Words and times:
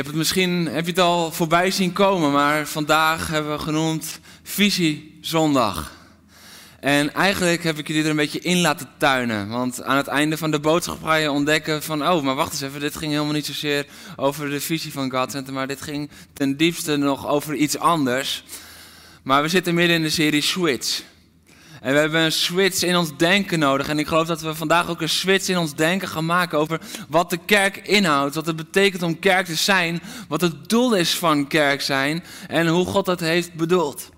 Hebt 0.00 0.12
het 0.12 0.22
misschien 0.22 0.66
heb 0.66 0.84
je 0.84 0.90
het 0.90 1.00
al 1.00 1.32
voorbij 1.32 1.70
zien 1.70 1.92
komen, 1.92 2.32
maar 2.32 2.66
vandaag 2.66 3.28
hebben 3.28 3.52
we 3.52 3.58
genoemd 3.58 4.20
Visie 4.42 5.18
Zondag. 5.20 5.92
En 6.80 7.14
eigenlijk 7.14 7.62
heb 7.62 7.78
ik 7.78 7.86
jullie 7.86 8.02
er 8.02 8.10
een 8.10 8.16
beetje 8.16 8.40
in 8.40 8.60
laten 8.60 8.88
tuinen. 8.96 9.48
Want 9.48 9.82
aan 9.82 9.96
het 9.96 10.06
einde 10.06 10.36
van 10.36 10.50
de 10.50 10.60
boodschap 10.60 11.02
ga 11.02 11.14
je 11.14 11.30
ontdekken 11.30 11.82
van... 11.82 12.08
oh, 12.08 12.22
maar 12.22 12.34
wacht 12.34 12.52
eens 12.52 12.60
even, 12.60 12.80
dit 12.80 12.96
ging 12.96 13.12
helemaal 13.12 13.32
niet 13.32 13.46
zozeer 13.46 13.86
over 14.16 14.50
de 14.50 14.60
visie 14.60 14.92
van 14.92 15.10
God 15.10 15.30
Center... 15.30 15.52
maar 15.52 15.66
dit 15.66 15.82
ging 15.82 16.10
ten 16.32 16.56
diepste 16.56 16.96
nog 16.96 17.28
over 17.28 17.54
iets 17.54 17.78
anders. 17.78 18.44
Maar 19.22 19.42
we 19.42 19.48
zitten 19.48 19.74
midden 19.74 19.96
in 19.96 20.02
de 20.02 20.10
serie 20.10 20.42
Switch. 20.42 21.02
En 21.80 21.92
we 21.92 21.98
hebben 21.98 22.20
een 22.20 22.32
switch 22.32 22.82
in 22.82 22.96
ons 22.96 23.16
denken 23.16 23.58
nodig. 23.58 23.88
En 23.88 23.98
ik 23.98 24.06
geloof 24.06 24.26
dat 24.26 24.40
we 24.40 24.54
vandaag 24.54 24.88
ook 24.88 25.00
een 25.00 25.08
switch 25.08 25.48
in 25.48 25.58
ons 25.58 25.74
denken 25.74 26.08
gaan 26.08 26.26
maken 26.26 26.58
over 26.58 26.80
wat 27.08 27.30
de 27.30 27.38
kerk 27.44 27.76
inhoudt. 27.76 28.34
Wat 28.34 28.46
het 28.46 28.56
betekent 28.56 29.02
om 29.02 29.18
kerk 29.18 29.46
te 29.46 29.54
zijn. 29.54 30.02
Wat 30.28 30.40
het 30.40 30.68
doel 30.68 30.94
is 30.94 31.14
van 31.14 31.46
kerk 31.46 31.80
zijn. 31.80 32.24
En 32.48 32.66
hoe 32.66 32.86
God 32.86 33.04
dat 33.04 33.20
heeft 33.20 33.54
bedoeld. 33.54 34.08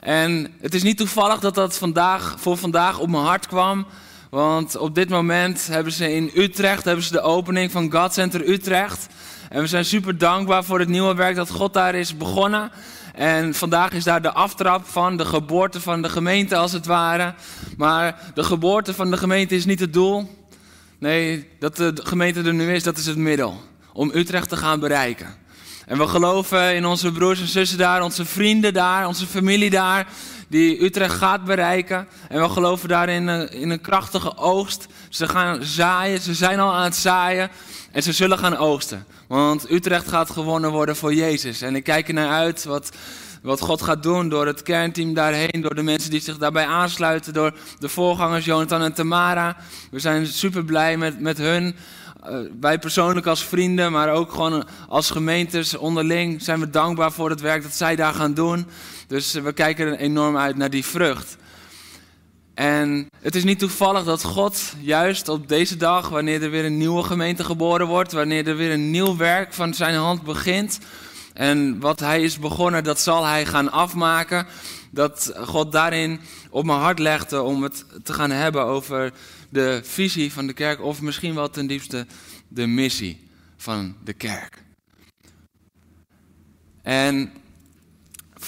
En 0.00 0.52
het 0.60 0.74
is 0.74 0.82
niet 0.82 0.96
toevallig 0.96 1.40
dat 1.40 1.54
dat 1.54 1.78
vandaag, 1.78 2.36
voor 2.38 2.56
vandaag 2.56 2.98
op 2.98 3.08
mijn 3.08 3.24
hart 3.24 3.46
kwam. 3.46 3.86
Want 4.30 4.76
op 4.76 4.94
dit 4.94 5.08
moment 5.08 5.66
hebben 5.66 5.92
ze 5.92 6.14
in 6.14 6.30
Utrecht 6.34 6.84
hebben 6.84 7.04
ze 7.04 7.12
de 7.12 7.20
opening 7.20 7.70
van 7.70 7.92
God 7.92 8.12
Center 8.12 8.48
Utrecht. 8.48 9.06
En 9.48 9.60
we 9.60 9.66
zijn 9.66 9.84
super 9.84 10.18
dankbaar 10.18 10.64
voor 10.64 10.78
het 10.78 10.88
nieuwe 10.88 11.14
werk 11.14 11.36
dat 11.36 11.50
God 11.50 11.72
daar 11.72 11.94
is 11.94 12.16
begonnen. 12.16 12.70
En 13.18 13.54
vandaag 13.54 13.92
is 13.92 14.04
daar 14.04 14.22
de 14.22 14.32
aftrap 14.32 14.86
van 14.86 15.16
de 15.16 15.24
geboorte 15.24 15.80
van 15.80 16.02
de 16.02 16.08
gemeente 16.08 16.56
als 16.56 16.72
het 16.72 16.86
ware. 16.86 17.34
Maar 17.76 18.20
de 18.34 18.42
geboorte 18.42 18.94
van 18.94 19.10
de 19.10 19.16
gemeente 19.16 19.54
is 19.54 19.64
niet 19.64 19.80
het 19.80 19.92
doel. 19.92 20.46
Nee, 20.98 21.48
dat 21.58 21.76
de 21.76 21.92
gemeente 22.04 22.42
er 22.42 22.54
nu 22.54 22.74
is, 22.74 22.82
dat 22.82 22.96
is 22.96 23.06
het 23.06 23.16
middel. 23.16 23.60
Om 23.92 24.10
Utrecht 24.14 24.48
te 24.48 24.56
gaan 24.56 24.80
bereiken. 24.80 25.34
En 25.86 25.98
we 25.98 26.06
geloven 26.06 26.74
in 26.74 26.86
onze 26.86 27.12
broers 27.12 27.40
en 27.40 27.46
zussen 27.46 27.78
daar, 27.78 28.02
onze 28.02 28.24
vrienden 28.24 28.72
daar, 28.72 29.06
onze 29.06 29.26
familie 29.26 29.70
daar, 29.70 30.06
die 30.48 30.84
Utrecht 30.84 31.14
gaat 31.14 31.44
bereiken. 31.44 32.08
En 32.28 32.40
we 32.42 32.48
geloven 32.48 32.88
daarin 32.88 33.28
in 33.50 33.70
een 33.70 33.80
krachtige 33.80 34.36
oogst. 34.36 34.86
Ze 35.08 35.28
gaan 35.28 35.64
zaaien, 35.64 36.20
ze 36.20 36.34
zijn 36.34 36.60
al 36.60 36.74
aan 36.74 36.84
het 36.84 36.96
zaaien 36.96 37.50
en 37.92 38.02
ze 38.02 38.12
zullen 38.12 38.38
gaan 38.38 38.56
oogsten. 38.56 39.06
Want 39.26 39.70
Utrecht 39.70 40.08
gaat 40.08 40.30
gewonnen 40.30 40.70
worden 40.70 40.96
voor 40.96 41.14
Jezus. 41.14 41.62
En 41.62 41.76
ik 41.76 41.84
kijk 41.84 42.08
er 42.08 42.14
naar 42.14 42.30
uit 42.30 42.64
wat, 42.64 42.90
wat 43.42 43.60
God 43.60 43.82
gaat 43.82 44.02
doen 44.02 44.28
door 44.28 44.46
het 44.46 44.62
kernteam 44.62 45.14
daarheen, 45.14 45.60
door 45.60 45.74
de 45.74 45.82
mensen 45.82 46.10
die 46.10 46.20
zich 46.20 46.38
daarbij 46.38 46.66
aansluiten, 46.66 47.32
door 47.32 47.52
de 47.78 47.88
voorgangers 47.88 48.44
Jonathan 48.44 48.82
en 48.82 48.92
Tamara. 48.92 49.56
We 49.90 49.98
zijn 49.98 50.26
super 50.26 50.64
blij 50.64 50.96
met, 50.96 51.20
met 51.20 51.38
hun. 51.38 51.76
Uh, 52.26 52.38
wij 52.60 52.78
persoonlijk 52.78 53.26
als 53.26 53.44
vrienden, 53.44 53.92
maar 53.92 54.12
ook 54.12 54.32
gewoon 54.32 54.64
als 54.88 55.10
gemeentes 55.10 55.76
onderling 55.76 56.42
zijn 56.42 56.60
we 56.60 56.70
dankbaar 56.70 57.12
voor 57.12 57.30
het 57.30 57.40
werk 57.40 57.62
dat 57.62 57.72
zij 57.72 57.96
daar 57.96 58.14
gaan 58.14 58.34
doen. 58.34 58.66
Dus 59.08 59.32
we 59.32 59.52
kijken 59.52 59.86
er 59.86 59.98
enorm 59.98 60.36
uit 60.36 60.56
naar 60.56 60.70
die 60.70 60.84
vrucht. 60.84 61.36
En 62.54 63.08
het 63.20 63.34
is 63.34 63.44
niet 63.44 63.58
toevallig 63.58 64.04
dat 64.04 64.24
God 64.24 64.74
juist 64.80 65.28
op 65.28 65.48
deze 65.48 65.76
dag, 65.76 66.08
wanneer 66.08 66.42
er 66.42 66.50
weer 66.50 66.64
een 66.64 66.76
nieuwe 66.76 67.02
gemeente 67.02 67.44
geboren 67.44 67.86
wordt, 67.86 68.12
wanneer 68.12 68.48
er 68.48 68.56
weer 68.56 68.72
een 68.72 68.90
nieuw 68.90 69.16
werk 69.16 69.52
van 69.52 69.74
zijn 69.74 69.94
hand 69.94 70.22
begint, 70.22 70.78
en 71.32 71.80
wat 71.80 72.00
hij 72.00 72.22
is 72.22 72.38
begonnen, 72.38 72.84
dat 72.84 73.00
zal 73.00 73.24
hij 73.24 73.46
gaan 73.46 73.72
afmaken, 73.72 74.46
dat 74.90 75.32
God 75.36 75.72
daarin 75.72 76.20
op 76.50 76.64
mijn 76.64 76.78
hart 76.78 76.98
legde 76.98 77.42
om 77.42 77.62
het 77.62 77.84
te 78.02 78.12
gaan 78.12 78.30
hebben 78.30 78.64
over 78.64 79.12
de 79.48 79.80
visie 79.84 80.32
van 80.32 80.46
de 80.46 80.52
kerk, 80.52 80.82
of 80.82 81.00
misschien 81.00 81.34
wel 81.34 81.50
ten 81.50 81.66
diepste 81.66 82.06
de 82.48 82.66
missie 82.66 83.28
van 83.56 83.96
de 84.04 84.12
kerk. 84.12 84.62
En 86.82 87.32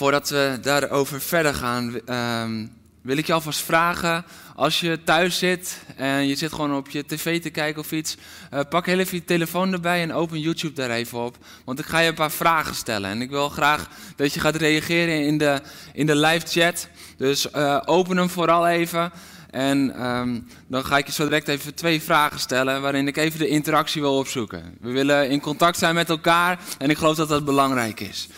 voordat 0.00 0.28
we 0.28 0.58
daarover 0.62 1.20
verder 1.20 1.54
gaan, 1.54 2.00
uh, 2.06 2.66
wil 3.02 3.16
ik 3.16 3.26
je 3.26 3.32
alvast 3.32 3.60
vragen, 3.60 4.24
als 4.54 4.80
je 4.80 5.02
thuis 5.04 5.38
zit 5.38 5.78
en 5.96 6.28
je 6.28 6.34
zit 6.34 6.52
gewoon 6.52 6.74
op 6.74 6.90
je 6.90 7.06
tv 7.06 7.42
te 7.42 7.50
kijken 7.50 7.82
of 7.82 7.92
iets, 7.92 8.16
uh, 8.54 8.60
pak 8.68 8.86
heel 8.86 8.98
even 8.98 9.16
je 9.16 9.24
telefoon 9.24 9.72
erbij 9.72 10.02
en 10.02 10.12
open 10.12 10.40
YouTube 10.40 10.74
daar 10.74 10.90
even 10.90 11.18
op. 11.18 11.36
Want 11.64 11.78
ik 11.78 11.86
ga 11.86 11.98
je 11.98 12.08
een 12.08 12.14
paar 12.14 12.30
vragen 12.30 12.74
stellen 12.74 13.10
en 13.10 13.22
ik 13.22 13.30
wil 13.30 13.48
graag 13.48 13.88
dat 14.16 14.34
je 14.34 14.40
gaat 14.40 14.56
reageren 14.56 15.26
in 15.26 15.38
de, 15.38 15.60
in 15.92 16.06
de 16.06 16.16
live 16.16 16.46
chat. 16.46 16.88
Dus 17.16 17.46
uh, 17.56 17.80
open 17.84 18.16
hem 18.16 18.30
vooral 18.30 18.68
even. 18.68 19.12
En 19.50 20.06
um, 20.06 20.46
dan 20.66 20.84
ga 20.84 20.98
ik 20.98 21.06
je 21.06 21.12
zo 21.12 21.24
direct 21.24 21.48
even 21.48 21.74
twee 21.74 22.02
vragen 22.02 22.40
stellen 22.40 22.82
waarin 22.82 23.08
ik 23.08 23.16
even 23.16 23.38
de 23.38 23.48
interactie 23.48 24.00
wil 24.00 24.16
opzoeken. 24.16 24.76
We 24.80 24.90
willen 24.90 25.30
in 25.30 25.40
contact 25.40 25.78
zijn 25.78 25.94
met 25.94 26.08
elkaar 26.08 26.58
en 26.78 26.90
ik 26.90 26.98
geloof 26.98 27.16
dat 27.16 27.28
dat 27.28 27.44
belangrijk 27.44 28.00
is. 28.00 28.28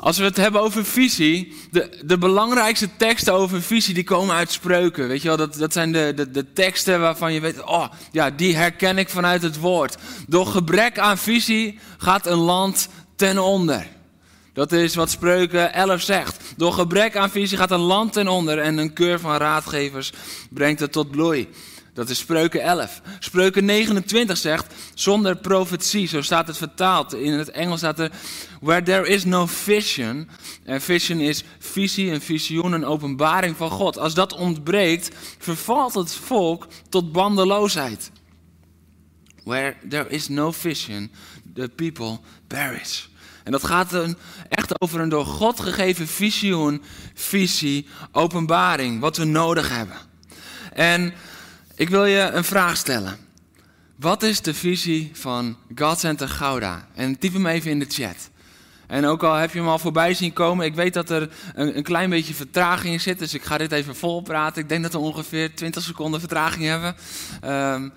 Als 0.00 0.18
we 0.18 0.24
het 0.24 0.36
hebben 0.36 0.60
over 0.60 0.84
visie, 0.84 1.54
de, 1.70 2.02
de 2.04 2.18
belangrijkste 2.18 2.88
teksten 2.96 3.32
over 3.32 3.62
visie 3.62 3.94
die 3.94 4.04
komen 4.04 4.34
uit 4.34 4.50
spreuken. 4.50 5.08
Weet 5.08 5.22
je 5.22 5.28
wel, 5.28 5.36
dat, 5.36 5.54
dat 5.54 5.72
zijn 5.72 5.92
de, 5.92 6.12
de, 6.16 6.30
de 6.30 6.52
teksten 6.52 7.00
waarvan 7.00 7.32
je 7.32 7.40
weet, 7.40 7.64
oh 7.64 7.86
ja, 8.12 8.30
die 8.30 8.56
herken 8.56 8.98
ik 8.98 9.08
vanuit 9.08 9.42
het 9.42 9.58
woord. 9.58 9.96
Door 10.28 10.46
gebrek 10.46 10.98
aan 10.98 11.18
visie 11.18 11.78
gaat 11.98 12.26
een 12.26 12.38
land 12.38 12.88
ten 13.16 13.38
onder. 13.38 13.86
Dat 14.52 14.72
is 14.72 14.94
wat 14.94 15.10
Spreuken 15.10 15.72
11 15.72 16.00
zegt. 16.00 16.42
Door 16.56 16.72
gebrek 16.72 17.16
aan 17.16 17.30
visie 17.30 17.58
gaat 17.58 17.70
een 17.70 17.78
land 17.78 18.12
ten 18.12 18.28
onder 18.28 18.58
en 18.58 18.78
een 18.78 18.92
keur 18.92 19.20
van 19.20 19.36
raadgevers 19.36 20.12
brengt 20.50 20.80
het 20.80 20.92
tot 20.92 21.10
bloei. 21.10 21.48
Dat 21.98 22.08
is 22.08 22.18
Spreuken 22.18 22.60
11. 22.60 23.00
Spreuken 23.18 23.64
29 23.64 24.36
zegt, 24.36 24.74
zonder 24.94 25.36
profetie, 25.36 26.06
zo 26.06 26.22
staat 26.22 26.46
het 26.46 26.56
vertaald. 26.56 27.14
In 27.14 27.32
het 27.32 27.50
Engels 27.50 27.78
staat 27.78 27.98
er, 27.98 28.10
where 28.60 28.82
there 28.82 29.08
is 29.08 29.24
no 29.24 29.46
vision. 29.46 30.28
En 30.64 30.80
vision 30.80 31.20
is 31.20 31.44
visie, 31.58 32.10
een 32.10 32.20
visioen, 32.20 32.72
een 32.72 32.84
openbaring 32.84 33.56
van 33.56 33.70
God. 33.70 33.98
Als 33.98 34.14
dat 34.14 34.34
ontbreekt, 34.34 35.16
vervalt 35.38 35.94
het 35.94 36.14
volk 36.14 36.66
tot 36.88 37.12
bandeloosheid. 37.12 38.10
Where 39.44 39.76
there 39.88 40.08
is 40.08 40.28
no 40.28 40.52
vision, 40.52 41.10
the 41.54 41.70
people 41.74 42.18
perish. 42.46 43.06
En 43.44 43.52
dat 43.52 43.64
gaat 43.64 43.92
een, 43.92 44.16
echt 44.48 44.80
over 44.80 45.00
een 45.00 45.08
door 45.08 45.26
God 45.26 45.60
gegeven 45.60 46.06
visioen, 46.06 46.82
visie, 47.14 47.86
openbaring, 48.12 49.00
wat 49.00 49.16
we 49.16 49.24
nodig 49.24 49.68
hebben. 49.68 49.96
En 50.72 51.14
ik 51.78 51.88
wil 51.88 52.04
je 52.04 52.20
een 52.20 52.44
vraag 52.44 52.76
stellen. 52.76 53.16
Wat 53.96 54.22
is 54.22 54.40
de 54.40 54.54
visie 54.54 55.10
van 55.12 55.56
God 55.74 55.98
Center 55.98 56.28
Gouda? 56.28 56.88
En 56.94 57.18
typ 57.18 57.32
hem 57.32 57.46
even 57.46 57.70
in 57.70 57.78
de 57.78 57.86
chat. 57.88 58.30
En 58.86 59.04
ook 59.04 59.22
al 59.22 59.34
heb 59.34 59.52
je 59.52 59.58
hem 59.58 59.68
al 59.68 59.78
voorbij 59.78 60.14
zien 60.14 60.32
komen, 60.32 60.66
ik 60.66 60.74
weet 60.74 60.94
dat 60.94 61.10
er 61.10 61.30
een, 61.54 61.76
een 61.76 61.82
klein 61.82 62.10
beetje 62.10 62.34
vertraging 62.34 62.92
in 62.92 63.00
zit. 63.00 63.18
Dus 63.18 63.34
ik 63.34 63.42
ga 63.42 63.58
dit 63.58 63.72
even 63.72 63.96
volpraten. 63.96 64.62
Ik 64.62 64.68
denk 64.68 64.82
dat 64.82 64.92
we 64.92 64.98
ongeveer 64.98 65.54
20 65.54 65.82
seconden 65.82 66.20
vertraging 66.20 66.64
hebben. 66.64 66.96
Um, 67.44 67.92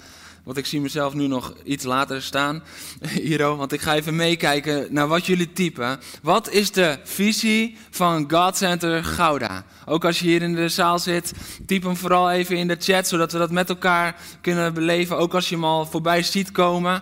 want 0.52 0.64
ik 0.64 0.70
zie 0.70 0.82
mezelf 0.82 1.14
nu 1.14 1.28
nog 1.28 1.54
iets 1.64 1.84
later 1.84 2.22
staan. 2.22 2.64
Hierop, 3.22 3.58
want 3.58 3.72
ik 3.72 3.82
ga 3.82 3.96
even 3.96 4.16
meekijken 4.16 4.88
naar 4.90 5.08
wat 5.08 5.26
jullie 5.26 5.54
typen. 5.54 6.00
Wat 6.22 6.50
is 6.50 6.72
de 6.72 7.00
visie 7.04 7.78
van 7.90 8.32
God 8.32 8.58
Center 8.58 9.04
Gouda? 9.04 9.66
Ook 9.86 10.06
als 10.06 10.20
je 10.20 10.26
hier 10.26 10.42
in 10.42 10.56
de 10.56 10.70
zaal 10.70 11.00
zit, 11.00 11.34
typ 11.66 11.84
hem 11.84 11.98
vooral 11.98 12.32
even 12.32 12.58
in 12.58 12.68
de 12.68 12.76
chat, 12.80 13.08
zodat 13.08 13.32
we 13.32 13.38
dat 13.38 13.52
met 13.52 13.70
elkaar 13.70 14.16
kunnen 14.42 14.74
beleven. 14.74 15.18
Ook 15.18 15.34
als 15.34 15.50
je 15.50 15.56
hem 15.56 15.64
al 15.64 15.86
voorbij 15.86 16.24
ziet 16.24 16.52
komen. 16.52 17.02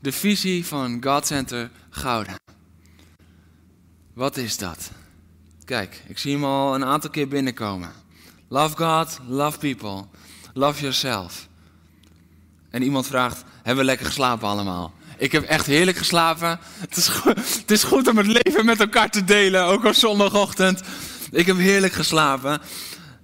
De 0.00 0.12
visie 0.12 0.66
van 0.66 0.98
God 1.04 1.26
Center 1.26 1.70
Gouda. 1.90 2.34
Wat 4.14 4.36
is 4.36 4.56
dat? 4.56 4.90
Kijk, 5.64 6.02
ik 6.06 6.18
zie 6.18 6.32
hem 6.32 6.44
al 6.44 6.74
een 6.74 6.84
aantal 6.84 7.10
keer 7.10 7.28
binnenkomen. 7.28 7.92
Love 8.48 8.76
God, 8.76 9.18
love 9.28 9.58
people, 9.58 10.04
love 10.52 10.80
yourself. 10.80 11.47
En 12.70 12.82
iemand 12.82 13.06
vraagt, 13.06 13.42
hebben 13.56 13.76
we 13.76 13.84
lekker 13.84 14.06
geslapen 14.06 14.48
allemaal? 14.48 14.92
Ik 15.18 15.32
heb 15.32 15.42
echt 15.44 15.66
heerlijk 15.66 15.96
geslapen. 15.96 16.58
Het 16.78 16.96
is, 16.96 17.08
goed, 17.08 17.36
het 17.36 17.70
is 17.70 17.84
goed 17.84 18.08
om 18.08 18.16
het 18.16 18.26
leven 18.26 18.64
met 18.64 18.80
elkaar 18.80 19.10
te 19.10 19.24
delen, 19.24 19.64
ook 19.64 19.84
op 19.84 19.94
zondagochtend. 19.94 20.80
Ik 21.30 21.46
heb 21.46 21.56
heerlijk 21.56 21.92
geslapen. 21.92 22.60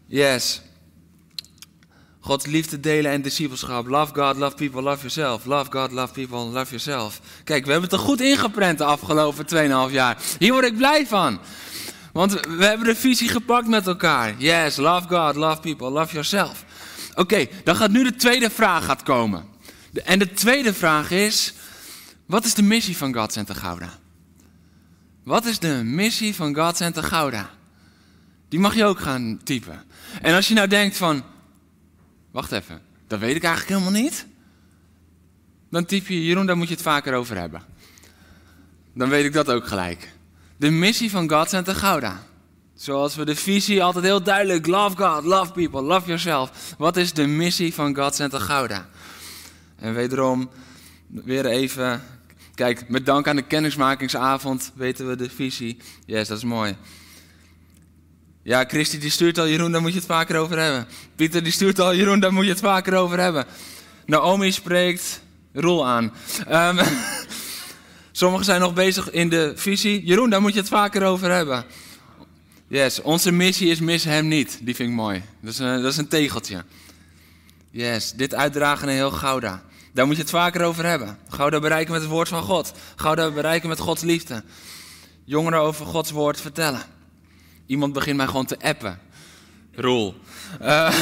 Yes. 0.06 0.62
Gods 2.20 2.46
liefde 2.46 2.80
delen 2.80 3.10
en 3.10 3.22
discipelschap. 3.22 3.86
Love 3.86 4.14
God, 4.14 4.36
love 4.36 4.54
people, 4.56 4.82
love 4.82 4.96
yourself. 4.96 5.44
Love 5.44 5.70
God, 5.70 5.92
love 5.92 6.12
people, 6.12 6.38
love 6.38 6.66
yourself. 6.66 7.20
Kijk, 7.44 7.64
we 7.64 7.70
hebben 7.70 7.90
het 7.90 7.98
er 7.98 8.06
goed 8.06 8.20
ingeprent 8.20 8.78
de 8.78 8.84
afgelopen 8.84 9.46
2,5 9.88 9.92
jaar. 9.92 10.16
Hier 10.38 10.52
word 10.52 10.64
ik 10.64 10.76
blij 10.76 11.06
van. 11.06 11.38
Want 12.12 12.32
we 12.32 12.64
hebben 12.64 12.86
de 12.86 12.96
visie 12.96 13.28
gepakt 13.28 13.66
met 13.66 13.86
elkaar. 13.86 14.34
Yes, 14.38 14.76
love 14.76 15.08
God, 15.08 15.36
love 15.36 15.60
people, 15.60 15.90
love 15.90 16.12
yourself. 16.12 16.64
Oké, 17.14 17.46
dan 17.64 17.76
gaat 17.76 17.90
nu 17.90 18.02
de 18.02 18.14
tweede 18.14 18.50
vraag 18.50 18.84
gaat 18.84 19.02
komen. 19.02 19.44
En 20.04 20.18
de 20.18 20.32
tweede 20.32 20.74
vraag 20.74 21.10
is, 21.10 21.54
wat 22.26 22.44
is 22.44 22.54
de 22.54 22.62
missie 22.62 22.96
van 22.96 23.14
God 23.14 23.32
Center 23.32 23.54
Gouda? 23.54 23.98
Wat 25.22 25.44
is 25.44 25.58
de 25.58 25.82
missie 25.84 26.34
van 26.34 26.54
God 26.54 26.76
Center 26.76 27.02
Gouda? 27.02 27.50
Die 28.48 28.60
mag 28.60 28.74
je 28.74 28.84
ook 28.84 29.00
gaan 29.00 29.40
typen. 29.44 29.82
En 30.22 30.34
als 30.34 30.48
je 30.48 30.54
nou 30.54 30.68
denkt 30.68 30.96
van, 30.96 31.22
wacht 32.30 32.52
even, 32.52 32.80
dat 33.06 33.18
weet 33.18 33.36
ik 33.36 33.44
eigenlijk 33.44 33.80
helemaal 33.80 34.02
niet. 34.02 34.26
Dan 35.70 35.84
typ 35.84 36.06
je, 36.06 36.24
Jeroen, 36.24 36.46
daar 36.46 36.56
moet 36.56 36.68
je 36.68 36.74
het 36.74 36.82
vaker 36.82 37.14
over 37.14 37.36
hebben. 37.36 37.62
Dan 38.94 39.08
weet 39.08 39.24
ik 39.24 39.32
dat 39.32 39.50
ook 39.50 39.66
gelijk. 39.66 40.12
De 40.56 40.70
missie 40.70 41.10
van 41.10 41.30
God 41.30 41.48
Center 41.48 41.74
Gouda. 41.74 42.22
Zoals 42.84 43.14
we 43.14 43.24
de 43.24 43.36
visie 43.36 43.82
altijd 43.82 44.04
heel 44.04 44.22
duidelijk, 44.22 44.66
love 44.66 44.96
God, 44.96 45.24
love 45.24 45.52
people, 45.52 45.82
love 45.82 46.06
yourself. 46.06 46.74
Wat 46.78 46.96
is 46.96 47.12
de 47.12 47.26
missie 47.26 47.74
van 47.74 47.96
God 47.96 48.14
Center 48.14 48.40
Gouda? 48.40 48.88
En 49.76 49.94
wederom, 49.94 50.50
weer 51.06 51.46
even, 51.46 52.02
kijk, 52.54 52.88
met 52.88 53.06
dank 53.06 53.28
aan 53.28 53.36
de 53.36 53.42
kennismakingsavond 53.42 54.72
weten 54.74 55.08
we 55.08 55.16
de 55.16 55.30
visie. 55.30 55.78
Yes, 56.06 56.28
dat 56.28 56.36
is 56.36 56.44
mooi. 56.44 56.76
Ja, 58.42 58.64
Christy 58.64 58.98
die 58.98 59.10
stuurt 59.10 59.38
al, 59.38 59.48
Jeroen, 59.48 59.72
daar 59.72 59.80
moet 59.80 59.92
je 59.92 59.98
het 59.98 60.06
vaker 60.06 60.36
over 60.36 60.58
hebben. 60.58 60.86
Pieter 61.16 61.42
die 61.42 61.52
stuurt 61.52 61.78
al, 61.78 61.94
Jeroen, 61.94 62.20
daar 62.20 62.32
moet 62.32 62.44
je 62.44 62.50
het 62.50 62.60
vaker 62.60 62.96
over 62.96 63.20
hebben. 63.20 63.44
Naomi 64.06 64.52
spreekt 64.52 65.20
Roel 65.52 65.86
aan. 65.86 66.12
Um, 66.50 66.78
sommigen 68.12 68.44
zijn 68.44 68.60
nog 68.60 68.74
bezig 68.74 69.10
in 69.10 69.28
de 69.28 69.52
visie. 69.56 70.04
Jeroen, 70.04 70.30
daar 70.30 70.40
moet 70.40 70.54
je 70.54 70.60
het 70.60 70.68
vaker 70.68 71.04
over 71.04 71.30
hebben. 71.30 71.64
Yes, 72.68 73.02
onze 73.02 73.32
missie 73.32 73.68
is 73.68 73.80
mis 73.80 74.04
hem 74.04 74.28
niet. 74.28 74.58
Die 74.62 74.74
vind 74.74 74.88
ik 74.88 74.94
mooi. 74.94 75.22
Dat 75.40 75.52
is 75.52 75.58
een, 75.58 75.82
dat 75.82 75.92
is 75.92 75.96
een 75.96 76.08
tegeltje. 76.08 76.64
Yes, 77.70 78.12
dit 78.12 78.34
uitdragen 78.34 78.88
in 78.88 78.94
heel 78.94 79.10
Gouda. 79.10 79.62
Daar 79.92 80.06
moet 80.06 80.16
je 80.16 80.22
het 80.22 80.30
vaker 80.30 80.62
over 80.62 80.86
hebben. 80.86 81.18
Gouda 81.28 81.60
bereiken 81.60 81.92
met 81.92 82.02
het 82.02 82.10
woord 82.10 82.28
van 82.28 82.42
God. 82.42 82.72
Gouda 82.96 83.30
bereiken 83.30 83.68
met 83.68 83.78
Gods 83.78 84.02
liefde. 84.02 84.44
Jongeren 85.24 85.58
over 85.58 85.86
Gods 85.86 86.10
woord 86.10 86.40
vertellen. 86.40 86.82
Iemand 87.66 87.92
begint 87.92 88.16
mij 88.16 88.26
gewoon 88.26 88.46
te 88.46 88.58
appen. 88.60 88.98
Roel. 89.74 90.14
Uh, 90.62 90.94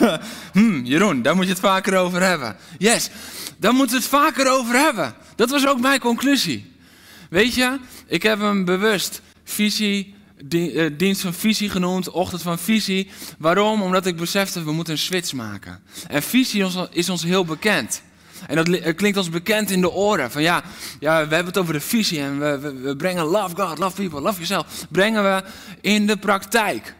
hmm, 0.52 0.84
Jeroen, 0.84 1.22
daar 1.22 1.36
moet 1.36 1.44
je 1.44 1.50
het 1.50 1.60
vaker 1.60 1.96
over 1.96 2.22
hebben. 2.22 2.56
Yes, 2.78 3.10
daar 3.56 3.72
moeten 3.72 3.96
we 3.96 4.02
het 4.02 4.10
vaker 4.10 4.50
over 4.50 4.74
hebben. 4.74 5.14
Dat 5.36 5.50
was 5.50 5.66
ook 5.66 5.80
mijn 5.80 6.00
conclusie. 6.00 6.72
Weet 7.30 7.54
je, 7.54 7.78
ik 8.06 8.22
heb 8.22 8.40
hem 8.40 8.64
bewust 8.64 9.22
visie, 9.44 10.14
eh, 10.14 10.23
dienst 10.96 11.20
van 11.20 11.34
visie 11.34 11.68
genoemd, 11.70 12.10
ochtend 12.10 12.42
van 12.42 12.58
visie. 12.58 13.10
Waarom? 13.38 13.82
Omdat 13.82 14.06
ik 14.06 14.16
besefte, 14.16 14.64
we 14.64 14.72
moeten 14.72 14.92
een 14.92 14.98
switch 14.98 15.32
maken. 15.32 15.82
En 16.06 16.22
visie 16.22 16.66
is 16.90 17.08
ons 17.08 17.22
heel 17.22 17.44
bekend. 17.44 18.02
En 18.46 18.56
dat 18.56 18.94
klinkt 18.94 19.18
ons 19.18 19.30
bekend 19.30 19.70
in 19.70 19.80
de 19.80 19.92
oren. 19.92 20.30
Van 20.30 20.42
ja, 20.42 20.62
ja 21.00 21.14
we 21.28 21.34
hebben 21.34 21.52
het 21.52 21.58
over 21.58 21.72
de 21.72 21.80
visie 21.80 22.20
en 22.20 22.38
we, 22.38 22.58
we, 22.58 22.72
we 22.72 22.96
brengen 22.96 23.24
love 23.24 23.56
God, 23.56 23.78
love 23.78 23.96
people, 23.96 24.20
love 24.20 24.34
yourself. 24.34 24.86
Brengen 24.90 25.22
we 25.22 25.44
in 25.80 26.06
de 26.06 26.16
praktijk. 26.16 26.94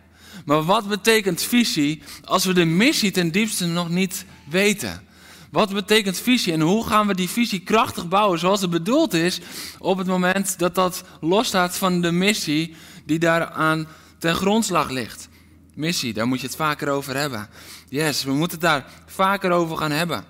Maar 0.45 0.63
wat 0.63 0.89
betekent 0.89 1.43
visie 1.43 2.03
als 2.25 2.45
we 2.45 2.53
de 2.53 2.65
missie 2.65 3.11
ten 3.11 3.31
diepste 3.31 3.67
nog 3.67 3.89
niet 3.89 4.25
weten? 4.51 5.03
Wat 5.51 5.73
betekent 5.73 6.19
visie 6.19 6.53
en 6.53 6.61
hoe 6.61 6.87
gaan 6.87 7.07
we 7.07 7.15
die 7.15 7.29
visie 7.29 7.61
krachtig 7.61 8.09
bouwen 8.09 8.39
zoals 8.39 8.61
het 8.61 8.71
bedoeld 8.71 9.13
is 9.13 9.41
op 9.79 9.99
het 9.99 10.07
moment 10.07 10.59
dat 10.59 10.75
dat 10.75 11.05
losstaat 11.21 11.77
van 11.77 12.01
de 12.01 12.13
missie 12.13 12.75
die 13.05 13.19
daaraan 13.19 13.87
ten 14.19 14.35
grondslag 14.35 14.91
ligt? 14.91 15.29
Missie, 15.75 16.13
daar 16.13 16.27
moet 16.27 16.41
je 16.41 16.47
het 16.47 16.57
vaker 16.57 16.89
over 16.89 17.17
hebben. 17.17 17.49
Yes, 17.89 18.25
we 18.25 18.33
moeten 18.33 18.59
het 18.59 18.67
daar 18.67 18.87
vaker 19.07 19.51
over 19.51 19.77
gaan 19.77 19.91
hebben. 19.91 20.25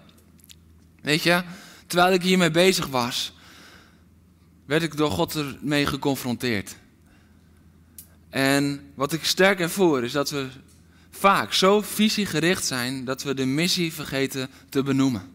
Weet 1.02 1.22
je, 1.22 1.42
terwijl 1.86 2.12
ik 2.12 2.22
hiermee 2.22 2.50
bezig 2.50 2.86
was, 2.86 3.32
werd 4.66 4.82
ik 4.82 4.96
door 4.96 5.10
God 5.10 5.34
ermee 5.34 5.86
geconfronteerd. 5.86 6.76
En 8.30 8.90
wat 8.94 9.12
ik 9.12 9.24
sterk 9.24 9.60
ervoor 9.60 10.04
is 10.04 10.12
dat 10.12 10.30
we 10.30 10.48
vaak 11.10 11.52
zo 11.52 11.80
visiegericht 11.80 12.64
zijn 12.64 13.04
dat 13.04 13.22
we 13.22 13.34
de 13.34 13.44
missie 13.44 13.92
vergeten 13.92 14.50
te 14.68 14.82
benoemen. 14.82 15.32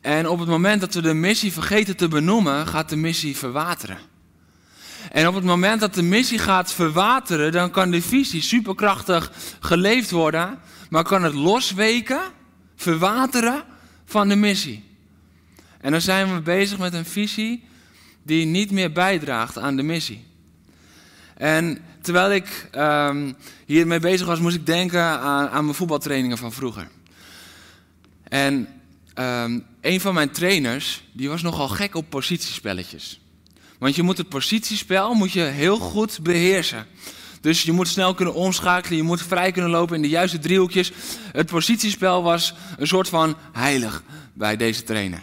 En 0.00 0.28
op 0.28 0.38
het 0.38 0.48
moment 0.48 0.80
dat 0.80 0.94
we 0.94 1.00
de 1.00 1.14
missie 1.14 1.52
vergeten 1.52 1.96
te 1.96 2.08
benoemen, 2.08 2.66
gaat 2.66 2.88
de 2.88 2.96
missie 2.96 3.36
verwateren. 3.36 3.98
En 5.10 5.28
op 5.28 5.34
het 5.34 5.44
moment 5.44 5.80
dat 5.80 5.94
de 5.94 6.02
missie 6.02 6.38
gaat 6.38 6.72
verwateren, 6.72 7.52
dan 7.52 7.70
kan 7.70 7.90
de 7.90 8.02
visie 8.02 8.42
superkrachtig 8.42 9.32
geleefd 9.60 10.10
worden, 10.10 10.58
maar 10.90 11.04
kan 11.04 11.22
het 11.22 11.34
losweken, 11.34 12.20
verwateren 12.76 13.64
van 14.04 14.28
de 14.28 14.36
missie. 14.36 14.84
En 15.80 15.90
dan 15.90 16.00
zijn 16.00 16.34
we 16.34 16.40
bezig 16.40 16.78
met 16.78 16.94
een 16.94 17.04
visie 17.04 17.64
die 18.22 18.46
niet 18.46 18.70
meer 18.70 18.92
bijdraagt 18.92 19.58
aan 19.58 19.76
de 19.76 19.82
missie. 19.82 20.26
En 21.36 21.78
terwijl 22.00 22.32
ik 22.32 22.68
um, 22.74 23.36
hiermee 23.66 24.00
bezig 24.00 24.26
was, 24.26 24.40
moest 24.40 24.56
ik 24.56 24.66
denken 24.66 25.02
aan, 25.02 25.48
aan 25.48 25.64
mijn 25.64 25.76
voetbaltrainingen 25.76 26.38
van 26.38 26.52
vroeger. 26.52 26.88
En 28.22 28.68
um, 29.14 29.66
een 29.80 30.00
van 30.00 30.14
mijn 30.14 30.30
trainers, 30.30 31.04
die 31.12 31.28
was 31.28 31.42
nogal 31.42 31.68
gek 31.68 31.94
op 31.94 32.10
positiespelletjes. 32.10 33.20
Want 33.80 33.94
je 33.94 34.02
moet 34.02 34.18
het 34.18 34.28
positiespel 34.28 35.14
moet 35.14 35.32
je 35.32 35.40
heel 35.40 35.78
goed 35.78 36.22
beheersen. 36.22 36.86
Dus 37.40 37.62
je 37.62 37.72
moet 37.72 37.88
snel 37.88 38.14
kunnen 38.14 38.34
omschakelen, 38.34 38.96
je 38.96 39.02
moet 39.02 39.22
vrij 39.22 39.52
kunnen 39.52 39.70
lopen 39.70 39.96
in 39.96 40.02
de 40.02 40.08
juiste 40.08 40.38
driehoekjes. 40.38 40.92
Het 41.32 41.46
positiespel 41.46 42.22
was 42.22 42.54
een 42.76 42.86
soort 42.86 43.08
van 43.08 43.36
heilig 43.52 44.02
bij 44.32 44.56
deze 44.56 44.82
trainer. 44.82 45.22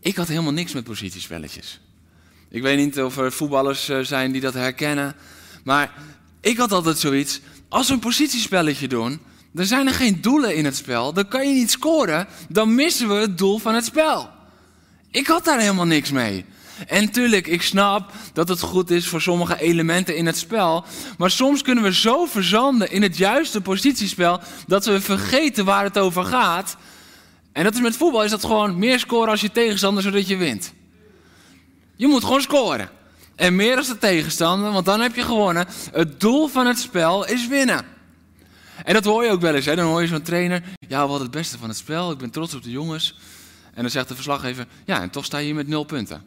Ik 0.00 0.16
had 0.16 0.28
helemaal 0.28 0.52
niks 0.52 0.72
met 0.72 0.84
positiespelletjes. 0.84 1.80
Ik 2.48 2.62
weet 2.62 2.78
niet 2.78 3.02
of 3.02 3.16
er 3.16 3.32
voetballers 3.32 3.88
eh, 3.88 3.98
zijn 4.00 4.32
die 4.32 4.40
dat 4.40 4.54
herkennen. 4.54 5.14
Maar 5.64 5.92
ik 6.40 6.56
had 6.56 6.72
altijd 6.72 6.98
zoiets. 6.98 7.40
Als 7.68 7.88
we 7.88 7.94
een 7.94 8.00
positiespelletje 8.00 8.88
doen, 8.88 9.20
dan 9.52 9.66
zijn 9.66 9.86
er 9.86 9.94
geen 9.94 10.20
doelen 10.20 10.56
in 10.56 10.64
het 10.64 10.76
spel. 10.76 11.12
Dan 11.12 11.28
kan 11.28 11.48
je 11.48 11.54
niet 11.54 11.70
scoren. 11.70 12.26
Dan 12.48 12.74
missen 12.74 13.08
we 13.08 13.14
het 13.14 13.38
doel 13.38 13.58
van 13.58 13.74
het 13.74 13.84
spel. 13.84 14.30
Ik 15.10 15.26
had 15.26 15.44
daar 15.44 15.60
helemaal 15.60 15.86
niks 15.86 16.10
mee. 16.10 16.44
En 16.86 17.10
tuurlijk, 17.10 17.46
ik 17.46 17.62
snap 17.62 18.12
dat 18.32 18.48
het 18.48 18.60
goed 18.60 18.90
is 18.90 19.08
voor 19.08 19.20
sommige 19.20 19.60
elementen 19.60 20.16
in 20.16 20.26
het 20.26 20.38
spel. 20.38 20.84
Maar 21.18 21.30
soms 21.30 21.62
kunnen 21.62 21.84
we 21.84 21.94
zo 21.94 22.24
verzanden 22.24 22.90
in 22.90 23.02
het 23.02 23.16
juiste 23.16 23.60
positiespel 23.60 24.40
dat 24.66 24.84
we 24.84 25.00
vergeten 25.00 25.64
waar 25.64 25.84
het 25.84 25.98
over 25.98 26.24
gaat. 26.24 26.76
En 27.52 27.64
dat 27.64 27.74
is 27.74 27.80
met 27.80 27.96
voetbal 27.96 28.24
is 28.24 28.30
dat 28.30 28.44
gewoon 28.44 28.78
meer 28.78 28.98
scoren 28.98 29.30
als 29.30 29.40
je 29.40 29.50
tegenstander 29.50 30.02
zodat 30.02 30.28
je 30.28 30.36
wint. 30.36 30.72
Je 31.96 32.06
moet 32.06 32.24
gewoon 32.24 32.40
scoren. 32.40 32.88
En 33.36 33.56
meer 33.56 33.76
als 33.76 33.86
de 33.86 33.98
tegenstander, 33.98 34.72
want 34.72 34.84
dan 34.84 35.00
heb 35.00 35.14
je 35.14 35.22
gewonnen. 35.22 35.66
Het 35.92 36.20
doel 36.20 36.48
van 36.48 36.66
het 36.66 36.78
spel 36.78 37.26
is 37.26 37.46
winnen. 37.46 37.84
En 38.84 38.94
dat 38.94 39.04
hoor 39.04 39.24
je 39.24 39.30
ook 39.30 39.40
wel 39.40 39.54
eens. 39.54 39.64
Hè? 39.64 39.76
Dan 39.76 39.86
hoor 39.86 40.00
je 40.00 40.06
zo'n 40.06 40.22
trainer. 40.22 40.62
Ja, 40.80 41.02
we 41.02 41.08
hadden 41.08 41.20
het 41.20 41.30
beste 41.30 41.58
van 41.58 41.68
het 41.68 41.78
spel. 41.78 42.10
Ik 42.10 42.18
ben 42.18 42.30
trots 42.30 42.54
op 42.54 42.62
de 42.62 42.70
jongens. 42.70 43.18
En 43.74 43.82
dan 43.82 43.90
zegt 43.90 44.08
de 44.08 44.14
verslaggever. 44.14 44.66
Ja, 44.84 45.00
en 45.00 45.10
toch 45.10 45.24
sta 45.24 45.38
je 45.38 45.44
hier 45.44 45.54
met 45.54 45.68
nul 45.68 45.84
punten. 45.84 46.22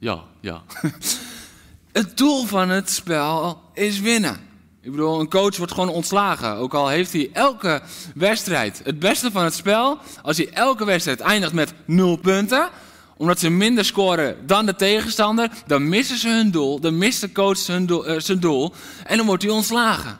Ja, 0.00 0.24
ja. 0.40 0.62
Het 1.92 2.16
doel 2.16 2.44
van 2.44 2.68
het 2.68 2.90
spel 2.90 3.62
is 3.74 4.00
winnen. 4.00 4.40
Ik 4.82 4.90
bedoel, 4.90 5.20
een 5.20 5.28
coach 5.28 5.56
wordt 5.56 5.72
gewoon 5.72 5.88
ontslagen. 5.88 6.56
Ook 6.56 6.74
al 6.74 6.88
heeft 6.88 7.12
hij 7.12 7.30
elke 7.32 7.82
wedstrijd 8.14 8.80
het 8.84 8.98
beste 8.98 9.30
van 9.30 9.44
het 9.44 9.54
spel. 9.54 9.98
Als 10.22 10.36
hij 10.36 10.50
elke 10.52 10.84
wedstrijd 10.84 11.20
eindigt 11.20 11.52
met 11.52 11.72
nul 11.84 12.16
punten. 12.16 12.68
Omdat 13.16 13.38
ze 13.38 13.50
minder 13.50 13.84
scoren 13.84 14.46
dan 14.46 14.66
de 14.66 14.74
tegenstander. 14.74 15.50
Dan 15.66 15.88
missen 15.88 16.18
ze 16.18 16.28
hun 16.28 16.50
doel. 16.50 16.80
Dan 16.80 16.98
mist 16.98 17.20
de 17.20 17.32
coach 17.32 17.68
uh, 17.68 18.18
zijn 18.18 18.40
doel. 18.40 18.74
En 19.04 19.16
dan 19.16 19.26
wordt 19.26 19.42
hij 19.42 19.52
ontslagen. 19.52 20.18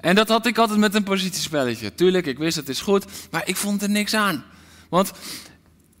En 0.00 0.14
dat 0.14 0.28
had 0.28 0.46
ik 0.46 0.58
altijd 0.58 0.78
met 0.78 0.94
een 0.94 1.02
positiespelletje. 1.02 1.94
Tuurlijk, 1.94 2.26
ik 2.26 2.38
wist 2.38 2.56
het 2.56 2.68
is 2.68 2.80
goed. 2.80 3.04
Maar 3.30 3.42
ik 3.48 3.56
vond 3.56 3.82
er 3.82 3.90
niks 3.90 4.14
aan. 4.14 4.44
Want 4.88 5.12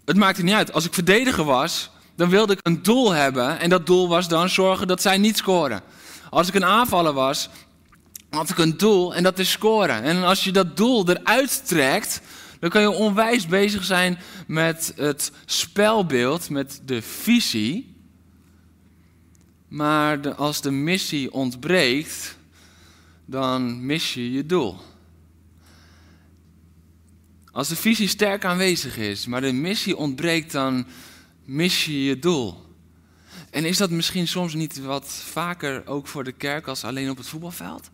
het 0.04 0.16
maakte 0.16 0.42
niet 0.42 0.54
uit. 0.54 0.72
Als 0.72 0.84
ik 0.84 0.94
verdediger 0.94 1.44
was 1.44 1.90
dan 2.18 2.28
wilde 2.28 2.52
ik 2.52 2.58
een 2.62 2.82
doel 2.82 3.10
hebben. 3.10 3.58
En 3.58 3.68
dat 3.68 3.86
doel 3.86 4.08
was 4.08 4.28
dan 4.28 4.48
zorgen 4.48 4.86
dat 4.86 5.02
zij 5.02 5.18
niet 5.18 5.36
scoren. 5.36 5.82
Als 6.30 6.48
ik 6.48 6.54
een 6.54 6.64
aanvaller 6.64 7.12
was, 7.12 7.48
had 8.30 8.50
ik 8.50 8.58
een 8.58 8.76
doel 8.76 9.14
en 9.14 9.22
dat 9.22 9.38
is 9.38 9.50
scoren. 9.50 10.02
En 10.02 10.22
als 10.22 10.44
je 10.44 10.52
dat 10.52 10.76
doel 10.76 11.08
eruit 11.08 11.66
trekt, 11.66 12.20
dan 12.60 12.70
kan 12.70 12.80
je 12.80 12.90
onwijs 12.90 13.46
bezig 13.46 13.84
zijn 13.84 14.18
met 14.46 14.92
het 14.96 15.32
spelbeeld, 15.44 16.50
met 16.50 16.80
de 16.84 17.02
visie. 17.02 17.96
Maar 19.68 20.34
als 20.34 20.60
de 20.60 20.70
missie 20.70 21.32
ontbreekt, 21.32 22.36
dan 23.24 23.86
mis 23.86 24.14
je 24.14 24.32
je 24.32 24.46
doel. 24.46 24.76
Als 27.52 27.68
de 27.68 27.76
visie 27.76 28.08
sterk 28.08 28.44
aanwezig 28.44 28.96
is, 28.96 29.26
maar 29.26 29.40
de 29.40 29.52
missie 29.52 29.96
ontbreekt, 29.96 30.52
dan 30.52 30.86
mis 31.48 31.84
je 31.84 32.04
je 32.04 32.18
doel. 32.18 32.66
En 33.50 33.64
is 33.64 33.76
dat 33.76 33.90
misschien 33.90 34.28
soms 34.28 34.54
niet 34.54 34.80
wat 34.80 35.06
vaker 35.30 35.86
ook 35.86 36.06
voor 36.06 36.24
de 36.24 36.32
kerk 36.32 36.66
als 36.66 36.84
alleen 36.84 37.10
op 37.10 37.16
het 37.16 37.26
voetbalveld? 37.26 37.90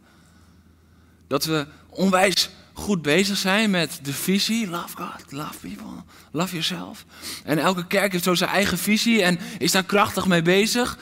Dat 1.27 1.45
we 1.45 1.67
onwijs 1.89 2.51
goed 2.73 3.03
bezig 3.03 3.37
zijn 3.37 3.71
met 3.71 3.99
de 4.03 4.13
visie. 4.13 4.69
Love 4.69 4.97
God, 4.97 5.33
love 5.33 5.59
people, 5.61 6.03
love 6.31 6.51
yourself. 6.51 7.05
En 7.45 7.59
elke 7.59 7.87
kerk 7.87 8.13
heeft 8.13 8.25
zo 8.25 8.35
zijn 8.35 8.51
eigen 8.51 8.79
visie 8.79 9.23
en 9.23 9.39
is 9.59 9.73
daar 9.73 9.85
krachtig 9.85 10.27
mee 10.27 10.43
bezig. 10.43 10.99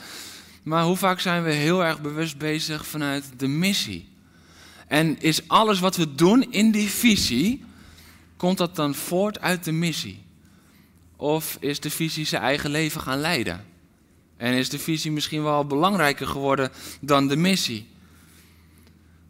Maar 0.63 0.83
hoe 0.83 0.97
vaak 0.97 1.19
zijn 1.19 1.43
we 1.43 1.51
heel 1.51 1.83
erg 1.83 2.01
bewust 2.01 2.37
bezig 2.37 2.87
vanuit 2.87 3.25
de 3.37 3.47
missie? 3.47 4.09
En 4.87 5.21
is 5.21 5.47
alles 5.47 5.79
wat 5.79 5.95
we 5.95 6.15
doen 6.15 6.51
in 6.51 6.71
die 6.71 6.89
visie, 6.89 7.65
komt 8.37 8.57
dat 8.57 8.75
dan 8.75 8.95
voort 8.95 9.39
uit 9.39 9.63
de 9.63 9.71
missie? 9.71 10.22
Of 11.23 11.57
is 11.59 11.79
de 11.79 11.89
visie 11.89 12.25
zijn 12.25 12.41
eigen 12.41 12.69
leven 12.69 13.01
gaan 13.01 13.19
leiden? 13.19 13.65
En 14.37 14.53
is 14.53 14.69
de 14.69 14.79
visie 14.79 15.11
misschien 15.11 15.43
wel 15.43 15.65
belangrijker 15.65 16.27
geworden 16.27 16.71
dan 17.01 17.27
de 17.27 17.35
missie? 17.35 17.89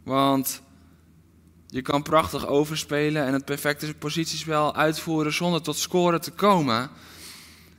Want 0.04 0.62
je 1.68 1.82
kan 1.82 2.04
prachtig 2.04 2.48
overspelen 2.48 3.26
en 3.26 3.34
het 3.34 3.46
perfecte 3.46 3.94
positiespel 3.94 4.76
uitvoeren 4.76 5.34
zonder 5.34 5.62
tot 5.62 5.78
scoren 5.78 6.22
te 6.22 6.32
komen. 6.32 6.90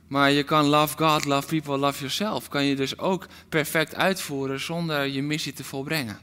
Maar 0.07 0.31
je 0.31 0.43
kan 0.43 0.65
love 0.65 0.97
God, 0.97 1.25
love 1.25 1.47
people, 1.47 1.77
love 1.77 1.97
yourself. 1.97 2.47
Kan 2.47 2.65
je 2.65 2.75
dus 2.75 2.97
ook 2.97 3.27
perfect 3.49 3.95
uitvoeren 3.95 4.59
zonder 4.59 5.05
je 5.05 5.21
missie 5.21 5.53
te 5.53 5.63
volbrengen. 5.63 6.19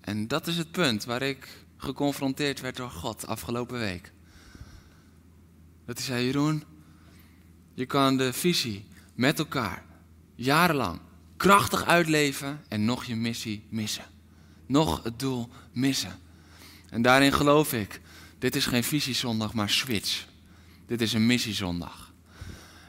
En 0.00 0.28
dat 0.28 0.46
is 0.46 0.56
het 0.56 0.70
punt 0.70 1.04
waar 1.04 1.22
ik 1.22 1.48
geconfronteerd 1.76 2.60
werd 2.60 2.76
door 2.76 2.90
God 2.90 3.26
afgelopen 3.26 3.78
week. 3.78 4.12
Dat 5.88 5.96
hij 5.96 6.06
zei, 6.06 6.24
Jeroen, 6.24 6.64
je 7.74 7.86
kan 7.86 8.16
de 8.16 8.32
visie 8.32 8.84
met 9.14 9.38
elkaar 9.38 9.84
jarenlang 10.34 11.00
krachtig 11.36 11.84
uitleven 11.84 12.60
en 12.68 12.84
nog 12.84 13.04
je 13.04 13.16
missie 13.16 13.62
missen. 13.68 14.04
Nog 14.66 15.02
het 15.04 15.18
doel 15.18 15.48
missen. 15.72 16.18
En 16.90 17.02
daarin 17.02 17.32
geloof 17.32 17.72
ik, 17.72 18.00
dit 18.38 18.56
is 18.56 18.66
geen 18.66 18.84
visiezondag, 18.84 19.52
maar 19.54 19.70
switch. 19.70 20.26
Dit 20.86 21.00
is 21.00 21.12
een 21.12 21.26
missiezondag. 21.26 22.12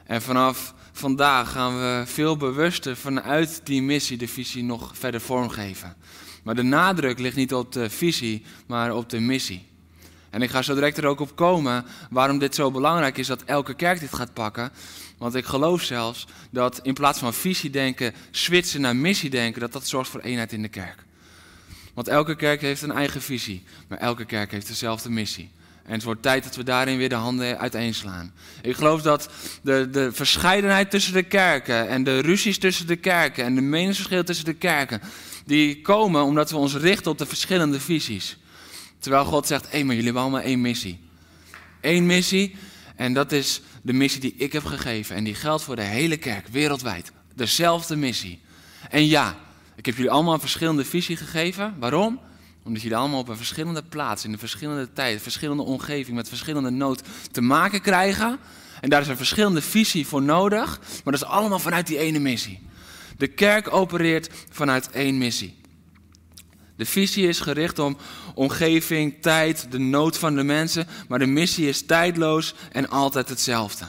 En 0.04 0.22
vanaf 0.22 0.74
vandaag 0.92 1.52
gaan 1.52 1.78
we 1.78 2.02
veel 2.06 2.36
bewuster 2.36 2.96
vanuit 2.96 3.60
die 3.64 3.82
missie 3.82 4.16
de 4.16 4.28
visie 4.28 4.62
nog 4.62 4.98
verder 4.98 5.20
vormgeven. 5.20 5.96
Maar 6.42 6.54
de 6.54 6.62
nadruk 6.62 7.18
ligt 7.18 7.36
niet 7.36 7.54
op 7.54 7.72
de 7.72 7.90
visie, 7.90 8.44
maar 8.66 8.94
op 8.94 9.08
de 9.08 9.20
missie. 9.20 9.69
En 10.30 10.42
ik 10.42 10.50
ga 10.50 10.62
zo 10.62 10.74
direct 10.74 10.96
er 10.96 11.06
ook 11.06 11.20
op 11.20 11.36
komen 11.36 11.84
waarom 12.10 12.38
dit 12.38 12.54
zo 12.54 12.70
belangrijk 12.70 13.18
is 13.18 13.26
dat 13.26 13.42
elke 13.44 13.74
kerk 13.74 14.00
dit 14.00 14.14
gaat 14.14 14.32
pakken. 14.32 14.70
Want 15.18 15.34
ik 15.34 15.44
geloof 15.44 15.82
zelfs 15.82 16.26
dat 16.50 16.80
in 16.82 16.94
plaats 16.94 17.18
van 17.18 17.34
visie 17.34 17.70
denken, 17.70 18.14
switchen 18.30 18.80
naar 18.80 18.96
missie 18.96 19.30
denken, 19.30 19.60
dat 19.60 19.72
dat 19.72 19.88
zorgt 19.88 20.10
voor 20.10 20.20
eenheid 20.20 20.52
in 20.52 20.62
de 20.62 20.68
kerk. 20.68 21.04
Want 21.94 22.08
elke 22.08 22.36
kerk 22.36 22.60
heeft 22.60 22.82
een 22.82 22.92
eigen 22.92 23.22
visie, 23.22 23.62
maar 23.88 23.98
elke 23.98 24.24
kerk 24.24 24.50
heeft 24.50 24.66
dezelfde 24.66 25.10
missie. 25.10 25.50
En 25.84 25.92
het 25.92 26.02
wordt 26.02 26.22
tijd 26.22 26.44
dat 26.44 26.56
we 26.56 26.62
daarin 26.62 26.98
weer 26.98 27.08
de 27.08 27.14
handen 27.14 27.58
uiteenslaan. 27.58 28.32
Ik 28.62 28.76
geloof 28.76 29.02
dat 29.02 29.30
de, 29.62 29.88
de 29.90 30.12
verscheidenheid 30.12 30.90
tussen 30.90 31.12
de 31.12 31.22
kerken 31.22 31.88
en 31.88 32.04
de 32.04 32.18
ruzies 32.18 32.58
tussen 32.58 32.86
de 32.86 32.96
kerken 32.96 33.44
en 33.44 33.54
de 33.54 33.60
meningsverschillen 33.60 34.24
tussen 34.24 34.44
de 34.44 34.54
kerken, 34.54 35.00
die 35.46 35.80
komen 35.80 36.22
omdat 36.22 36.50
we 36.50 36.56
ons 36.56 36.74
richten 36.74 37.10
op 37.10 37.18
de 37.18 37.26
verschillende 37.26 37.80
visies. 37.80 38.38
Terwijl 39.00 39.24
God 39.24 39.46
zegt, 39.46 39.72
hé, 39.72 39.78
maar 39.78 39.94
jullie 39.94 40.04
hebben 40.04 40.22
allemaal 40.22 40.40
één 40.40 40.60
missie. 40.60 41.00
Eén 41.80 42.06
missie 42.06 42.56
en 42.96 43.12
dat 43.12 43.32
is 43.32 43.60
de 43.82 43.92
missie 43.92 44.20
die 44.20 44.34
ik 44.36 44.52
heb 44.52 44.64
gegeven. 44.64 45.16
En 45.16 45.24
die 45.24 45.34
geldt 45.34 45.62
voor 45.62 45.76
de 45.76 45.82
hele 45.82 46.16
kerk, 46.16 46.46
wereldwijd. 46.48 47.12
Dezelfde 47.34 47.96
missie. 47.96 48.40
En 48.90 49.06
ja, 49.06 49.36
ik 49.76 49.86
heb 49.86 49.94
jullie 49.94 50.10
allemaal 50.10 50.34
een 50.34 50.40
verschillende 50.40 50.84
visie 50.84 51.16
gegeven. 51.16 51.74
Waarom? 51.78 52.20
Omdat 52.64 52.82
jullie 52.82 52.96
allemaal 52.96 53.20
op 53.20 53.28
een 53.28 53.36
verschillende 53.36 53.82
plaats, 53.82 54.24
in 54.24 54.32
een 54.32 54.38
verschillende 54.38 54.92
tijd, 54.92 55.22
verschillende 55.22 55.62
omgeving, 55.62 56.16
met 56.16 56.28
verschillende 56.28 56.70
nood 56.70 57.02
te 57.30 57.40
maken 57.40 57.80
krijgen. 57.80 58.38
En 58.80 58.90
daar 58.90 59.00
is 59.00 59.08
een 59.08 59.16
verschillende 59.16 59.62
visie 59.62 60.06
voor 60.06 60.22
nodig, 60.22 60.78
maar 60.78 61.12
dat 61.12 61.22
is 61.22 61.24
allemaal 61.24 61.58
vanuit 61.58 61.86
die 61.86 61.98
ene 61.98 62.18
missie. 62.18 62.60
De 63.16 63.28
kerk 63.28 63.72
opereert 63.72 64.30
vanuit 64.50 64.90
één 64.90 65.18
missie. 65.18 65.58
De 66.76 66.86
visie 66.86 67.28
is 67.28 67.40
gericht 67.40 67.78
om 67.78 67.96
omgeving, 68.40 69.14
tijd, 69.20 69.66
de 69.70 69.78
nood 69.78 70.18
van 70.18 70.34
de 70.34 70.42
mensen, 70.42 70.86
maar 71.08 71.18
de 71.18 71.26
missie 71.26 71.68
is 71.68 71.86
tijdloos 71.86 72.54
en 72.72 72.88
altijd 72.88 73.28
hetzelfde. 73.28 73.84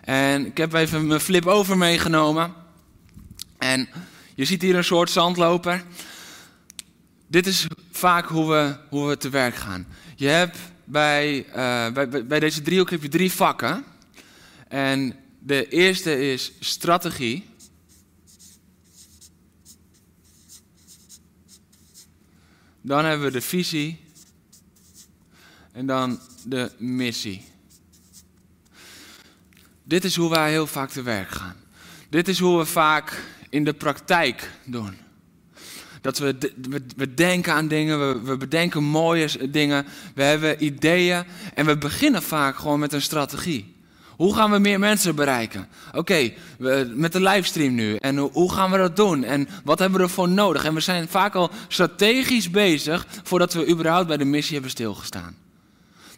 En 0.00 0.46
ik 0.46 0.56
heb 0.56 0.72
even 0.72 1.06
mijn 1.06 1.20
flip 1.20 1.46
over 1.46 1.78
meegenomen. 1.78 2.52
En 3.58 3.88
je 4.34 4.44
ziet 4.44 4.62
hier 4.62 4.76
een 4.76 4.84
soort 4.84 5.10
zandloper. 5.10 5.84
Dit 7.26 7.46
is 7.46 7.66
vaak 7.90 8.26
hoe 8.26 8.50
we, 8.50 8.76
hoe 8.88 9.08
we 9.08 9.16
te 9.16 9.28
werk 9.28 9.54
gaan. 9.54 9.86
Je 10.16 10.28
hebt 10.28 10.58
bij, 10.84 11.46
uh, 11.48 11.54
bij, 11.92 12.26
bij 12.26 12.40
deze 12.40 12.62
driehoek 12.62 12.90
heb 12.90 13.02
je 13.02 13.08
drie 13.08 13.32
vakken. 13.32 13.84
En 14.68 15.14
de 15.38 15.68
eerste 15.68 16.32
is 16.32 16.52
strategie. 16.60 17.44
Dan 22.82 23.04
hebben 23.04 23.26
we 23.26 23.32
de 23.32 23.40
visie. 23.40 24.00
En 25.72 25.86
dan 25.86 26.20
de 26.44 26.70
missie. 26.78 27.44
Dit 29.84 30.04
is 30.04 30.16
hoe 30.16 30.30
wij 30.30 30.50
heel 30.50 30.66
vaak 30.66 30.90
te 30.90 31.02
werk 31.02 31.28
gaan. 31.28 31.56
Dit 32.08 32.28
is 32.28 32.38
hoe 32.38 32.58
we 32.58 32.64
vaak 32.64 33.22
in 33.48 33.64
de 33.64 33.72
praktijk 33.72 34.50
doen. 34.64 34.96
Dat 36.00 36.18
we, 36.18 36.36
we, 36.68 36.82
we 36.96 37.14
denken 37.14 37.52
aan 37.52 37.68
dingen, 37.68 37.98
we, 37.98 38.20
we, 38.20 38.36
bedenken 38.36 38.84
mooie 38.84 39.50
dingen, 39.50 39.86
we 40.14 40.22
hebben 40.22 40.64
ideeën 40.64 41.24
en 41.54 41.66
we 41.66 41.78
beginnen 41.78 42.22
vaak 42.22 42.56
gewoon 42.56 42.78
met 42.78 42.92
een 42.92 43.02
strategie. 43.02 43.74
Hoe 44.16 44.34
gaan 44.34 44.50
we 44.50 44.58
meer 44.58 44.78
mensen 44.78 45.14
bereiken? 45.14 45.68
Oké, 45.92 46.32
met 46.94 47.12
de 47.12 47.20
livestream 47.20 47.74
nu. 47.74 47.96
En 47.96 48.16
hoe 48.16 48.52
gaan 48.52 48.70
we 48.70 48.76
dat 48.76 48.96
doen? 48.96 49.24
En 49.24 49.48
wat 49.64 49.78
hebben 49.78 49.98
we 49.98 50.04
ervoor 50.04 50.28
nodig? 50.28 50.64
En 50.64 50.74
we 50.74 50.80
zijn 50.80 51.08
vaak 51.08 51.34
al 51.34 51.50
strategisch 51.68 52.50
bezig 52.50 53.06
voordat 53.22 53.52
we 53.52 53.68
überhaupt 53.68 54.06
bij 54.06 54.16
de 54.16 54.24
missie 54.24 54.52
hebben 54.52 54.70
stilgestaan. 54.70 55.36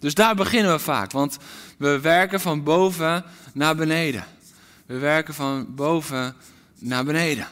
Dus 0.00 0.14
daar 0.14 0.34
beginnen 0.34 0.72
we 0.72 0.78
vaak, 0.78 1.12
want 1.12 1.38
we 1.78 2.00
werken 2.00 2.40
van 2.40 2.62
boven 2.62 3.24
naar 3.52 3.76
beneden. 3.76 4.24
We 4.86 4.98
werken 4.98 5.34
van 5.34 5.66
boven 5.74 6.34
naar 6.78 7.04
beneden. 7.04 7.46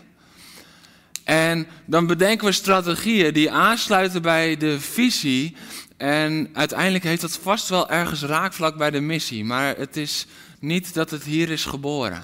En 1.24 1.66
dan 1.86 2.06
bedenken 2.06 2.46
we 2.46 2.52
strategieën 2.52 3.32
die 3.32 3.50
aansluiten 3.50 4.22
bij 4.22 4.56
de 4.56 4.80
visie. 4.80 5.56
En 6.02 6.48
uiteindelijk 6.52 7.04
heeft 7.04 7.20
dat 7.20 7.36
vast 7.36 7.68
wel 7.68 7.90
ergens 7.90 8.22
raakvlak 8.22 8.76
bij 8.76 8.90
de 8.90 9.00
missie. 9.00 9.44
Maar 9.44 9.76
het 9.76 9.96
is 9.96 10.26
niet 10.60 10.94
dat 10.94 11.10
het 11.10 11.24
hier 11.24 11.50
is 11.50 11.64
geboren. 11.64 12.22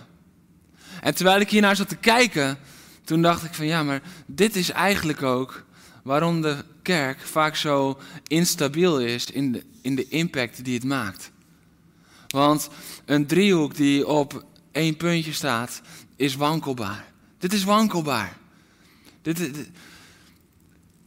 En 1.01 1.15
terwijl 1.15 1.41
ik 1.41 1.51
hiernaar 1.51 1.77
zat 1.77 1.89
te 1.89 1.97
kijken, 1.97 2.59
toen 3.05 3.23
dacht 3.23 3.45
ik 3.45 3.55
van 3.55 3.67
ja, 3.67 3.83
maar 3.83 4.03
dit 4.27 4.57
is 4.57 4.71
eigenlijk 4.71 5.23
ook 5.23 5.65
waarom 6.03 6.43
de 6.43 6.65
kerk 6.83 7.21
vaak 7.21 7.57
zo 7.57 8.01
instabiel 8.27 9.01
is 9.01 9.31
in 9.31 9.53
de, 9.53 9.65
in 9.83 9.95
de 9.95 10.09
impact 10.09 10.65
die 10.65 10.75
het 10.75 10.85
maakt. 10.85 11.31
Want 12.29 12.69
een 13.05 13.27
driehoek 13.27 13.75
die 13.75 14.07
op 14.07 14.45
één 14.73 14.97
puntje 14.97 15.33
staat, 15.33 15.81
is 16.17 16.35
wankelbaar. 16.35 17.13
Dit 17.39 17.53
is 17.53 17.65
wankelbaar. 17.65 18.37
Dit, 19.23 19.37
dit, 19.37 19.71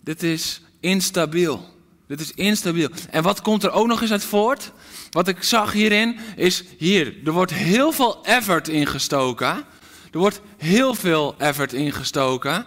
dit 0.04 0.24
is 0.24 0.62
instabiel. 0.80 1.80
Dit 2.12 2.20
is 2.20 2.32
instabiel. 2.34 2.90
En 3.10 3.24
wat 3.24 3.42
komt 3.42 3.64
er 3.64 3.72
ook 3.72 3.88
nog 3.88 4.02
eens 4.02 4.12
uit 4.12 4.24
voort? 4.24 4.72
Wat 5.10 5.28
ik 5.28 5.44
zag 5.44 5.72
hierin 5.72 6.20
is 6.36 6.64
hier, 6.78 7.16
er 7.26 7.32
wordt 7.32 7.54
heel 7.54 7.92
veel 7.92 8.26
effort 8.26 8.68
ingestoken. 8.68 9.66
Er 10.12 10.20
wordt 10.20 10.42
heel 10.58 10.96
veel 10.96 11.36
effort 11.38 11.74
ingestoken. 11.74 12.66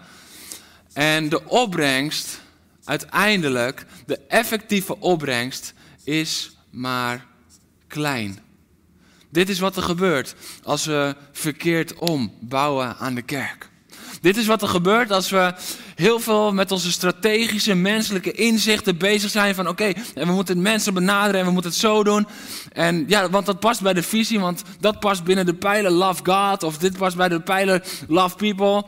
En 0.92 1.28
de 1.28 1.48
opbrengst, 1.48 2.40
uiteindelijk, 2.84 3.86
de 4.06 4.18
effectieve 4.28 5.00
opbrengst, 5.00 5.74
is 6.04 6.56
maar 6.70 7.26
klein. 7.86 8.38
Dit 9.30 9.48
is 9.48 9.58
wat 9.58 9.76
er 9.76 9.82
gebeurt 9.82 10.34
als 10.62 10.84
we 10.84 11.16
verkeerd 11.32 11.94
om 11.94 12.32
bouwen 12.40 12.96
aan 12.96 13.14
de 13.14 13.22
kerk. 13.22 13.70
Dit 14.24 14.36
is 14.36 14.46
wat 14.46 14.62
er 14.62 14.68
gebeurt 14.68 15.10
als 15.10 15.30
we 15.30 15.54
heel 15.94 16.20
veel 16.20 16.52
met 16.52 16.70
onze 16.70 16.92
strategische 16.92 17.74
menselijke 17.74 18.32
inzichten 18.32 18.96
bezig 18.98 19.30
zijn 19.30 19.54
van 19.54 19.68
oké, 19.68 19.92
en 20.14 20.26
we 20.26 20.32
moeten 20.32 20.62
mensen 20.62 20.94
benaderen 20.94 21.40
en 21.40 21.46
we 21.46 21.52
moeten 21.52 21.70
het 21.70 21.80
zo 21.80 22.04
doen. 22.04 22.26
En 22.72 23.04
ja, 23.08 23.30
want 23.30 23.46
dat 23.46 23.60
past 23.60 23.80
bij 23.80 23.92
de 23.92 24.02
visie, 24.02 24.40
want 24.40 24.62
dat 24.80 25.00
past 25.00 25.24
binnen 25.24 25.46
de 25.46 25.54
pijler 25.54 25.90
Love 25.90 26.22
God 26.24 26.62
of 26.62 26.78
dit 26.78 26.96
past 26.96 27.16
bij 27.16 27.28
de 27.28 27.40
pijler 27.40 27.84
Love 28.08 28.36
People. 28.36 28.84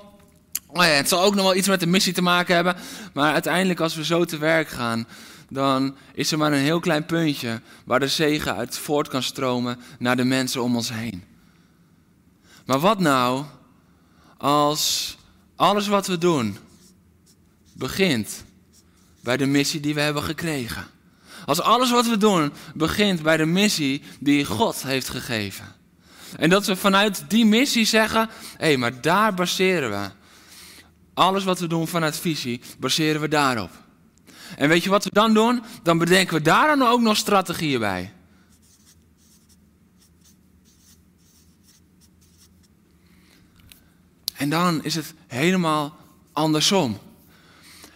Oh 0.66 0.84
het 0.84 1.08
zal 1.08 1.22
ook 1.22 1.34
nog 1.34 1.44
wel 1.44 1.54
iets 1.54 1.68
met 1.68 1.80
de 1.80 1.86
missie 1.86 2.12
te 2.12 2.22
maken 2.22 2.54
hebben. 2.54 2.76
Maar 3.12 3.32
uiteindelijk, 3.32 3.80
als 3.80 3.94
we 3.94 4.04
zo 4.04 4.24
te 4.24 4.38
werk 4.38 4.68
gaan, 4.68 5.06
dan 5.48 5.96
is 6.14 6.32
er 6.32 6.38
maar 6.38 6.52
een 6.52 6.58
heel 6.58 6.80
klein 6.80 7.06
puntje 7.06 7.60
waar 7.84 8.00
de 8.00 8.08
zegen 8.08 8.56
uit 8.56 8.78
voort 8.78 9.08
kan 9.08 9.22
stromen 9.22 9.78
naar 9.98 10.16
de 10.16 10.24
mensen 10.24 10.62
om 10.62 10.76
ons 10.76 10.92
heen. 10.92 11.24
Maar 12.66 12.78
wat 12.78 13.00
nou 13.00 13.44
als 14.38 15.15
alles 15.56 15.86
wat 15.86 16.06
we 16.06 16.18
doen 16.18 16.56
begint 17.72 18.44
bij 19.20 19.36
de 19.36 19.46
missie 19.46 19.80
die 19.80 19.94
we 19.94 20.00
hebben 20.00 20.22
gekregen? 20.22 20.86
Als 21.44 21.60
alles 21.60 21.90
wat 21.90 22.06
we 22.06 22.16
doen 22.16 22.52
begint 22.74 23.22
bij 23.22 23.36
de 23.36 23.46
missie 23.46 24.02
die 24.20 24.44
God 24.44 24.82
heeft 24.82 25.08
gegeven. 25.08 25.74
En 26.38 26.50
dat 26.50 26.66
we 26.66 26.76
vanuit 26.76 27.24
die 27.28 27.46
missie 27.46 27.84
zeggen: 27.84 28.28
hé, 28.56 28.66
hey, 28.66 28.76
maar 28.76 29.00
daar 29.00 29.34
baseren 29.34 29.90
we. 29.90 30.10
Alles 31.14 31.44
wat 31.44 31.58
we 31.58 31.66
doen 31.66 31.88
vanuit 31.88 32.18
visie, 32.18 32.60
baseren 32.78 33.20
we 33.20 33.28
daarop. 33.28 33.70
En 34.56 34.68
weet 34.68 34.82
je 34.82 34.90
wat 34.90 35.04
we 35.04 35.10
dan 35.12 35.34
doen? 35.34 35.62
Dan 35.82 35.98
bedenken 35.98 36.34
we 36.34 36.42
daar 36.42 36.66
dan 36.66 36.88
ook 36.88 37.00
nog 37.00 37.16
strategieën 37.16 37.80
bij. 37.80 38.12
En 44.36 44.48
dan 44.48 44.84
is 44.84 44.94
het 44.94 45.14
helemaal 45.26 45.96
andersom. 46.32 46.98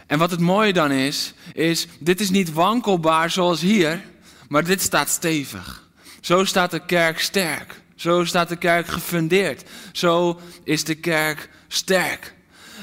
En 0.06 0.18
wat 0.18 0.30
het 0.30 0.40
mooie 0.40 0.72
dan 0.72 0.90
is, 0.90 1.34
is 1.52 1.86
dit 1.98 2.20
is 2.20 2.30
niet 2.30 2.52
wankelbaar 2.52 3.30
zoals 3.30 3.60
hier, 3.60 4.04
maar 4.48 4.64
dit 4.64 4.80
staat 4.80 5.08
stevig. 5.08 5.88
Zo 6.20 6.44
staat 6.44 6.70
de 6.70 6.84
kerk 6.84 7.20
sterk. 7.20 7.80
Zo 7.94 8.24
staat 8.24 8.48
de 8.48 8.56
kerk 8.56 8.86
gefundeerd. 8.86 9.68
Zo 9.92 10.40
is 10.64 10.84
de 10.84 10.94
kerk 10.94 11.48
sterk. 11.68 12.34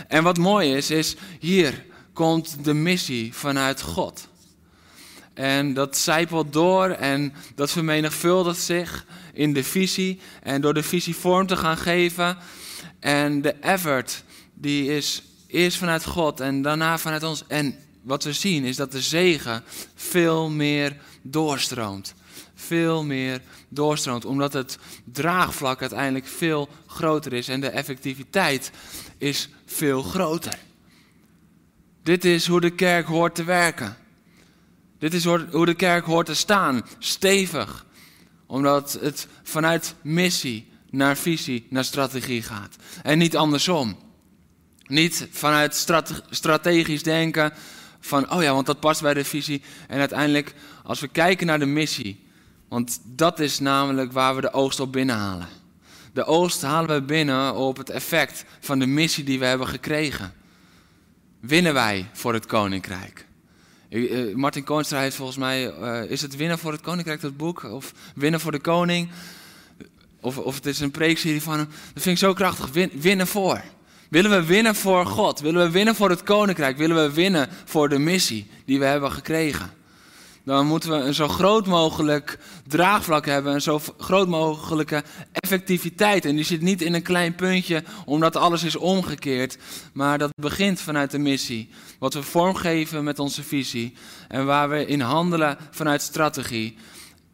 En 0.07 0.23
wat 0.23 0.37
mooi 0.37 0.75
is, 0.75 0.91
is 0.91 1.15
hier 1.39 1.85
komt 2.13 2.63
de 2.63 2.73
missie 2.73 3.33
vanuit 3.33 3.81
God. 3.81 4.27
En 5.33 5.73
dat 5.73 5.97
zijpelt 5.97 6.53
door 6.53 6.89
en 6.89 7.33
dat 7.55 7.71
vermenigvuldigt 7.71 8.61
zich 8.61 9.05
in 9.33 9.53
de 9.53 9.63
visie. 9.63 10.19
En 10.43 10.61
door 10.61 10.73
de 10.73 10.83
visie 10.83 11.15
vorm 11.15 11.47
te 11.47 11.57
gaan 11.57 11.77
geven. 11.77 12.37
En 12.99 13.41
de 13.41 13.53
effort, 13.53 14.23
die 14.53 14.95
is 14.95 15.23
eerst 15.47 15.77
vanuit 15.77 16.05
God 16.05 16.39
en 16.39 16.61
daarna 16.61 16.97
vanuit 16.97 17.23
ons. 17.23 17.43
En 17.47 17.75
wat 18.01 18.23
we 18.23 18.33
zien 18.33 18.63
is 18.63 18.75
dat 18.75 18.91
de 18.91 19.01
zegen 19.01 19.63
veel 19.95 20.49
meer 20.49 20.97
doorstroomt. 21.21 22.13
Veel 22.55 23.03
meer 23.03 23.41
doorstroomt, 23.69 24.25
omdat 24.25 24.53
het 24.53 24.77
draagvlak 25.03 25.81
uiteindelijk 25.81 26.27
veel 26.27 26.69
groter 26.87 27.33
is 27.33 27.47
en 27.47 27.61
de 27.61 27.69
effectiviteit 27.69 28.71
is 29.17 29.49
veel 29.65 30.01
groter. 30.01 30.59
Dit 32.03 32.25
is 32.25 32.47
hoe 32.47 32.61
de 32.61 32.69
kerk 32.69 33.07
hoort 33.07 33.35
te 33.35 33.43
werken. 33.43 33.97
Dit 34.99 35.13
is 35.13 35.23
hoe 35.25 35.65
de 35.65 35.73
kerk 35.73 36.05
hoort 36.05 36.25
te 36.25 36.35
staan, 36.35 36.85
stevig. 36.99 37.85
Omdat 38.45 38.97
het 39.01 39.27
vanuit 39.43 39.95
missie 40.01 40.67
naar 40.89 41.17
visie, 41.17 41.67
naar 41.69 41.83
strategie 41.83 42.41
gaat. 42.41 42.75
En 43.03 43.17
niet 43.17 43.35
andersom. 43.35 43.97
Niet 44.87 45.27
vanuit 45.31 45.87
strategisch 46.29 47.03
denken 47.03 47.53
van, 47.99 48.31
oh 48.31 48.41
ja, 48.41 48.53
want 48.53 48.65
dat 48.65 48.79
past 48.79 49.01
bij 49.01 49.13
de 49.13 49.25
visie. 49.25 49.61
En 49.87 49.99
uiteindelijk, 49.99 50.53
als 50.83 50.99
we 50.99 51.07
kijken 51.07 51.47
naar 51.47 51.59
de 51.59 51.65
missie, 51.65 52.25
want 52.67 52.99
dat 53.03 53.39
is 53.39 53.59
namelijk 53.59 54.11
waar 54.11 54.35
we 54.35 54.41
de 54.41 54.53
oogst 54.53 54.79
op 54.79 54.91
binnenhalen. 54.91 55.47
De 56.13 56.25
oogst 56.25 56.61
halen 56.61 56.95
we 56.95 57.01
binnen 57.01 57.55
op 57.55 57.77
het 57.77 57.89
effect 57.89 58.45
van 58.59 58.79
de 58.79 58.85
missie 58.85 59.23
die 59.23 59.39
we 59.39 59.45
hebben 59.45 59.67
gekregen. 59.67 60.33
Winnen 61.39 61.73
wij 61.73 62.09
voor 62.13 62.33
het 62.33 62.45
koninkrijk? 62.45 63.25
Eh, 63.89 64.35
Martin 64.35 64.63
Koonstra 64.63 64.99
heeft 64.99 65.15
volgens 65.15 65.37
mij, 65.37 65.73
uh, 65.79 66.11
is 66.11 66.21
het 66.21 66.35
winnen 66.35 66.59
voor 66.59 66.71
het 66.71 66.81
koninkrijk 66.81 67.21
dat 67.21 67.37
boek? 67.37 67.63
Of 67.63 67.93
winnen 68.15 68.39
voor 68.39 68.51
de 68.51 68.59
koning? 68.59 69.09
Of, 70.27 70.37
of 70.37 70.55
het 70.55 70.65
is 70.65 70.79
een 70.79 70.91
preekserie 70.91 71.41
van 71.41 71.57
hem. 71.57 71.67
Dat 71.93 72.03
vind 72.03 72.05
ik 72.05 72.17
zo 72.17 72.33
krachtig. 72.33 72.69
winnen 72.93 73.27
voor. 73.27 73.61
Willen 74.09 74.31
we 74.31 74.43
winnen 74.43 74.75
voor 74.75 75.05
God? 75.05 75.39
Willen 75.39 75.65
we 75.65 75.71
winnen 75.71 75.95
voor 75.95 76.09
het 76.09 76.23
koninkrijk? 76.23 76.77
Willen 76.77 76.95
we 76.95 77.13
winnen 77.13 77.49
voor 77.65 77.89
de 77.89 77.99
missie 77.99 78.47
die 78.65 78.79
we 78.79 78.85
hebben 78.85 79.11
gekregen? 79.11 79.71
Dan 80.43 80.67
moeten 80.67 80.89
we 80.89 80.95
een 80.95 81.13
zo 81.13 81.27
groot 81.27 81.67
mogelijk 81.67 82.39
draagvlak 82.67 83.25
hebben, 83.25 83.53
een 83.53 83.61
zo 83.61 83.81
groot 83.97 84.27
mogelijke 84.27 85.03
effectiviteit. 85.31 86.25
En 86.25 86.35
die 86.35 86.45
zit 86.45 86.61
niet 86.61 86.81
in 86.81 86.93
een 86.93 87.01
klein 87.01 87.35
puntje 87.35 87.83
omdat 88.05 88.35
alles 88.35 88.63
is 88.63 88.75
omgekeerd, 88.75 89.57
maar 89.93 90.17
dat 90.17 90.31
begint 90.41 90.81
vanuit 90.81 91.11
de 91.11 91.19
missie. 91.19 91.69
Wat 91.99 92.13
we 92.13 92.23
vormgeven 92.23 93.03
met 93.03 93.19
onze 93.19 93.43
visie 93.43 93.93
en 94.27 94.45
waar 94.45 94.69
we 94.69 94.85
in 94.85 95.01
handelen 95.01 95.57
vanuit 95.71 96.01
strategie. 96.01 96.77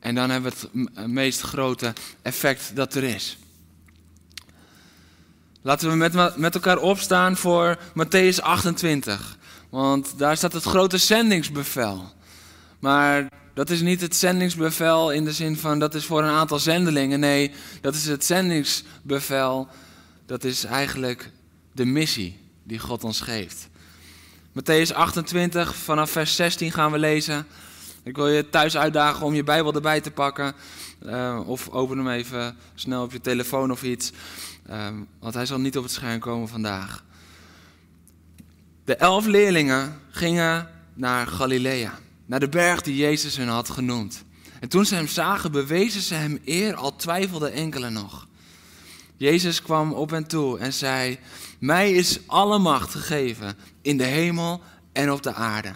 En 0.04 0.16
dan 0.16 0.30
hebben 0.30 0.52
we 0.52 0.90
het 0.94 1.08
meest 1.08 1.42
grote 1.42 1.94
effect 2.22 2.76
dat 2.76 2.94
er 2.96 3.04
is. 3.04 3.38
Laten 5.62 5.90
we 5.90 5.96
met, 5.96 6.38
met 6.38 6.56
elkaar 6.56 6.78
opstaan 6.78 7.38
voor 7.38 7.78
Matthäus 7.90 8.42
28. 8.42 9.38
Want 9.70 10.18
daar 10.18 10.38
staat 10.38 10.54
het 10.54 10.64
grote 10.64 10.98
zendingsbevel. 10.98 12.14
Maar 12.80 13.30
dat 13.54 13.70
is 13.70 13.82
niet 13.82 14.02
het 14.02 14.16
zendingsbevel 14.16 15.12
in 15.12 15.26
de 15.26 15.34
zin 15.34 15.58
van 15.58 15.80
dat 15.80 15.96
is 15.96 16.06
voor 16.06 16.24
een 16.24 16.30
aantal 16.30 16.60
zendelingen. 16.60 17.20
Nee, 17.20 17.52
dat 17.82 17.96
is 17.96 18.06
het 18.06 18.26
zendingsbevel. 18.26 19.68
Dat 20.26 20.44
is 20.44 20.64
eigenlijk 20.64 21.32
de 21.72 21.86
missie 21.86 22.40
die 22.64 22.80
God 22.80 23.04
ons 23.04 23.22
geeft. 23.22 23.68
Matthäus 24.50 24.94
28, 24.94 25.76
vanaf 25.76 26.12
vers 26.12 26.36
16 26.36 26.72
gaan 26.72 26.92
we 26.92 27.00
lezen. 27.00 27.48
Ik 28.04 28.16
wil 28.16 28.28
je 28.28 28.50
thuis 28.50 28.78
uitdagen 28.78 29.26
om 29.26 29.34
je 29.34 29.44
Bijbel 29.44 29.74
erbij 29.74 30.02
te 30.02 30.12
pakken. 30.12 30.54
Uh, 31.06 31.40
of 31.46 31.70
open 31.70 31.98
hem 31.98 32.10
even 32.10 32.58
snel 32.76 33.04
op 33.04 33.12
je 33.12 33.22
telefoon 33.22 33.72
of 33.72 33.84
iets. 33.84 34.12
Uh, 34.70 34.88
want 35.20 35.34
hij 35.34 35.46
zal 35.46 35.60
niet 35.60 35.78
op 35.78 35.84
het 35.84 35.92
scherm 35.92 36.20
komen 36.20 36.48
vandaag. 36.48 37.04
De 38.86 38.96
elf 38.96 39.26
leerlingen 39.26 40.00
gingen 40.10 40.70
naar 40.94 41.28
Galilea. 41.28 42.00
Naar 42.26 42.40
de 42.40 42.50
berg 42.50 42.82
die 42.82 42.96
Jezus 42.96 43.38
hun 43.38 43.48
had 43.48 43.70
genoemd. 43.70 44.24
En 44.60 44.70
toen 44.70 44.86
ze 44.86 44.96
hem 44.96 45.08
zagen, 45.08 45.52
bewezen 45.52 46.02
ze 46.02 46.14
hem 46.14 46.40
eer, 46.46 46.76
al 46.76 46.96
twijfelden 46.96 47.54
enkelen 47.54 47.94
nog. 47.94 48.28
Jezus 49.18 49.62
kwam 49.62 49.94
op 49.94 50.10
hen 50.10 50.28
toe 50.28 50.60
en 50.60 50.74
zei: 50.74 51.20
Mij 51.60 51.92
is 51.92 52.20
alle 52.28 52.60
macht 52.60 52.92
gegeven 52.92 53.56
in 53.82 53.98
de 53.98 54.06
hemel 54.06 54.62
en 54.92 55.12
op 55.12 55.24
de 55.24 55.34
aarde. 55.34 55.76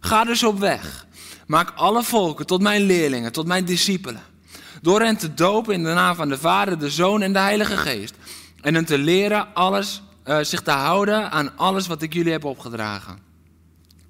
Ga 0.00 0.24
dus 0.24 0.42
op 0.42 0.58
weg 0.58 1.06
Maak 1.48 1.72
alle 1.74 2.02
volken 2.02 2.46
tot 2.46 2.62
mijn 2.62 2.82
leerlingen, 2.82 3.32
tot 3.32 3.46
mijn 3.46 3.64
discipelen. 3.64 4.22
Door 4.82 5.00
hen 5.00 5.16
te 5.16 5.34
dopen 5.34 5.74
in 5.74 5.82
de 5.82 5.92
naam 5.92 6.14
van 6.14 6.28
de 6.28 6.38
Vader, 6.38 6.78
de 6.78 6.90
Zoon 6.90 7.22
en 7.22 7.32
de 7.32 7.38
Heilige 7.38 7.76
Geest. 7.76 8.14
En 8.60 8.74
hen 8.74 8.84
te 8.84 8.98
leren 8.98 9.54
alles, 9.54 10.02
uh, 10.24 10.38
zich 10.40 10.62
te 10.62 10.70
houden 10.70 11.30
aan 11.30 11.56
alles 11.56 11.86
wat 11.86 12.02
ik 12.02 12.12
jullie 12.12 12.32
heb 12.32 12.44
opgedragen. 12.44 13.18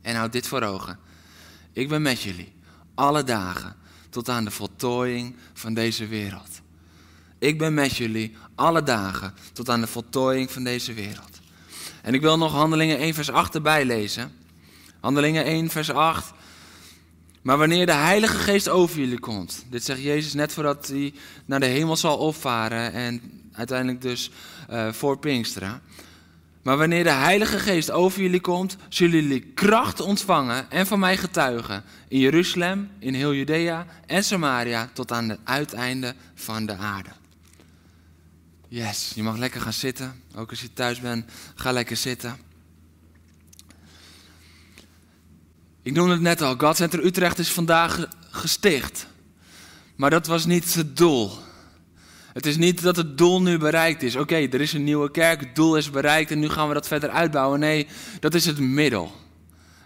En 0.02 0.16
houd 0.16 0.32
dit 0.32 0.46
voor 0.46 0.62
ogen. 0.62 0.98
Ik 1.72 1.88
ben 1.88 2.02
met 2.02 2.22
jullie 2.22 2.52
alle 2.94 3.24
dagen 3.24 3.76
tot 4.10 4.28
aan 4.28 4.44
de 4.44 4.50
voltooiing 4.50 5.36
van 5.52 5.74
deze 5.74 6.06
wereld. 6.06 6.60
Ik 7.38 7.58
ben 7.58 7.74
met 7.74 7.96
jullie 7.96 8.36
alle 8.54 8.82
dagen 8.82 9.34
tot 9.52 9.70
aan 9.70 9.80
de 9.80 9.86
voltooiing 9.86 10.50
van 10.50 10.64
deze 10.64 10.94
wereld. 10.94 11.40
En 12.02 12.14
ik 12.14 12.20
wil 12.20 12.38
nog 12.38 12.52
Handelingen 12.52 12.98
1 12.98 13.14
vers 13.14 13.30
8 13.30 13.54
erbij 13.54 13.84
lezen. 13.84 14.32
Handelingen 15.00 15.44
1 15.44 15.70
vers 15.70 15.90
8. 15.90 16.32
Maar 17.48 17.58
wanneer 17.58 17.86
de 17.86 17.92
Heilige 17.92 18.36
Geest 18.36 18.68
over 18.68 18.98
jullie 18.98 19.18
komt, 19.18 19.64
dit 19.70 19.84
zegt 19.84 20.02
Jezus 20.02 20.34
net 20.34 20.52
voordat 20.52 20.86
hij 20.86 21.14
naar 21.44 21.60
de 21.60 21.66
hemel 21.66 21.96
zal 21.96 22.18
opvaren 22.18 22.92
en 22.92 23.22
uiteindelijk 23.52 24.02
dus 24.02 24.30
uh, 24.70 24.92
voor 24.92 25.18
Pinksteren. 25.18 25.80
Maar 26.62 26.76
wanneer 26.76 27.04
de 27.04 27.10
Heilige 27.10 27.58
Geest 27.58 27.90
over 27.90 28.22
jullie 28.22 28.40
komt, 28.40 28.76
zullen 28.88 29.22
jullie 29.22 29.40
kracht 29.40 30.00
ontvangen 30.00 30.70
en 30.70 30.86
van 30.86 30.98
mij 30.98 31.16
getuigen. 31.16 31.84
In 32.08 32.18
Jeruzalem, 32.18 32.90
in 32.98 33.14
heel 33.14 33.34
Judea 33.34 33.86
en 34.06 34.24
Samaria 34.24 34.90
tot 34.92 35.12
aan 35.12 35.28
het 35.28 35.40
uiteinde 35.44 36.14
van 36.34 36.66
de 36.66 36.76
aarde. 36.76 37.10
Yes, 38.68 39.12
je 39.14 39.22
mag 39.22 39.36
lekker 39.36 39.60
gaan 39.60 39.72
zitten. 39.72 40.22
Ook 40.34 40.50
als 40.50 40.60
je 40.60 40.72
thuis 40.72 41.00
bent, 41.00 41.30
ga 41.54 41.72
lekker 41.72 41.96
zitten. 41.96 42.47
Ik 45.88 45.94
noemde 45.94 46.12
het 46.12 46.20
net 46.20 46.42
al, 46.42 46.54
God 46.56 46.76
Center 46.76 47.04
Utrecht 47.04 47.38
is 47.38 47.52
vandaag 47.52 48.08
gesticht. 48.30 49.06
Maar 49.96 50.10
dat 50.10 50.26
was 50.26 50.46
niet 50.46 50.74
het 50.74 50.96
doel. 50.96 51.30
Het 52.32 52.46
is 52.46 52.56
niet 52.56 52.82
dat 52.82 52.96
het 52.96 53.18
doel 53.18 53.42
nu 53.42 53.58
bereikt 53.58 54.02
is. 54.02 54.16
Oké, 54.16 54.34
er 54.34 54.60
is 54.60 54.72
een 54.72 54.84
nieuwe 54.84 55.10
kerk, 55.10 55.40
het 55.40 55.54
doel 55.54 55.76
is 55.76 55.90
bereikt 55.90 56.30
en 56.30 56.38
nu 56.38 56.48
gaan 56.48 56.68
we 56.68 56.74
dat 56.74 56.86
verder 56.86 57.10
uitbouwen. 57.10 57.60
Nee, 57.60 57.86
dat 58.20 58.34
is 58.34 58.44
het 58.44 58.58
middel. 58.58 59.12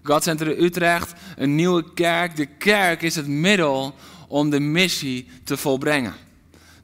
God 0.02 0.22
Center 0.22 0.62
Utrecht, 0.62 1.12
een 1.36 1.54
nieuwe 1.54 1.92
kerk. 1.94 2.36
De 2.36 2.46
kerk 2.46 3.02
is 3.02 3.14
het 3.14 3.26
middel 3.26 3.94
om 4.28 4.50
de 4.50 4.60
missie 4.60 5.28
te 5.44 5.56
volbrengen. 5.56 6.14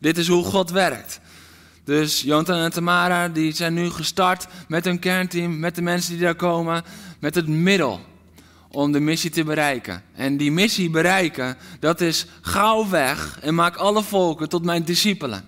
Dit 0.00 0.18
is 0.18 0.28
hoe 0.28 0.44
God 0.44 0.70
werkt. 0.70 1.20
Dus 1.84 2.20
Jonathan 2.20 2.58
en 2.58 2.72
Tamara 2.72 3.28
die 3.28 3.52
zijn 3.52 3.74
nu 3.74 3.90
gestart 3.90 4.46
met 4.68 4.84
hun 4.84 4.98
kernteam, 4.98 5.58
met 5.58 5.74
de 5.74 5.82
mensen 5.82 6.12
die 6.12 6.22
daar 6.22 6.34
komen, 6.34 6.84
met 7.18 7.34
het 7.34 7.48
middel 7.48 8.00
om 8.70 8.92
de 8.92 9.00
missie 9.00 9.30
te 9.30 9.44
bereiken. 9.44 10.02
En 10.14 10.36
die 10.36 10.52
missie 10.52 10.90
bereiken, 10.90 11.56
dat 11.80 12.00
is 12.00 12.26
gauw 12.40 12.88
weg 12.88 13.38
en 13.40 13.54
maak 13.54 13.76
alle 13.76 14.02
volken 14.02 14.48
tot 14.48 14.64
mijn 14.64 14.84
discipelen. 14.84 15.44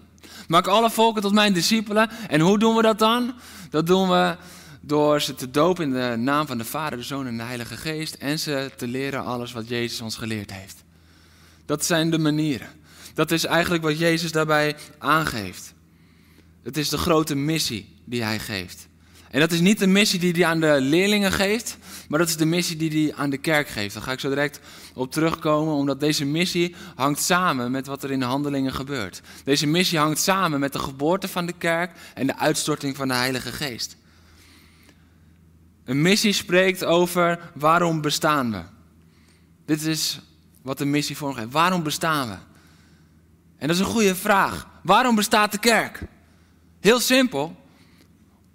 Maak 0.49 0.67
alle 0.67 0.91
volken 0.91 1.23
tot 1.23 1.33
mijn 1.33 1.53
discipelen. 1.53 2.11
En 2.29 2.41
hoe 2.41 2.59
doen 2.59 2.77
we 2.77 2.83
dat 2.83 2.99
dan? 2.99 3.35
Dat 3.71 3.87
doen 3.87 4.09
we 4.09 4.37
door 4.81 5.21
ze 5.21 5.35
te 5.35 5.51
dopen 5.51 5.85
in 5.85 5.93
de 5.93 6.15
naam 6.17 6.47
van 6.47 6.59
de 6.59 6.65
Vader, 6.65 6.99
de 6.99 7.05
Zoon 7.05 7.27
en 7.27 7.37
de 7.37 7.43
Heilige 7.43 7.77
Geest. 7.77 8.15
En 8.15 8.39
ze 8.39 8.71
te 8.77 8.87
leren 8.87 9.25
alles 9.25 9.53
wat 9.53 9.69
Jezus 9.69 10.01
ons 10.01 10.17
geleerd 10.17 10.53
heeft. 10.53 10.85
Dat 11.67 11.85
zijn 11.85 12.11
de 12.11 12.19
manieren. 12.19 12.69
Dat 13.15 13.31
is 13.31 13.45
eigenlijk 13.45 13.83
wat 13.83 13.99
Jezus 13.99 14.33
daarbij 14.33 14.77
aangeeft. 14.99 15.75
Het 16.63 16.77
is 16.77 16.89
de 16.89 16.99
grote 16.99 17.35
missie 17.35 17.97
die 18.05 18.23
hij 18.23 18.39
geeft. 18.39 18.89
En 19.31 19.41
dat 19.41 19.53
is 19.53 19.61
niet 19.61 19.79
de 19.79 19.87
missie 19.87 20.19
die 20.19 20.33
hij 20.33 20.45
aan 20.45 20.61
de 20.61 20.77
leerlingen 20.81 21.33
geeft, 21.33 21.77
maar 22.11 22.19
dat 22.19 22.29
is 22.29 22.37
de 22.37 22.45
missie 22.45 22.77
die 22.77 22.91
hij 22.91 23.15
aan 23.15 23.31
de 23.31 23.39
kerk 23.39 23.69
geeft. 23.69 23.95
Daar 23.95 24.03
ga 24.03 24.13
ik 24.13 24.21
zo 24.21 24.29
direct 24.29 24.61
op 24.95 25.13
terugkomen, 25.13 25.75
omdat 25.75 26.01
deze 26.01 26.25
missie 26.25 26.75
hangt 26.95 27.23
samen 27.23 27.71
met 27.71 27.87
wat 27.87 28.03
er 28.03 28.11
in 28.11 28.19
de 28.19 28.25
handelingen 28.25 28.75
gebeurt. 28.75 29.21
Deze 29.45 29.67
missie 29.67 29.99
hangt 29.99 30.21
samen 30.21 30.61
met 30.61 30.73
de 30.73 30.79
geboorte 30.79 31.29
van 31.29 31.47
de 31.47 31.53
kerk 31.53 31.93
en 32.15 32.27
de 32.27 32.37
uitstorting 32.37 32.97
van 32.97 33.09
de 33.09 33.15
Heilige 33.15 33.53
Geest. 33.53 33.97
Een 35.85 36.03
missie 36.03 36.33
spreekt 36.33 36.85
over 36.85 37.51
waarom 37.55 38.01
bestaan 38.01 38.53
we. 38.53 38.63
Dit 39.67 39.83
is 39.83 40.21
wat 40.63 40.79
de 40.79 40.85
missie 40.85 41.17
vormgeeft. 41.17 41.53
Waarom 41.53 41.83
bestaan 41.83 42.29
we? 42.29 42.37
En 43.59 43.67
dat 43.67 43.77
is 43.77 43.79
een 43.79 43.93
goede 43.93 44.15
vraag. 44.15 44.69
Waarom 44.83 45.15
bestaat 45.15 45.53
de 45.53 45.59
kerk? 45.59 46.01
Heel 46.81 47.01
simpel. 47.01 47.57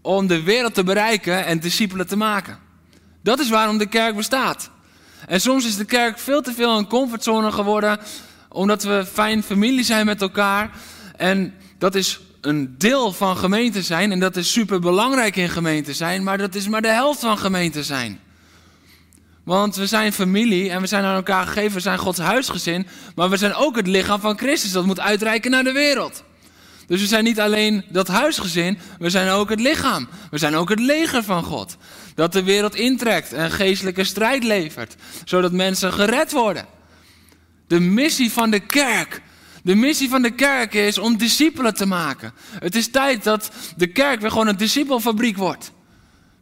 Om 0.01 0.27
de 0.27 0.43
wereld 0.43 0.73
te 0.73 0.83
bereiken 0.83 1.45
en 1.45 1.59
discipelen 1.59 2.07
te 2.07 2.17
maken. 2.17 2.63
Dat 3.25 3.39
is 3.39 3.49
waarom 3.49 3.77
de 3.77 3.85
kerk 3.85 4.15
bestaat. 4.15 4.69
En 5.27 5.41
soms 5.41 5.65
is 5.65 5.75
de 5.75 5.85
kerk 5.85 6.19
veel 6.19 6.41
te 6.41 6.53
veel 6.53 6.77
een 6.77 6.87
comfortzone 6.87 7.51
geworden, 7.51 7.99
omdat 8.49 8.83
we 8.83 9.05
fijn 9.13 9.43
familie 9.43 9.83
zijn 9.83 10.05
met 10.05 10.21
elkaar. 10.21 10.69
En 11.15 11.53
dat 11.77 11.95
is 11.95 12.19
een 12.41 12.75
deel 12.77 13.11
van 13.11 13.37
gemeente 13.37 13.81
zijn 13.81 14.11
en 14.11 14.19
dat 14.19 14.35
is 14.35 14.51
super 14.51 14.79
belangrijk 14.79 15.35
in 15.35 15.49
gemeente 15.49 15.93
zijn, 15.93 16.23
maar 16.23 16.37
dat 16.37 16.55
is 16.55 16.67
maar 16.67 16.81
de 16.81 16.87
helft 16.87 17.19
van 17.19 17.37
gemeente 17.37 17.83
zijn. 17.83 18.19
Want 19.43 19.75
we 19.75 19.87
zijn 19.87 20.13
familie 20.13 20.69
en 20.69 20.81
we 20.81 20.87
zijn 20.87 21.03
aan 21.03 21.15
elkaar 21.15 21.45
gegeven, 21.45 21.73
we 21.73 21.79
zijn 21.79 21.97
Gods 21.97 22.19
huisgezin, 22.19 22.87
maar 23.15 23.29
we 23.29 23.37
zijn 23.37 23.53
ook 23.53 23.75
het 23.75 23.87
lichaam 23.87 24.19
van 24.19 24.37
Christus 24.37 24.71
dat 24.71 24.85
moet 24.85 24.99
uitreiken 24.99 25.51
naar 25.51 25.63
de 25.63 25.71
wereld. 25.71 26.23
Dus 26.87 27.01
we 27.01 27.07
zijn 27.07 27.23
niet 27.23 27.39
alleen 27.39 27.85
dat 27.89 28.07
huisgezin, 28.07 28.77
we 28.99 29.09
zijn 29.09 29.29
ook 29.29 29.49
het 29.49 29.59
lichaam. 29.59 30.07
We 30.31 30.37
zijn 30.37 30.55
ook 30.55 30.69
het 30.69 30.79
leger 30.79 31.23
van 31.23 31.43
God. 31.43 31.77
Dat 32.15 32.33
de 32.33 32.43
wereld 32.43 32.75
intrekt 32.75 33.33
en 33.33 33.51
geestelijke 33.51 34.03
strijd 34.03 34.43
levert, 34.43 34.95
zodat 35.25 35.51
mensen 35.51 35.93
gered 35.93 36.31
worden. 36.31 36.65
De 37.67 37.79
missie 37.79 38.31
van 38.31 38.49
de 38.49 38.59
kerk. 38.59 39.21
De 39.63 39.75
missie 39.75 40.09
van 40.09 40.21
de 40.21 40.31
kerk 40.31 40.73
is 40.73 40.97
om 40.97 41.17
discipelen 41.17 41.73
te 41.73 41.85
maken. 41.85 42.33
Het 42.59 42.75
is 42.75 42.91
tijd 42.91 43.23
dat 43.23 43.51
de 43.77 43.87
kerk 43.87 44.21
weer 44.21 44.31
gewoon 44.31 44.47
een 44.47 44.57
discipelfabriek 44.57 45.37
wordt. 45.37 45.71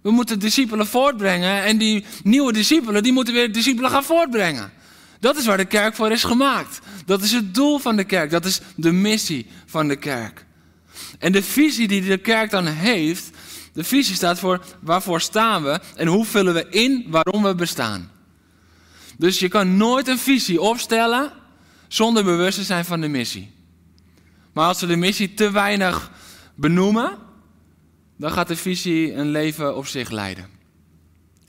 We 0.01 0.11
moeten 0.11 0.39
discipelen 0.39 0.87
voortbrengen 0.87 1.63
en 1.63 1.77
die 1.77 2.05
nieuwe 2.23 2.53
discipelen, 2.53 3.03
die 3.03 3.13
moeten 3.13 3.33
weer 3.33 3.51
discipelen 3.51 3.91
gaan 3.91 4.03
voortbrengen. 4.03 4.71
Dat 5.19 5.37
is 5.37 5.45
waar 5.45 5.57
de 5.57 5.65
kerk 5.65 5.95
voor 5.95 6.11
is 6.11 6.23
gemaakt. 6.23 6.79
Dat 7.05 7.21
is 7.21 7.31
het 7.31 7.53
doel 7.53 7.79
van 7.79 7.95
de 7.95 8.03
kerk. 8.03 8.31
Dat 8.31 8.45
is 8.45 8.61
de 8.75 8.91
missie 8.91 9.47
van 9.65 9.87
de 9.87 9.95
kerk. 9.95 10.45
En 11.19 11.31
de 11.31 11.43
visie 11.43 11.87
die 11.87 12.01
de 12.01 12.17
kerk 12.17 12.49
dan 12.49 12.65
heeft, 12.65 13.29
de 13.73 13.83
visie 13.83 14.15
staat 14.15 14.39
voor 14.39 14.65
waarvoor 14.79 15.21
staan 15.21 15.63
we 15.63 15.79
en 15.95 16.07
hoe 16.07 16.25
vullen 16.25 16.53
we 16.53 16.69
in 16.69 17.05
waarom 17.07 17.43
we 17.43 17.55
bestaan. 17.55 18.11
Dus 19.17 19.39
je 19.39 19.47
kan 19.47 19.77
nooit 19.77 20.07
een 20.07 20.19
visie 20.19 20.61
opstellen 20.61 21.31
zonder 21.87 22.23
bewust 22.23 22.57
te 22.57 22.63
zijn 22.63 22.85
van 22.85 23.01
de 23.01 23.07
missie. 23.07 23.51
Maar 24.53 24.67
als 24.67 24.81
we 24.81 24.87
de 24.87 24.95
missie 24.95 25.33
te 25.33 25.51
weinig 25.51 26.11
benoemen, 26.55 27.17
dan 28.17 28.31
gaat 28.31 28.47
de 28.47 28.55
visie 28.55 29.13
een 29.13 29.29
leven 29.29 29.75
op 29.75 29.87
zich 29.87 30.09
leiden. 30.09 30.43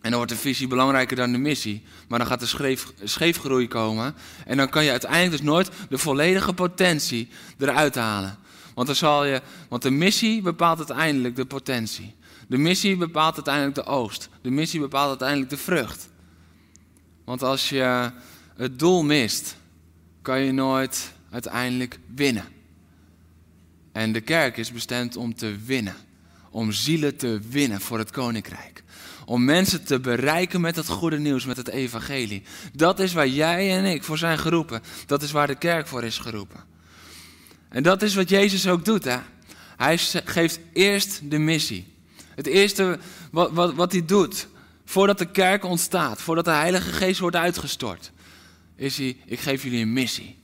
En 0.04 0.10
dan 0.10 0.18
wordt 0.18 0.32
de 0.32 0.38
visie 0.38 0.66
belangrijker 0.66 1.16
dan 1.16 1.32
de 1.32 1.38
missie. 1.38 1.82
Maar 2.08 2.18
dan 2.18 2.28
gaat 2.28 2.42
er 2.42 2.48
scheef, 2.48 2.92
scheefgroei 3.02 3.68
komen. 3.68 4.14
En 4.46 4.56
dan 4.56 4.68
kan 4.68 4.84
je 4.84 4.90
uiteindelijk 4.90 5.30
dus 5.30 5.40
nooit 5.40 5.70
de 5.88 5.98
volledige 5.98 6.52
potentie 6.52 7.28
eruit 7.58 7.94
halen. 7.94 8.38
Want, 8.74 8.86
dan 8.86 8.96
zal 8.96 9.24
je, 9.24 9.42
want 9.68 9.82
de 9.82 9.90
missie 9.90 10.42
bepaalt 10.42 10.78
uiteindelijk 10.78 11.36
de 11.36 11.46
potentie. 11.46 12.14
De 12.48 12.58
missie 12.58 12.96
bepaalt 12.96 13.34
uiteindelijk 13.34 13.74
de 13.74 13.84
oogst. 13.84 14.28
De 14.42 14.50
missie 14.50 14.80
bepaalt 14.80 15.08
uiteindelijk 15.08 15.50
de 15.50 15.56
vrucht. 15.56 16.08
Want 17.24 17.42
als 17.42 17.68
je 17.68 18.10
het 18.56 18.78
doel 18.78 19.02
mist, 19.02 19.56
kan 20.22 20.40
je 20.40 20.52
nooit 20.52 21.12
uiteindelijk 21.30 21.98
winnen. 22.14 22.44
En 23.92 24.12
de 24.12 24.20
kerk 24.20 24.56
is 24.56 24.72
bestemd 24.72 25.16
om 25.16 25.34
te 25.34 25.56
winnen. 25.64 25.96
Om 26.50 26.72
zielen 26.72 27.16
te 27.16 27.40
winnen 27.48 27.80
voor 27.80 27.98
het 27.98 28.10
koninkrijk. 28.10 28.82
Om 29.24 29.44
mensen 29.44 29.84
te 29.84 30.00
bereiken 30.00 30.60
met 30.60 30.76
het 30.76 30.88
goede 30.88 31.18
nieuws, 31.18 31.44
met 31.44 31.56
het 31.56 31.68
evangelie. 31.68 32.42
Dat 32.72 33.00
is 33.00 33.12
waar 33.12 33.28
jij 33.28 33.78
en 33.78 33.84
ik 33.84 34.02
voor 34.02 34.18
zijn 34.18 34.38
geroepen. 34.38 34.82
Dat 35.06 35.22
is 35.22 35.30
waar 35.30 35.46
de 35.46 35.54
kerk 35.54 35.86
voor 35.86 36.04
is 36.04 36.18
geroepen. 36.18 36.73
En 37.74 37.82
dat 37.82 38.02
is 38.02 38.14
wat 38.14 38.28
Jezus 38.28 38.68
ook 38.68 38.84
doet. 38.84 39.04
Hè? 39.04 39.18
Hij 39.76 39.98
geeft 40.24 40.60
eerst 40.72 41.20
de 41.30 41.38
missie. 41.38 41.86
Het 42.34 42.46
eerste 42.46 42.98
wat, 43.30 43.50
wat, 43.52 43.74
wat 43.74 43.92
hij 43.92 44.04
doet, 44.04 44.48
voordat 44.84 45.18
de 45.18 45.30
kerk 45.30 45.64
ontstaat, 45.64 46.20
voordat 46.20 46.44
de 46.44 46.50
Heilige 46.50 46.92
Geest 46.92 47.20
wordt 47.20 47.36
uitgestort, 47.36 48.12
is 48.76 48.96
hij, 48.96 49.16
ik 49.26 49.40
geef 49.40 49.62
jullie 49.62 49.82
een 49.82 49.92
missie. 49.92 50.38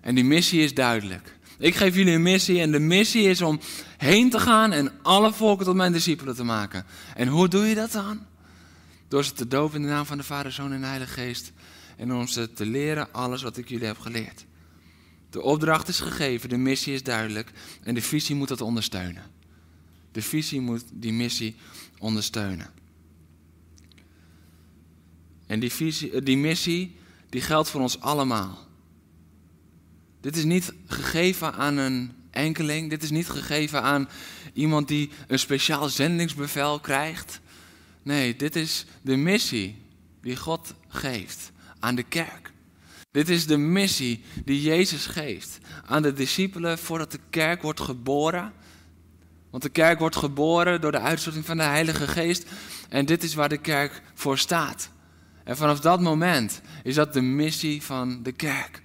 En 0.00 0.14
die 0.14 0.24
missie 0.24 0.62
is 0.62 0.74
duidelijk. 0.74 1.36
Ik 1.58 1.74
geef 1.74 1.94
jullie 1.94 2.14
een 2.14 2.22
missie 2.22 2.60
en 2.60 2.72
de 2.72 2.78
missie 2.78 3.22
is 3.22 3.42
om 3.42 3.60
heen 3.96 4.30
te 4.30 4.38
gaan 4.38 4.72
en 4.72 4.92
alle 5.02 5.32
volken 5.32 5.64
tot 5.64 5.74
mijn 5.74 5.92
discipelen 5.92 6.34
te 6.34 6.44
maken. 6.44 6.86
En 7.14 7.28
hoe 7.28 7.48
doe 7.48 7.66
je 7.66 7.74
dat 7.74 7.92
dan? 7.92 8.26
Door 9.08 9.24
ze 9.24 9.32
te 9.32 9.48
dopen 9.48 9.76
in 9.76 9.82
de 9.82 9.92
naam 9.92 10.06
van 10.06 10.18
de 10.18 10.24
Vader, 10.24 10.52
Zoon 10.52 10.72
en 10.72 10.82
Heilige 10.82 11.12
Geest. 11.12 11.52
En 11.96 12.14
om 12.14 12.26
ze 12.26 12.52
te 12.52 12.66
leren 12.66 13.12
alles 13.12 13.42
wat 13.42 13.56
ik 13.56 13.68
jullie 13.68 13.86
heb 13.86 13.98
geleerd. 13.98 14.44
De 15.30 15.42
opdracht 15.42 15.88
is 15.88 16.00
gegeven, 16.00 16.48
de 16.48 16.56
missie 16.56 16.94
is 16.94 17.02
duidelijk 17.02 17.50
en 17.82 17.94
de 17.94 18.02
visie 18.02 18.34
moet 18.34 18.48
dat 18.48 18.60
ondersteunen. 18.60 19.22
De 20.12 20.22
visie 20.22 20.60
moet 20.60 20.84
die 20.92 21.12
missie 21.12 21.56
ondersteunen. 21.98 22.70
En 25.46 25.60
die, 25.60 25.72
visie, 25.72 26.22
die 26.22 26.36
missie 26.36 26.96
die 27.28 27.40
geldt 27.40 27.68
voor 27.68 27.80
ons 27.80 28.00
allemaal. 28.00 28.58
Dit 30.20 30.36
is 30.36 30.44
niet 30.44 30.72
gegeven 30.86 31.54
aan 31.54 31.76
een 31.76 32.12
enkeling. 32.30 32.90
Dit 32.90 33.02
is 33.02 33.10
niet 33.10 33.28
gegeven 33.28 33.82
aan 33.82 34.08
iemand 34.52 34.88
die 34.88 35.10
een 35.26 35.38
speciaal 35.38 35.88
zendingsbevel 35.88 36.80
krijgt. 36.80 37.40
Nee, 38.02 38.36
dit 38.36 38.56
is 38.56 38.86
de 39.02 39.16
missie 39.16 39.76
die 40.22 40.36
God 40.36 40.74
geeft 40.88 41.52
aan 41.78 41.94
de 41.94 42.02
kerk. 42.02 42.49
Dit 43.10 43.28
is 43.28 43.46
de 43.46 43.56
missie 43.56 44.24
die 44.44 44.62
Jezus 44.62 45.06
geeft 45.06 45.58
aan 45.86 46.02
de 46.02 46.12
discipelen 46.12 46.78
voordat 46.78 47.10
de 47.10 47.20
kerk 47.30 47.62
wordt 47.62 47.80
geboren. 47.80 48.52
Want 49.50 49.62
de 49.62 49.68
kerk 49.68 49.98
wordt 49.98 50.16
geboren 50.16 50.80
door 50.80 50.92
de 50.92 51.00
uitstorting 51.00 51.46
van 51.46 51.56
de 51.56 51.62
Heilige 51.62 52.08
Geest. 52.08 52.46
En 52.88 53.06
dit 53.06 53.22
is 53.22 53.34
waar 53.34 53.48
de 53.48 53.58
kerk 53.58 54.02
voor 54.14 54.38
staat. 54.38 54.90
En 55.44 55.56
vanaf 55.56 55.80
dat 55.80 56.00
moment 56.00 56.60
is 56.82 56.94
dat 56.94 57.12
de 57.12 57.20
missie 57.20 57.82
van 57.82 58.22
de 58.22 58.32
kerk. 58.32 58.82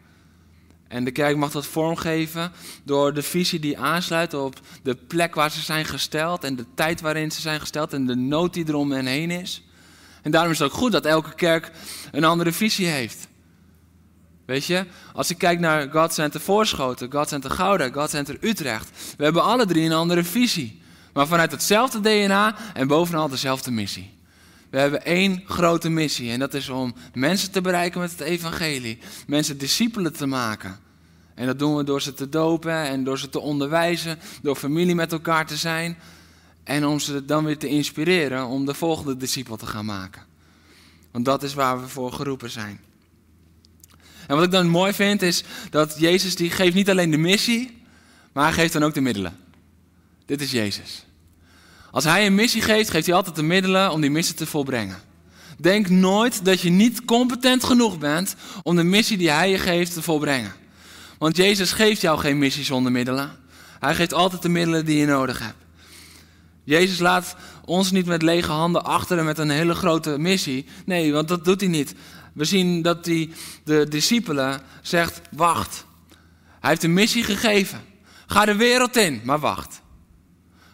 En 0.87 1.03
de 1.03 1.11
kerk 1.11 1.37
mag 1.37 1.51
dat 1.51 1.65
vormgeven 1.65 2.51
door 2.83 3.13
de 3.13 3.23
visie 3.23 3.59
die 3.59 3.79
aansluit 3.79 4.33
op 4.33 4.59
de 4.83 4.95
plek 4.95 5.35
waar 5.35 5.51
ze 5.51 5.61
zijn 5.61 5.85
gesteld 5.85 6.43
en 6.43 6.55
de 6.55 6.65
tijd 6.75 7.01
waarin 7.01 7.31
ze 7.31 7.41
zijn 7.41 7.59
gesteld 7.59 7.93
en 7.93 8.05
de 8.05 8.15
nood 8.15 8.53
die 8.53 8.65
er 8.65 8.75
om 8.75 8.91
hen 8.91 9.05
heen 9.05 9.31
is. 9.31 9.63
En 10.21 10.31
daarom 10.31 10.51
is 10.51 10.59
het 10.59 10.67
ook 10.71 10.77
goed 10.77 10.91
dat 10.91 11.05
elke 11.05 11.35
kerk 11.35 11.71
een 12.11 12.23
andere 12.23 12.51
visie 12.51 12.87
heeft. 12.87 13.27
Weet 14.45 14.65
je, 14.65 14.85
als 15.13 15.29
ik 15.29 15.37
kijk 15.37 15.59
naar 15.59 15.91
God 15.91 16.13
Center 16.13 16.41
Voorschoten, 16.41 17.11
God 17.11 17.29
Center 17.29 17.51
Gouda, 17.51 17.89
God 17.89 18.09
Center 18.09 18.37
Utrecht, 18.41 18.89
we 19.17 19.23
hebben 19.23 19.43
alle 19.43 19.65
drie 19.65 19.85
een 19.85 19.91
andere 19.91 20.23
visie. 20.23 20.81
Maar 21.13 21.27
vanuit 21.27 21.51
hetzelfde 21.51 21.99
DNA 21.99 22.55
en 22.73 22.87
bovenal 22.87 23.29
dezelfde 23.29 23.71
missie. 23.71 24.13
We 24.69 24.79
hebben 24.79 25.05
één 25.05 25.43
grote 25.47 25.89
missie 25.89 26.31
en 26.31 26.39
dat 26.39 26.53
is 26.53 26.69
om 26.69 26.95
mensen 27.13 27.51
te 27.51 27.61
bereiken 27.61 27.99
met 27.99 28.11
het 28.11 28.19
evangelie. 28.19 28.97
Mensen 29.27 29.57
discipelen 29.57 30.13
te 30.13 30.25
maken. 30.25 30.79
En 31.35 31.45
dat 31.45 31.59
doen 31.59 31.75
we 31.75 31.83
door 31.83 32.01
ze 32.01 32.13
te 32.13 32.29
dopen 32.29 32.73
en 32.73 33.03
door 33.03 33.19
ze 33.19 33.29
te 33.29 33.39
onderwijzen, 33.39 34.19
door 34.41 34.55
familie 34.55 34.95
met 34.95 35.11
elkaar 35.11 35.45
te 35.45 35.55
zijn. 35.55 35.97
En 36.63 36.85
om 36.85 36.99
ze 36.99 37.25
dan 37.25 37.45
weer 37.45 37.57
te 37.57 37.67
inspireren 37.67 38.45
om 38.45 38.65
de 38.65 38.73
volgende 38.73 39.17
discipel 39.17 39.57
te 39.57 39.65
gaan 39.65 39.85
maken. 39.85 40.21
Want 41.11 41.25
dat 41.25 41.43
is 41.43 41.53
waar 41.53 41.81
we 41.81 41.87
voor 41.87 42.13
geroepen 42.13 42.49
zijn. 42.49 42.79
En 44.27 44.35
wat 44.35 44.45
ik 44.45 44.51
dan 44.51 44.67
mooi 44.67 44.93
vind 44.93 45.21
is 45.21 45.43
dat 45.69 45.95
Jezus 45.97 46.35
die 46.35 46.49
geeft 46.49 46.75
niet 46.75 46.89
alleen 46.89 47.11
de 47.11 47.17
missie, 47.17 47.81
maar 48.33 48.43
hij 48.43 48.53
geeft 48.53 48.73
dan 48.73 48.83
ook 48.83 48.93
de 48.93 49.01
middelen. 49.01 49.37
Dit 50.25 50.41
is 50.41 50.51
Jezus. 50.51 51.05
Als 51.91 52.03
hij 52.03 52.25
een 52.25 52.35
missie 52.35 52.61
geeft, 52.61 52.89
geeft 52.89 53.05
hij 53.05 53.15
altijd 53.15 53.35
de 53.35 53.43
middelen 53.43 53.91
om 53.91 54.01
die 54.01 54.09
missie 54.09 54.35
te 54.35 54.45
volbrengen. 54.45 54.97
Denk 55.57 55.89
nooit 55.89 56.45
dat 56.45 56.61
je 56.61 56.69
niet 56.69 57.05
competent 57.05 57.63
genoeg 57.63 57.97
bent 57.97 58.35
om 58.63 58.75
de 58.75 58.83
missie 58.83 59.17
die 59.17 59.31
hij 59.31 59.49
je 59.49 59.57
geeft 59.57 59.93
te 59.93 60.01
volbrengen. 60.01 60.53
Want 61.17 61.37
Jezus 61.37 61.71
geeft 61.71 62.01
jou 62.01 62.19
geen 62.19 62.37
missie 62.37 62.63
zonder 62.63 62.91
middelen. 62.91 63.31
Hij 63.79 63.95
geeft 63.95 64.13
altijd 64.13 64.41
de 64.41 64.49
middelen 64.49 64.85
die 64.85 64.97
je 64.97 65.05
nodig 65.05 65.39
hebt. 65.39 65.55
Jezus 66.63 66.99
laat 66.99 67.35
ons 67.65 67.91
niet 67.91 68.05
met 68.05 68.21
lege 68.21 68.51
handen 68.51 68.83
achter 68.83 69.17
en 69.17 69.25
met 69.25 69.37
een 69.37 69.49
hele 69.49 69.75
grote 69.75 70.17
missie. 70.17 70.65
Nee, 70.85 71.13
want 71.13 71.27
dat 71.27 71.45
doet 71.45 71.61
hij 71.61 71.69
niet. 71.69 71.93
We 72.35 72.45
zien 72.45 72.81
dat 72.81 73.05
hij 73.05 73.29
de 73.63 73.87
discipelen 73.89 74.61
zegt, 74.81 75.21
wacht. 75.31 75.85
Hij 76.59 76.69
heeft 76.69 76.83
een 76.83 76.93
missie 76.93 77.23
gegeven. 77.23 77.81
Ga 78.27 78.45
de 78.45 78.55
wereld 78.55 78.95
in, 78.95 79.21
maar 79.23 79.39
wacht. 79.39 79.81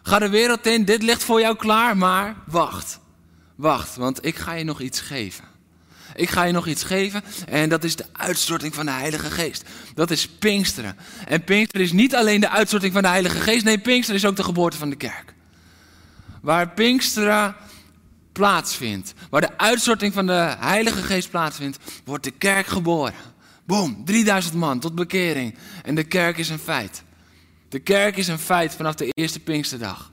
Ga 0.02 0.18
de 0.18 0.28
wereld 0.28 0.66
in, 0.66 0.84
dit 0.84 1.02
ligt 1.02 1.24
voor 1.24 1.40
jou 1.40 1.56
klaar, 1.56 1.96
maar 1.96 2.36
wacht. 2.46 3.00
Wacht, 3.54 3.96
want 3.96 4.24
ik 4.24 4.36
ga 4.36 4.52
je 4.52 4.64
nog 4.64 4.80
iets 4.80 5.00
geven. 5.00 5.44
Ik 6.14 6.30
ga 6.30 6.42
je 6.42 6.52
nog 6.52 6.66
iets 6.66 6.84
geven 6.84 7.22
en 7.46 7.68
dat 7.68 7.84
is 7.84 7.96
de 7.96 8.04
uitstorting 8.12 8.74
van 8.74 8.86
de 8.86 8.92
Heilige 8.92 9.30
Geest. 9.30 9.64
Dat 9.94 10.10
is 10.10 10.28
Pinksteren. 10.28 10.96
En 11.26 11.44
Pinksteren 11.44 11.86
is 11.86 11.92
niet 11.92 12.14
alleen 12.14 12.40
de 12.40 12.48
uitstorting 12.48 12.92
van 12.92 13.02
de 13.02 13.08
Heilige 13.08 13.40
Geest, 13.40 13.64
nee, 13.64 13.78
Pinksteren 13.78 14.20
is 14.20 14.26
ook 14.26 14.36
de 14.36 14.44
geboorte 14.44 14.76
van 14.76 14.90
de 14.90 14.96
kerk. 14.96 15.34
Waar 16.40 16.70
Pinksteren 16.70 17.54
plaatsvindt, 18.32 19.14
waar 19.30 19.40
de 19.40 19.58
uitstorting 19.58 20.12
van 20.12 20.26
de 20.26 20.54
Heilige 20.58 21.02
Geest 21.02 21.30
plaatsvindt, 21.30 21.78
wordt 22.04 22.24
de 22.24 22.30
kerk 22.30 22.66
geboren. 22.66 23.14
Boom, 23.64 24.04
3000 24.04 24.54
man 24.54 24.78
tot 24.78 24.94
bekering. 24.94 25.54
En 25.82 25.94
de 25.94 26.04
kerk 26.04 26.38
is 26.38 26.48
een 26.48 26.58
feit. 26.58 27.02
De 27.68 27.78
kerk 27.78 28.16
is 28.16 28.28
een 28.28 28.38
feit 28.38 28.74
vanaf 28.74 28.94
de 28.94 29.08
eerste 29.14 29.40
Pinksterdag. 29.40 30.12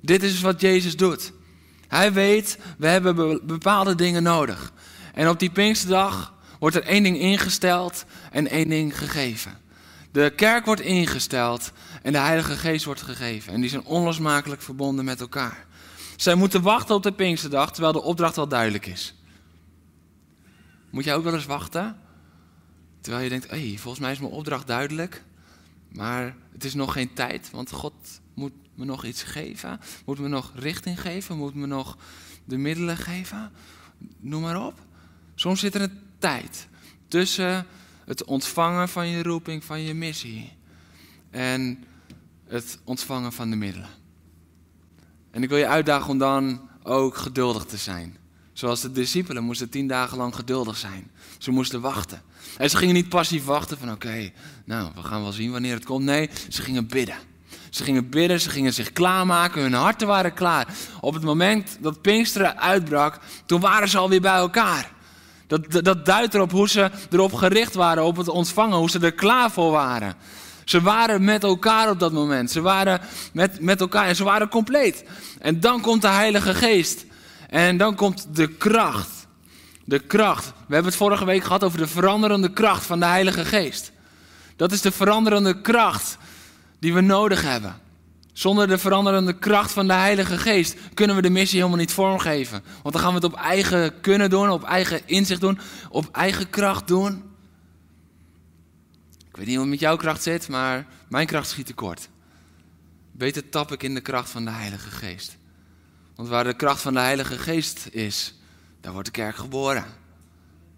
Dit 0.00 0.22
is 0.22 0.40
wat 0.40 0.60
Jezus 0.60 0.96
doet. 0.96 1.32
Hij 1.88 2.12
weet, 2.12 2.58
we 2.78 2.86
hebben 2.86 3.40
bepaalde 3.46 3.94
dingen 3.94 4.22
nodig. 4.22 4.72
En 5.14 5.28
op 5.28 5.38
die 5.38 5.50
Pinksterdag 5.50 6.34
wordt 6.58 6.76
er 6.76 6.82
één 6.82 7.02
ding 7.02 7.18
ingesteld 7.18 8.04
en 8.30 8.48
één 8.48 8.68
ding 8.68 8.98
gegeven. 8.98 9.58
De 10.12 10.32
kerk 10.36 10.64
wordt 10.64 10.80
ingesteld 10.80 11.72
en 12.02 12.12
de 12.12 12.18
Heilige 12.18 12.56
Geest 12.56 12.84
wordt 12.84 13.02
gegeven. 13.02 13.52
En 13.52 13.60
die 13.60 13.70
zijn 13.70 13.84
onlosmakelijk 13.84 14.62
verbonden 14.62 15.04
met 15.04 15.20
elkaar. 15.20 15.66
Zij 16.22 16.34
moeten 16.34 16.62
wachten 16.62 16.94
op 16.94 17.02
de 17.02 17.12
Pinksterdag, 17.12 17.72
terwijl 17.72 17.92
de 17.92 18.02
opdracht 18.02 18.36
wel 18.36 18.48
duidelijk 18.48 18.86
is. 18.86 19.14
Moet 20.90 21.04
jij 21.04 21.14
ook 21.14 21.24
wel 21.24 21.34
eens 21.34 21.46
wachten? 21.46 21.96
Terwijl 23.00 23.24
je 23.24 23.30
denkt, 23.30 23.50
hé, 23.50 23.68
hey, 23.68 23.78
volgens 23.78 24.02
mij 24.02 24.12
is 24.12 24.18
mijn 24.18 24.32
opdracht 24.32 24.66
duidelijk. 24.66 25.24
Maar 25.88 26.36
het 26.52 26.64
is 26.64 26.74
nog 26.74 26.92
geen 26.92 27.12
tijd, 27.12 27.50
want 27.50 27.72
God 27.72 27.92
moet 28.34 28.52
me 28.74 28.84
nog 28.84 29.04
iets 29.04 29.22
geven. 29.22 29.80
Moet 30.04 30.18
me 30.18 30.28
nog 30.28 30.52
richting 30.54 31.00
geven. 31.00 31.36
Moet 31.36 31.54
me 31.54 31.66
nog 31.66 31.96
de 32.44 32.56
middelen 32.56 32.96
geven. 32.96 33.50
Noem 34.20 34.42
maar 34.42 34.66
op. 34.66 34.80
Soms 35.34 35.60
zit 35.60 35.74
er 35.74 35.82
een 35.82 36.00
tijd 36.18 36.68
tussen 37.08 37.66
het 38.04 38.24
ontvangen 38.24 38.88
van 38.88 39.08
je 39.08 39.22
roeping, 39.22 39.64
van 39.64 39.80
je 39.80 39.94
missie. 39.94 40.52
En 41.30 41.84
het 42.46 42.78
ontvangen 42.84 43.32
van 43.32 43.50
de 43.50 43.56
middelen. 43.56 44.01
En 45.32 45.42
ik 45.42 45.48
wil 45.48 45.58
je 45.58 45.66
uitdagen 45.66 46.10
om 46.10 46.18
dan 46.18 46.60
ook 46.82 47.16
geduldig 47.16 47.64
te 47.64 47.76
zijn. 47.76 48.16
Zoals 48.52 48.80
de 48.80 48.92
discipelen 48.92 49.44
moesten 49.44 49.68
tien 49.68 49.86
dagen 49.86 50.16
lang 50.16 50.34
geduldig 50.34 50.76
zijn. 50.76 51.10
Ze 51.38 51.50
moesten 51.50 51.80
wachten. 51.80 52.22
En 52.58 52.70
ze 52.70 52.76
gingen 52.76 52.94
niet 52.94 53.08
passief 53.08 53.44
wachten 53.44 53.78
van 53.78 53.90
oké, 53.90 54.30
nou, 54.64 54.90
we 54.94 55.02
gaan 55.02 55.22
wel 55.22 55.32
zien 55.32 55.52
wanneer 55.52 55.74
het 55.74 55.84
komt. 55.84 56.04
Nee, 56.04 56.30
ze 56.48 56.62
gingen 56.62 56.86
bidden. 56.86 57.16
Ze 57.70 57.84
gingen 57.84 58.08
bidden, 58.08 58.40
ze 58.40 58.50
gingen 58.50 58.74
zich 58.74 58.92
klaarmaken, 58.92 59.62
hun 59.62 59.72
harten 59.72 60.06
waren 60.06 60.34
klaar. 60.34 60.68
Op 61.00 61.14
het 61.14 61.22
moment 61.22 61.76
dat 61.80 62.02
Pinksteren 62.02 62.58
uitbrak, 62.58 63.18
toen 63.46 63.60
waren 63.60 63.88
ze 63.88 63.98
alweer 63.98 64.20
bij 64.20 64.34
elkaar. 64.34 64.92
Dat, 65.46 65.84
dat 65.84 66.06
duidt 66.06 66.34
erop 66.34 66.50
hoe 66.50 66.68
ze 66.68 66.90
erop 67.10 67.32
gericht 67.32 67.74
waren, 67.74 68.04
op 68.04 68.16
het 68.16 68.28
ontvangen, 68.28 68.76
hoe 68.76 68.90
ze 68.90 68.98
er 68.98 69.12
klaar 69.12 69.50
voor 69.50 69.70
waren. 69.70 70.14
Ze 70.64 70.80
waren 70.80 71.24
met 71.24 71.42
elkaar 71.42 71.90
op 71.90 71.98
dat 71.98 72.12
moment. 72.12 72.50
Ze 72.50 72.60
waren 72.60 73.00
met, 73.32 73.60
met 73.60 73.80
elkaar 73.80 74.06
en 74.06 74.16
ze 74.16 74.24
waren 74.24 74.48
compleet. 74.48 75.04
En 75.38 75.60
dan 75.60 75.80
komt 75.80 76.02
de 76.02 76.08
Heilige 76.08 76.54
Geest. 76.54 77.04
En 77.48 77.76
dan 77.76 77.94
komt 77.94 78.26
de 78.32 78.48
kracht. 78.48 79.26
De 79.84 79.98
kracht. 79.98 80.46
We 80.46 80.74
hebben 80.74 80.92
het 80.92 81.00
vorige 81.00 81.24
week 81.24 81.44
gehad 81.44 81.64
over 81.64 81.78
de 81.78 81.86
veranderende 81.86 82.52
kracht 82.52 82.86
van 82.86 83.00
de 83.00 83.06
Heilige 83.06 83.44
Geest. 83.44 83.92
Dat 84.56 84.72
is 84.72 84.80
de 84.80 84.92
veranderende 84.92 85.60
kracht 85.60 86.18
die 86.78 86.94
we 86.94 87.00
nodig 87.00 87.42
hebben. 87.42 87.80
Zonder 88.32 88.68
de 88.68 88.78
veranderende 88.78 89.38
kracht 89.38 89.72
van 89.72 89.86
de 89.86 89.92
Heilige 89.92 90.38
Geest 90.38 90.76
kunnen 90.94 91.16
we 91.16 91.22
de 91.22 91.30
missie 91.30 91.58
helemaal 91.58 91.78
niet 91.78 91.92
vormgeven. 91.92 92.62
Want 92.82 92.94
dan 92.94 93.02
gaan 93.02 93.14
we 93.14 93.16
het 93.16 93.32
op 93.32 93.34
eigen 93.34 94.00
kunnen 94.00 94.30
doen, 94.30 94.50
op 94.50 94.64
eigen 94.64 95.00
inzicht 95.06 95.40
doen, 95.40 95.58
op 95.90 96.08
eigen 96.12 96.50
kracht 96.50 96.88
doen. 96.88 97.22
Ik 99.32 99.38
weet 99.38 99.46
niet 99.46 99.54
hoe 99.56 99.64
het 99.64 99.74
met 99.74 99.80
jouw 99.80 99.96
kracht 99.96 100.22
zit, 100.22 100.48
maar 100.48 100.86
mijn 101.08 101.26
kracht 101.26 101.48
schiet 101.48 101.66
tekort. 101.66 102.08
Beter 103.12 103.48
tap 103.48 103.72
ik 103.72 103.82
in 103.82 103.94
de 103.94 104.00
kracht 104.00 104.30
van 104.30 104.44
de 104.44 104.50
Heilige 104.50 104.90
Geest. 104.90 105.36
Want 106.14 106.28
waar 106.28 106.44
de 106.44 106.54
kracht 106.54 106.80
van 106.80 106.92
de 106.92 107.00
Heilige 107.00 107.38
Geest 107.38 107.86
is, 107.90 108.34
daar 108.80 108.92
wordt 108.92 109.06
de 109.06 109.12
kerk 109.12 109.36
geboren. 109.36 109.84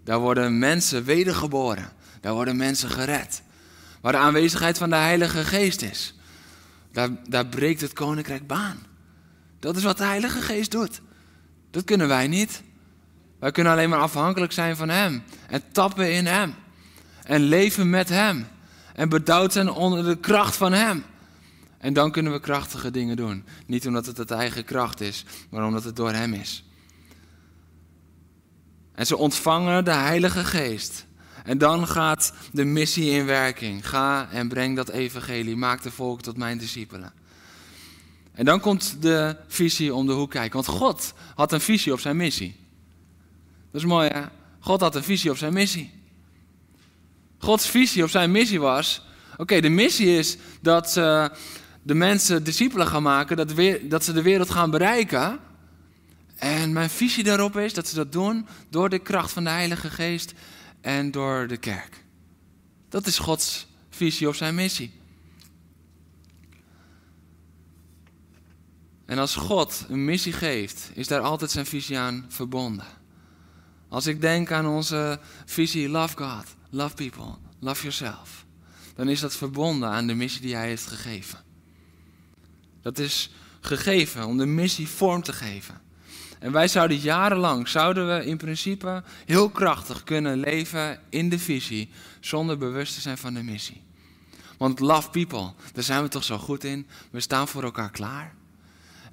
Daar 0.04 0.18
worden 0.18 0.58
mensen 0.58 1.04
wedergeboren. 1.04 1.92
Daar 2.20 2.32
worden 2.32 2.56
mensen 2.56 2.90
gered. 2.90 3.42
Waar 4.00 4.12
de 4.12 4.18
aanwezigheid 4.18 4.78
van 4.78 4.90
de 4.90 4.96
Heilige 4.96 5.44
Geest 5.44 5.82
is, 5.82 6.14
daar, 6.92 7.08
daar 7.28 7.46
breekt 7.46 7.80
het 7.80 7.92
koninkrijk 7.92 8.46
baan. 8.46 8.78
Dat 9.58 9.76
is 9.76 9.82
wat 9.82 9.98
de 9.98 10.04
Heilige 10.04 10.40
Geest 10.40 10.70
doet. 10.70 11.00
Dat 11.70 11.84
kunnen 11.84 12.08
wij 12.08 12.26
niet. 12.26 12.62
Wij 13.38 13.50
kunnen 13.52 13.72
alleen 13.72 13.88
maar 13.88 13.98
afhankelijk 13.98 14.52
zijn 14.52 14.76
van 14.76 14.88
Hem. 14.88 15.22
En 15.48 15.62
tappen 15.72 16.12
in 16.12 16.26
Hem. 16.26 16.54
En 17.24 17.40
leven 17.40 17.90
met 17.90 18.08
Hem. 18.08 18.46
En 18.94 19.08
bedouwd 19.08 19.52
zijn 19.52 19.70
onder 19.70 20.04
de 20.04 20.16
kracht 20.16 20.56
van 20.56 20.72
Hem. 20.72 21.04
En 21.78 21.92
dan 21.92 22.10
kunnen 22.10 22.32
we 22.32 22.40
krachtige 22.40 22.90
dingen 22.90 23.16
doen. 23.16 23.44
Niet 23.66 23.87
omdat 23.87 24.06
het 24.06 24.16
het 24.16 24.30
eigen 24.30 24.64
kracht 24.64 25.00
is, 25.00 25.24
maar 25.50 25.66
omdat 25.66 25.84
het 25.84 25.96
door 25.96 26.12
Hem 26.12 26.32
is. 26.32 26.64
En 28.94 29.06
ze 29.06 29.16
ontvangen 29.16 29.84
de 29.84 29.92
Heilige 29.92 30.44
Geest. 30.44 31.06
En 31.44 31.58
dan 31.58 31.87
gaat 31.87 32.32
de 32.52 32.64
missie 32.64 33.10
in 33.10 33.26
werking. 33.26 33.88
Ga 33.88 34.28
en 34.30 34.48
breng 34.48 34.76
dat 34.76 34.88
evangelie. 34.88 35.56
Maak 35.56 35.82
de 35.82 35.90
volk 35.90 36.22
tot 36.22 36.37
mijn 36.37 36.58
discipelen. 36.58 37.12
En 38.32 38.44
dan 38.44 38.60
komt 38.60 39.02
de 39.02 39.37
visie 39.48 39.94
om 39.94 40.06
de 40.06 40.12
hoek 40.12 40.30
kijken. 40.30 40.52
Want 40.52 40.66
God 40.66 41.14
had 41.34 41.52
een 41.52 41.60
visie 41.60 41.92
op 41.92 42.00
zijn 42.00 42.16
missie. 42.16 42.56
Dat 43.70 43.80
is 43.80 43.87
mooi 43.87 44.08
hè. 44.08 44.22
God 44.60 44.80
had 44.80 44.94
een 44.94 45.02
visie 45.02 45.30
op 45.30 45.37
zijn 45.37 45.52
missie. 45.52 45.93
Gods 47.44 47.68
visie 47.68 48.02
op 48.02 48.11
zijn 48.11 48.30
missie 48.30 48.61
was... 48.61 49.02
Oké, 49.37 49.61
de 49.61 49.68
missie 49.68 50.18
is 50.18 50.37
dat 50.61 50.90
ze 50.90 51.30
de 51.83 51.94
mensen 51.94 52.44
discipelen 52.44 52.87
gaan 52.87 53.02
maken. 53.02 53.37
Dat, 53.37 53.52
dat 53.83 54.04
ze 54.04 54.12
de 54.12 54.22
wereld 54.22 54.50
gaan 54.50 54.70
bereiken. 54.70 55.38
En 56.37 56.72
mijn 56.72 56.90
visie 56.90 57.24
daarop 57.24 57.57
is 57.57 57.74
dat 57.74 57.88
ze 57.88 57.94
dat 57.94 58.12
doen 58.12 58.46
door 58.68 58.88
de 58.88 58.98
kracht 58.98 59.33
van 59.33 59.44
de 59.44 59.50
Heilige 59.50 59.90
Geest 59.90 60.33
en 60.80 61.11
door 61.11 61.46
de 61.46 61.57
kerk. 61.57 62.04
Dat 62.88 63.07
is 63.07 63.18
Gods 63.18 63.66
visie 63.90 64.28
op 64.28 64.35
zijn 64.35 64.54
missie. 64.54 64.92
En 69.07 69.18
als 69.18 69.35
God 69.35 69.87
een 69.88 70.04
missie 70.04 70.33
geeft, 70.33 70.90
is 70.94 71.09
daar 71.09 71.20
altijd 71.20 71.50
zijn 71.50 71.66
visie 71.66 71.98
aan 71.98 72.24
verbonden. 72.28 72.87
Als 73.88 74.07
ik 74.07 74.20
denk 74.20 74.52
aan 74.52 74.66
onze 74.66 75.18
visie 75.44 75.88
Love 75.88 76.16
God, 76.16 76.44
Love 76.74 76.94
People, 76.94 77.34
Love 77.58 77.82
Yourself, 77.82 78.44
dan 78.94 79.08
is 79.08 79.20
dat 79.20 79.37
verbonden 79.37 79.88
aan 79.88 80.06
de 80.06 80.14
missie 80.14 80.40
die 80.40 80.54
Hij 80.54 80.68
heeft 80.68 80.87
gegeven. 80.87 81.38
Dat 82.82 82.98
is 82.98 83.30
gegeven 83.60 84.26
om 84.26 84.37
de 84.37 84.46
missie 84.46 84.88
vorm 84.88 85.22
te 85.22 85.32
geven. 85.32 85.80
En 86.38 86.52
wij 86.52 86.68
zouden 86.68 86.96
jarenlang, 86.96 87.68
zouden 87.68 88.14
we 88.16 88.24
in 88.24 88.37
principe 88.37 89.02
heel 89.24 89.50
krachtig 89.50 90.04
kunnen 90.04 90.38
leven 90.38 91.00
in 91.08 91.28
de 91.28 91.38
visie, 91.38 91.90
zonder 92.20 92.58
bewust 92.58 92.94
te 92.94 93.00
zijn 93.00 93.18
van 93.18 93.34
de 93.34 93.42
missie. 93.42 93.82
Want 94.58 94.80
love 94.80 95.10
people, 95.10 95.52
daar 95.72 95.84
zijn 95.84 96.02
we 96.02 96.08
toch 96.08 96.24
zo 96.24 96.38
goed 96.38 96.64
in. 96.64 96.87
We 97.10 97.20
staan 97.20 97.48
voor 97.48 97.62
elkaar 97.62 97.90
klaar. 97.90 98.34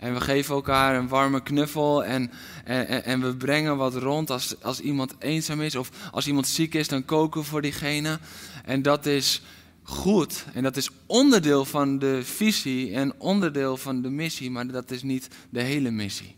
En 0.01 0.13
we 0.13 0.21
geven 0.21 0.55
elkaar 0.55 0.95
een 0.95 1.07
warme 1.07 1.43
knuffel 1.43 2.03
en, 2.03 2.31
en, 2.63 3.03
en 3.03 3.21
we 3.21 3.35
brengen 3.35 3.77
wat 3.77 3.95
rond 3.95 4.29
als, 4.29 4.63
als 4.63 4.79
iemand 4.79 5.15
eenzaam 5.19 5.61
is 5.61 5.75
of 5.75 5.89
als 6.11 6.27
iemand 6.27 6.47
ziek 6.47 6.73
is, 6.73 6.87
dan 6.87 7.05
koken 7.05 7.41
we 7.41 7.47
voor 7.47 7.61
diegene. 7.61 8.19
En 8.65 8.81
dat 8.81 9.05
is 9.05 9.41
goed 9.83 10.45
en 10.53 10.63
dat 10.63 10.77
is 10.77 10.89
onderdeel 11.05 11.65
van 11.65 11.99
de 11.99 12.23
visie 12.23 12.93
en 12.93 13.13
onderdeel 13.17 13.77
van 13.77 14.01
de 14.01 14.09
missie, 14.09 14.51
maar 14.51 14.67
dat 14.67 14.91
is 14.91 15.03
niet 15.03 15.27
de 15.49 15.61
hele 15.61 15.91
missie. 15.91 16.35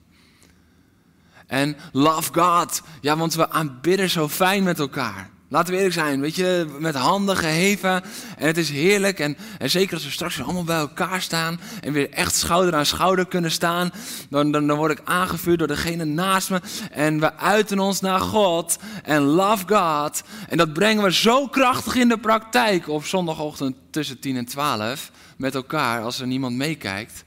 En 1.47 1.75
love 1.91 2.33
God. 2.33 2.81
Ja, 3.01 3.17
want 3.17 3.33
we 3.33 3.49
aanbidden 3.49 4.09
zo 4.09 4.29
fijn 4.29 4.63
met 4.63 4.79
elkaar. 4.79 5.29
Laten 5.53 5.71
we 5.71 5.77
eerlijk 5.77 5.95
zijn, 5.95 6.19
weet 6.19 6.35
je, 6.35 6.67
met 6.79 6.95
handen 6.95 7.37
geheven. 7.37 8.03
En 8.37 8.47
het 8.47 8.57
is 8.57 8.69
heerlijk. 8.69 9.19
En, 9.19 9.37
en 9.57 9.69
zeker 9.69 9.93
als 9.93 10.03
we 10.03 10.11
straks 10.11 10.41
allemaal 10.41 10.63
bij 10.63 10.77
elkaar 10.77 11.21
staan. 11.21 11.59
En 11.81 11.93
weer 11.93 12.09
echt 12.09 12.35
schouder 12.35 12.75
aan 12.75 12.85
schouder 12.85 13.27
kunnen 13.27 13.51
staan. 13.51 13.91
Dan, 14.29 14.51
dan, 14.51 14.67
dan 14.67 14.77
word 14.77 14.91
ik 14.91 15.01
aangevuurd 15.03 15.59
door 15.59 15.67
degene 15.67 16.05
naast 16.05 16.49
me. 16.49 16.61
En 16.91 17.19
we 17.19 17.37
uiten 17.37 17.79
ons 17.79 17.99
naar 17.99 18.19
God. 18.19 18.77
En 19.03 19.21
love 19.21 19.65
God. 19.67 20.23
En 20.49 20.57
dat 20.57 20.73
brengen 20.73 21.03
we 21.03 21.13
zo 21.13 21.47
krachtig 21.47 21.95
in 21.95 22.07
de 22.07 22.17
praktijk. 22.17 22.87
Op 22.87 23.05
zondagochtend 23.05 23.75
tussen 23.89 24.19
10 24.19 24.37
en 24.37 24.45
12. 24.45 25.11
Met 25.37 25.55
elkaar, 25.55 26.01
als 26.01 26.19
er 26.19 26.27
niemand 26.27 26.55
meekijkt. 26.55 27.23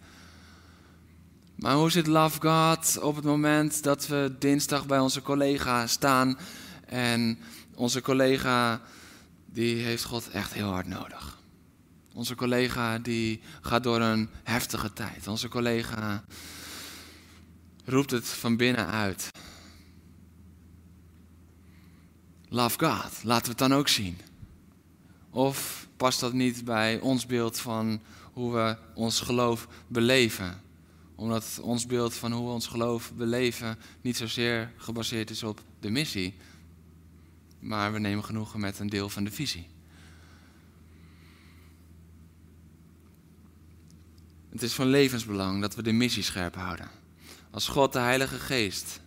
Maar 1.56 1.74
hoe 1.74 1.90
zit 1.90 2.06
Love 2.06 2.40
God 2.40 2.98
op 3.02 3.16
het 3.16 3.24
moment 3.24 3.82
dat 3.82 4.06
we 4.06 4.34
dinsdag 4.38 4.86
bij 4.86 4.98
onze 4.98 5.22
collega 5.22 5.86
staan 5.86 6.38
en 6.86 7.38
onze 7.76 8.00
collega 8.00 8.80
die 9.46 9.76
heeft 9.76 10.04
God 10.04 10.30
echt 10.30 10.52
heel 10.52 10.68
hard 10.68 10.86
nodig. 10.86 11.38
Onze 12.14 12.34
collega 12.34 12.98
die 12.98 13.40
gaat 13.60 13.82
door 13.82 14.00
een 14.00 14.28
heftige 14.42 14.92
tijd. 14.92 15.26
Onze 15.26 15.48
collega 15.48 16.24
roept 17.84 18.10
het 18.10 18.28
van 18.28 18.56
binnen 18.56 18.86
uit. 18.86 19.30
Love 22.48 22.78
God, 22.78 23.24
laten 23.24 23.44
we 23.44 23.48
het 23.48 23.58
dan 23.58 23.74
ook 23.74 23.88
zien. 23.88 24.18
Of 25.30 25.88
past 25.96 26.20
dat 26.20 26.32
niet 26.32 26.64
bij 26.64 27.00
ons 27.00 27.26
beeld 27.26 27.58
van 27.58 28.00
hoe 28.32 28.52
we 28.52 28.76
ons 28.94 29.20
geloof 29.20 29.68
beleven? 29.86 30.60
Omdat 31.14 31.58
ons 31.62 31.86
beeld 31.86 32.14
van 32.14 32.32
hoe 32.32 32.46
we 32.46 32.52
ons 32.52 32.66
geloof 32.66 33.12
beleven 33.14 33.78
niet 34.00 34.16
zozeer 34.16 34.72
gebaseerd 34.76 35.30
is 35.30 35.42
op 35.42 35.60
de 35.80 35.90
missie, 35.90 36.34
maar 37.66 37.92
we 37.92 37.98
nemen 37.98 38.24
genoegen 38.24 38.60
met 38.60 38.78
een 38.78 38.88
deel 38.88 39.08
van 39.08 39.24
de 39.24 39.30
visie. 39.30 39.68
Het 44.50 44.62
is 44.62 44.72
van 44.72 44.86
levensbelang 44.86 45.60
dat 45.60 45.74
we 45.74 45.82
de 45.82 45.92
missie 45.92 46.22
scherp 46.22 46.54
houden. 46.54 46.90
Als 47.50 47.68
God 47.68 47.92
de 47.92 47.98
Heilige 47.98 48.38
Geest 48.38 49.00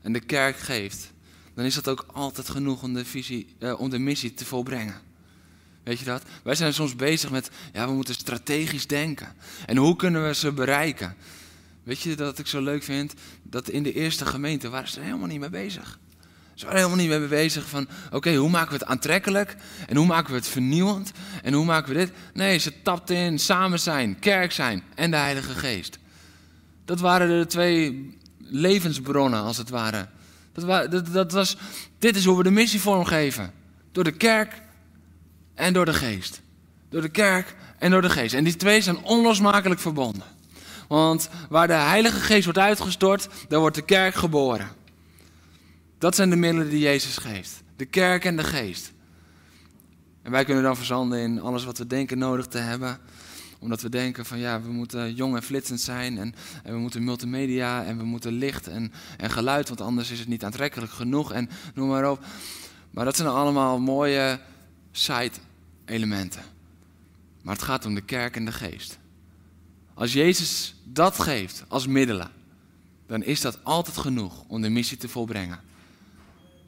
en 0.00 0.12
de 0.12 0.20
kerk 0.20 0.56
geeft, 0.56 1.12
dan 1.54 1.64
is 1.64 1.74
dat 1.74 1.88
ook 1.88 2.04
altijd 2.12 2.48
genoeg 2.48 2.82
om 2.82 2.94
de, 2.94 3.04
visie, 3.04 3.54
eh, 3.58 3.80
om 3.80 3.90
de 3.90 3.98
missie 3.98 4.34
te 4.34 4.44
volbrengen. 4.44 5.00
Weet 5.82 5.98
je 5.98 6.04
dat? 6.04 6.22
Wij 6.42 6.54
zijn 6.54 6.74
soms 6.74 6.96
bezig 6.96 7.30
met, 7.30 7.50
ja, 7.72 7.86
we 7.86 7.92
moeten 7.92 8.14
strategisch 8.14 8.86
denken. 8.86 9.34
En 9.66 9.76
hoe 9.76 9.96
kunnen 9.96 10.26
we 10.26 10.34
ze 10.34 10.52
bereiken? 10.52 11.16
Weet 11.82 12.00
je 12.00 12.14
dat 12.14 12.38
ik 12.38 12.46
zo 12.46 12.62
leuk 12.62 12.82
vind? 12.82 13.14
Dat 13.42 13.68
in 13.68 13.82
de 13.82 13.92
eerste 13.92 14.26
gemeente 14.26 14.68
waren 14.68 14.88
ze 14.88 15.00
helemaal 15.00 15.26
niet 15.26 15.40
mee 15.40 15.50
bezig. 15.50 15.98
Ze 16.56 16.64
waren 16.64 16.80
helemaal 16.80 17.04
niet 17.04 17.18
mee 17.18 17.28
bezig 17.28 17.68
van, 17.68 17.88
oké, 18.12 18.34
hoe 18.34 18.50
maken 18.50 18.72
we 18.72 18.78
het 18.78 18.88
aantrekkelijk? 18.88 19.56
En 19.86 19.96
hoe 19.96 20.06
maken 20.06 20.30
we 20.30 20.36
het 20.36 20.48
vernieuwend? 20.48 21.12
En 21.42 21.52
hoe 21.52 21.64
maken 21.64 21.92
we 21.92 21.98
dit? 21.98 22.12
Nee, 22.34 22.58
ze 22.58 22.82
tapten 22.82 23.16
in 23.16 23.38
samen 23.38 23.80
zijn, 23.80 24.18
kerk 24.18 24.52
zijn 24.52 24.82
en 24.94 25.10
de 25.10 25.16
Heilige 25.16 25.54
Geest. 25.54 25.98
Dat 26.84 27.00
waren 27.00 27.38
de 27.38 27.46
twee 27.46 28.10
levensbronnen, 28.38 29.42
als 29.42 29.56
het 29.56 29.70
ware. 29.70 30.06
Dat, 30.52 30.90
dat, 30.90 31.12
dat 31.12 31.32
was, 31.32 31.56
dit 31.98 32.16
is 32.16 32.24
hoe 32.24 32.36
we 32.36 32.42
de 32.42 32.50
missie 32.50 32.80
vormgeven. 32.80 33.52
Door 33.92 34.04
de 34.04 34.16
kerk 34.16 34.62
en 35.54 35.72
door 35.72 35.84
de 35.84 35.94
geest. 35.94 36.40
Door 36.88 37.00
de 37.00 37.08
kerk 37.08 37.54
en 37.78 37.90
door 37.90 38.02
de 38.02 38.10
geest. 38.10 38.34
En 38.34 38.44
die 38.44 38.56
twee 38.56 38.80
zijn 38.80 39.04
onlosmakelijk 39.04 39.80
verbonden. 39.80 40.26
Want 40.88 41.28
waar 41.48 41.66
de 41.66 41.72
Heilige 41.72 42.20
Geest 42.20 42.44
wordt 42.44 42.58
uitgestort, 42.58 43.28
daar 43.48 43.60
wordt 43.60 43.76
de 43.76 43.84
kerk 43.84 44.14
geboren. 44.14 44.75
Dat 45.98 46.14
zijn 46.14 46.30
de 46.30 46.36
middelen 46.36 46.70
die 46.70 46.78
Jezus 46.78 47.16
geeft. 47.16 47.62
De 47.76 47.84
kerk 47.84 48.24
en 48.24 48.36
de 48.36 48.44
geest. 48.44 48.92
En 50.22 50.30
wij 50.30 50.44
kunnen 50.44 50.62
dan 50.62 50.76
verzanden 50.76 51.18
in 51.18 51.40
alles 51.40 51.64
wat 51.64 51.78
we 51.78 51.86
denken 51.86 52.18
nodig 52.18 52.46
te 52.46 52.58
hebben. 52.58 52.98
Omdat 53.58 53.80
we 53.80 53.88
denken 53.88 54.26
van 54.26 54.38
ja, 54.38 54.62
we 54.62 54.72
moeten 54.72 55.14
jong 55.14 55.36
en 55.36 55.42
flitsend 55.42 55.80
zijn. 55.80 56.18
En, 56.18 56.34
we 56.64 56.78
moeten 56.78 57.04
multimedia 57.04 57.84
en 57.84 57.98
we 57.98 58.04
moeten 58.04 58.32
licht 58.32 58.66
en, 58.66 58.92
en 59.16 59.30
geluid. 59.30 59.68
Want 59.68 59.80
anders 59.80 60.10
is 60.10 60.18
het 60.18 60.28
niet 60.28 60.44
aantrekkelijk 60.44 60.92
genoeg. 60.92 61.32
En 61.32 61.50
noem 61.74 61.88
maar 61.88 62.10
op. 62.10 62.24
Maar 62.90 63.04
dat 63.04 63.16
zijn 63.16 63.28
allemaal 63.28 63.78
mooie 63.78 64.40
side 64.92 65.32
elementen. 65.84 66.42
Maar 67.42 67.54
het 67.54 67.64
gaat 67.64 67.86
om 67.86 67.94
de 67.94 68.00
kerk 68.00 68.36
en 68.36 68.44
de 68.44 68.52
geest. 68.52 68.98
Als 69.94 70.12
Jezus 70.12 70.74
dat 70.84 71.18
geeft 71.18 71.64
als 71.68 71.86
middelen, 71.86 72.30
dan 73.06 73.22
is 73.22 73.40
dat 73.40 73.64
altijd 73.64 73.96
genoeg 73.96 74.44
om 74.46 74.62
de 74.62 74.68
missie 74.68 74.96
te 74.96 75.08
volbrengen. 75.08 75.60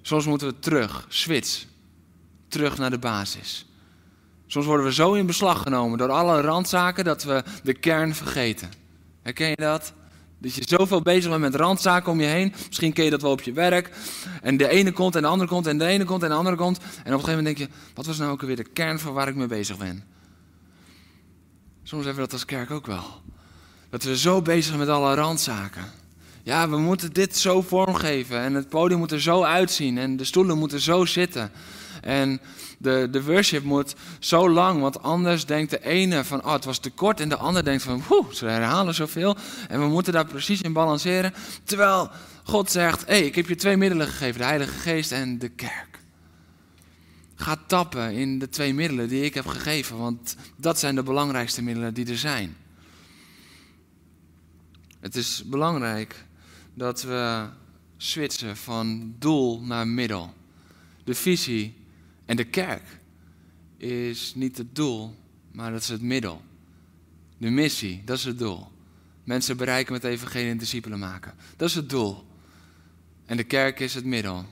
Soms 0.08 0.26
moeten 0.26 0.48
we 0.48 0.58
terug, 0.58 1.06
switch, 1.08 1.64
terug 2.48 2.78
naar 2.78 2.90
de 2.90 2.98
basis. 2.98 3.66
Soms 4.46 4.66
worden 4.66 4.86
we 4.86 4.92
zo 4.92 5.12
in 5.14 5.26
beslag 5.26 5.62
genomen 5.62 5.98
door 5.98 6.10
alle 6.10 6.40
randzaken 6.40 7.04
dat 7.04 7.22
we 7.24 7.42
de 7.62 7.74
kern 7.74 8.14
vergeten. 8.14 8.70
Herken 9.22 9.48
je 9.48 9.56
dat? 9.56 9.92
Dat 10.38 10.54
je 10.54 10.62
zoveel 10.66 11.02
bezig 11.02 11.30
bent 11.30 11.40
met 11.40 11.54
randzaken 11.54 12.12
om 12.12 12.20
je 12.20 12.26
heen. 12.26 12.54
Misschien 12.66 12.92
ken 12.92 13.04
je 13.04 13.10
dat 13.10 13.22
wel 13.22 13.30
op 13.30 13.42
je 13.42 13.52
werk. 13.52 13.90
En 14.42 14.56
de 14.56 14.68
ene 14.68 14.92
komt 14.92 15.16
en 15.16 15.22
de 15.22 15.28
andere 15.28 15.50
komt 15.50 15.66
en 15.66 15.78
de 15.78 15.86
ene 15.86 16.04
komt 16.04 16.22
en 16.22 16.28
de 16.28 16.34
andere 16.34 16.56
komt. 16.56 16.78
En 16.78 16.84
op 16.84 16.98
een 16.98 17.12
gegeven 17.12 17.36
moment 17.36 17.56
denk 17.56 17.70
je, 17.70 17.76
wat 17.94 18.06
was 18.06 18.18
nou 18.18 18.30
ook 18.30 18.40
alweer 18.40 18.56
de 18.56 18.64
kern 18.72 18.98
van 18.98 19.12
waar 19.12 19.28
ik 19.28 19.34
mee 19.34 19.46
bezig 19.46 19.78
ben? 19.78 20.04
Soms 21.82 22.04
hebben 22.04 22.22
we 22.22 22.28
dat 22.28 22.32
als 22.32 22.44
kerk 22.44 22.70
ook 22.70 22.86
wel. 22.86 23.22
Dat 23.90 24.02
we 24.02 24.18
zo 24.18 24.42
bezig 24.42 24.64
zijn 24.64 24.78
met 24.78 24.88
alle 24.88 25.14
randzaken. 25.14 25.84
Ja, 26.48 26.68
we 26.68 26.78
moeten 26.78 27.12
dit 27.12 27.36
zo 27.36 27.62
vormgeven. 27.62 28.40
En 28.40 28.54
het 28.54 28.68
podium 28.68 28.98
moet 28.98 29.12
er 29.12 29.20
zo 29.20 29.42
uitzien. 29.42 29.98
En 29.98 30.16
de 30.16 30.24
stoelen 30.24 30.58
moeten 30.58 30.80
zo 30.80 31.04
zitten. 31.04 31.50
En 32.00 32.40
de, 32.78 33.08
de 33.10 33.24
worship 33.24 33.64
moet 33.64 33.94
zo 34.18 34.50
lang. 34.50 34.80
Want 34.80 35.02
anders 35.02 35.46
denkt 35.46 35.70
de 35.70 35.84
ene 35.84 36.24
van, 36.24 36.44
oh, 36.44 36.52
het 36.52 36.64
was 36.64 36.78
te 36.78 36.90
kort. 36.90 37.20
En 37.20 37.28
de 37.28 37.36
ander 37.36 37.64
denkt 37.64 37.82
van, 37.82 38.02
woe, 38.08 38.24
ze 38.30 38.46
herhalen 38.46 38.94
zoveel. 38.94 39.36
En 39.68 39.80
we 39.80 39.86
moeten 39.86 40.12
daar 40.12 40.26
precies 40.26 40.60
in 40.60 40.72
balanceren. 40.72 41.34
Terwijl 41.64 42.10
God 42.44 42.70
zegt, 42.70 43.00
hé, 43.06 43.12
hey, 43.12 43.26
ik 43.26 43.34
heb 43.34 43.48
je 43.48 43.54
twee 43.54 43.76
middelen 43.76 44.06
gegeven. 44.06 44.40
De 44.40 44.46
Heilige 44.46 44.78
Geest 44.78 45.12
en 45.12 45.38
de 45.38 45.48
kerk. 45.48 45.98
Ga 47.34 47.56
tappen 47.66 48.12
in 48.12 48.38
de 48.38 48.48
twee 48.48 48.74
middelen 48.74 49.08
die 49.08 49.24
ik 49.24 49.34
heb 49.34 49.46
gegeven, 49.46 49.98
want 49.98 50.36
dat 50.56 50.78
zijn 50.78 50.94
de 50.94 51.02
belangrijkste 51.02 51.62
middelen 51.62 51.94
die 51.94 52.08
er 52.08 52.18
zijn. 52.18 52.56
Het 55.00 55.16
is 55.16 55.42
belangrijk 55.46 56.26
dat 56.78 57.02
we 57.02 57.48
switchen 57.96 58.56
van 58.56 59.14
doel 59.18 59.60
naar 59.60 59.88
middel. 59.88 60.34
De 61.04 61.14
visie 61.14 61.76
en 62.24 62.36
de 62.36 62.44
kerk 62.44 62.82
is 63.76 64.32
niet 64.34 64.58
het 64.58 64.74
doel, 64.74 65.16
maar 65.52 65.70
dat 65.72 65.80
is 65.80 65.88
het 65.88 66.02
middel. 66.02 66.42
De 67.38 67.50
missie, 67.50 68.02
dat 68.04 68.18
is 68.18 68.24
het 68.24 68.38
doel. 68.38 68.72
Mensen 69.24 69.56
bereiken 69.56 69.92
met 69.92 70.04
evangelie 70.04 70.50
en 70.50 70.58
discipelen 70.58 70.98
maken. 70.98 71.34
Dat 71.56 71.68
is 71.68 71.74
het 71.74 71.90
doel. 71.90 72.26
En 73.26 73.36
de 73.36 73.44
kerk 73.44 73.80
is 73.80 73.94
het 73.94 74.04
middel. 74.04 74.46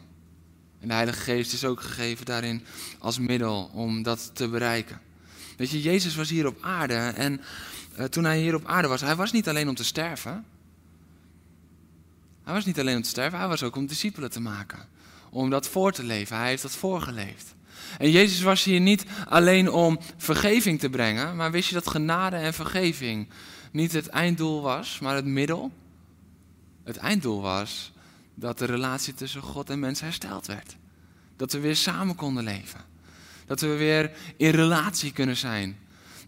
En 0.81 0.89
de 0.89 0.95
Heilige 0.95 1.21
Geest 1.21 1.53
is 1.53 1.65
ook 1.65 1.81
gegeven 1.81 2.25
daarin 2.25 2.65
als 2.99 3.19
middel 3.19 3.71
om 3.73 4.03
dat 4.03 4.31
te 4.35 4.49
bereiken. 4.49 5.01
Weet 5.57 5.71
je, 5.71 5.83
Jezus 5.83 6.17
was 6.17 6.31
hier 6.31 6.47
op 6.47 6.59
aarde 6.61 6.95
en 6.95 7.41
uh, 7.99 8.05
toen 8.05 8.25
hij 8.25 8.39
hier 8.41 8.55
op 8.55 8.67
aarde 8.67 8.89
was, 8.89 9.01
hij 9.01 9.17
was 9.17 9.33
niet 9.33 9.49
alleen 9.49 9.69
om 9.69 9.75
te 9.75 9.85
sterven. 9.85 10.45
Hij 12.47 12.55
was 12.55 12.65
niet 12.65 12.81
alleen 12.81 12.97
om 12.97 13.03
te 13.03 13.09
sterven, 13.09 13.39
hij 13.39 13.49
was 13.49 13.63
ook 13.63 13.77
om 13.77 13.87
discipelen 13.87 14.31
te 14.31 14.41
maken. 14.41 14.79
Om 15.31 15.51
dat 15.51 15.69
voor 15.69 15.93
te 15.93 16.03
leven. 16.03 16.37
Hij 16.37 16.49
heeft 16.49 16.63
dat 16.63 16.77
voorgeleefd. 16.77 17.55
En 17.99 18.11
Jezus 18.11 18.41
was 18.41 18.65
hier 18.65 18.81
niet 18.81 19.05
alleen 19.29 19.71
om 19.71 19.99
vergeving 20.17 20.81
te 20.81 20.91
brengen, 20.91 21.37
maar 21.37 21.51
wist 21.51 21.69
je 21.69 21.75
dat 21.75 21.89
genade 21.89 22.37
en 22.37 22.55
vergeving 22.55 23.29
niet 23.73 23.93
het 23.93 24.09
einddoel 24.09 24.63
was, 24.63 24.99
maar 24.99 25.15
het 25.15 25.25
middel? 25.25 25.73
Het 26.85 26.97
einddoel 26.97 27.41
was 27.41 27.93
dat 28.35 28.59
de 28.59 28.65
relatie 28.65 29.15
tussen 29.15 29.43
God 29.43 29.71
en 29.71 29.79
mens 29.79 30.01
hersteld 30.01 30.47
werd. 30.47 30.77
Dat 31.37 31.53
we 31.53 31.59
weer 31.59 31.77
samen 31.77 32.15
konden 32.15 32.45
leven. 32.45 32.81
Dat 33.47 33.61
we 33.61 33.77
weer 33.77 34.11
in 34.37 34.51
relatie 34.51 35.13
kunnen 35.13 35.37
zijn. 35.37 35.79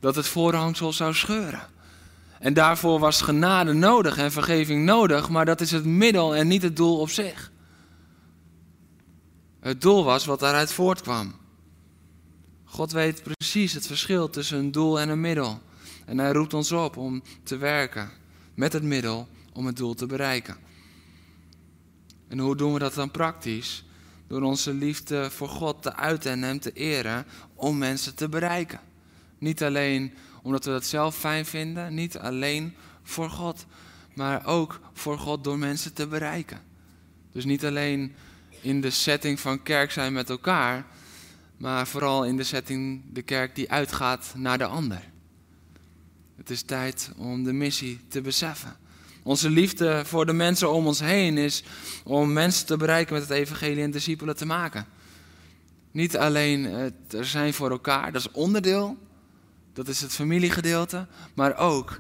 Dat 0.01 0.15
het 0.15 0.27
voorhangsel 0.27 0.93
zou 0.93 1.15
scheuren. 1.15 1.69
En 2.39 2.55
daarvoor 2.55 2.99
was 2.99 3.21
genade 3.21 3.73
nodig 3.73 4.19
en 4.19 4.33
vergeving 4.33 4.85
nodig, 4.85 5.29
maar 5.29 5.45
dat 5.45 5.61
is 5.61 5.71
het 5.71 5.85
middel 5.85 6.35
en 6.35 6.49
niet 6.49 6.63
het 6.63 6.77
doel 6.77 6.99
op 6.99 7.11
zich. 7.11 7.53
Het 9.61 9.81
doel 9.81 10.05
was 10.05 10.25
wat 10.25 10.41
daaruit 10.41 10.73
voortkwam. 10.73 11.35
God 12.65 12.93
weet 12.93 13.23
precies 13.23 13.73
het 13.73 13.87
verschil 13.87 14.31
tussen 14.31 14.59
een 14.59 14.73
doel 14.73 15.01
en 15.01 15.09
een 15.09 15.21
middel. 15.21 15.61
En 16.07 16.19
hij 16.19 16.33
roept 16.33 16.55
ons 16.55 16.73
op 16.73 16.97
om 16.97 17.23
te 17.43 17.57
werken 17.57 18.11
met 18.55 18.73
het 18.73 18.83
middel 18.83 19.29
om 19.53 19.67
het 19.67 19.77
doel 19.77 19.95
te 19.95 20.07
bereiken. 20.07 20.57
En 22.29 22.39
hoe 22.39 22.57
doen 22.57 22.73
we 22.73 22.79
dat 22.79 22.95
dan 22.95 23.11
praktisch? 23.11 23.85
Door 24.27 24.43
onze 24.43 24.75
liefde 24.75 25.31
voor 25.31 25.49
God 25.49 25.83
te 25.83 25.97
uiten 25.97 26.31
en 26.31 26.43
Hem 26.43 26.61
te 26.61 26.73
eren 26.73 27.27
om 27.55 27.79
mensen 27.79 28.15
te 28.15 28.29
bereiken. 28.29 28.81
Niet 29.39 29.63
alleen 29.63 30.15
omdat 30.43 30.65
we 30.65 30.71
dat 30.71 30.85
zelf 30.85 31.17
fijn 31.17 31.47
vinden, 31.47 31.95
niet 31.95 32.19
alleen 32.19 32.75
voor 33.03 33.31
God, 33.31 33.67
maar 34.15 34.47
ook 34.47 34.81
voor 34.93 35.19
God 35.19 35.45
door 35.45 35.59
mensen 35.59 35.93
te 35.93 36.07
bereiken. 36.07 36.61
Dus 37.33 37.45
niet 37.45 37.65
alleen 37.65 38.15
in 38.61 38.81
de 38.81 38.91
setting 38.91 39.41
van 39.41 39.63
kerk 39.63 39.91
zijn 39.91 40.13
met 40.13 40.31
elkaar, 40.31 40.87
maar 41.57 41.87
vooral 41.87 42.25
in 42.25 42.37
de 42.37 42.45
setting 42.45 43.03
de 43.13 43.23
kerk 43.23 43.55
die 43.55 43.71
uitgaat 43.71 44.33
naar 44.37 44.59
de 44.59 44.67
ander. 44.67 45.03
Het 46.37 46.51
is 46.51 46.63
tijd 46.63 47.11
om 47.17 47.45
de 47.45 47.53
missie 47.53 48.01
te 48.09 48.21
beseffen. 48.21 48.77
Onze 49.23 49.51
liefde 49.51 50.03
voor 50.05 50.27
de 50.27 50.33
mensen 50.33 50.73
om 50.73 50.87
ons 50.87 51.01
heen 51.01 51.39
is 51.39 51.63
om 52.05 52.33
mensen 52.33 52.67
te 52.67 52.77
bereiken 52.77 53.15
met 53.15 53.23
het 53.23 53.31
evangelie 53.31 53.83
en 53.83 53.91
discipelen 53.91 54.37
te 54.37 54.47
maken. 54.47 54.87
Niet 55.91 56.17
alleen 56.17 56.65
het 56.65 57.13
er 57.13 57.25
zijn 57.25 57.55
voor 57.55 57.71
elkaar, 57.71 58.13
dat 58.13 58.21
is 58.21 58.31
onderdeel, 58.31 58.97
dat 59.79 59.89
is 59.89 60.01
het 60.01 60.13
familiegedeelte, 60.13 61.07
maar 61.35 61.57
ook 61.57 61.97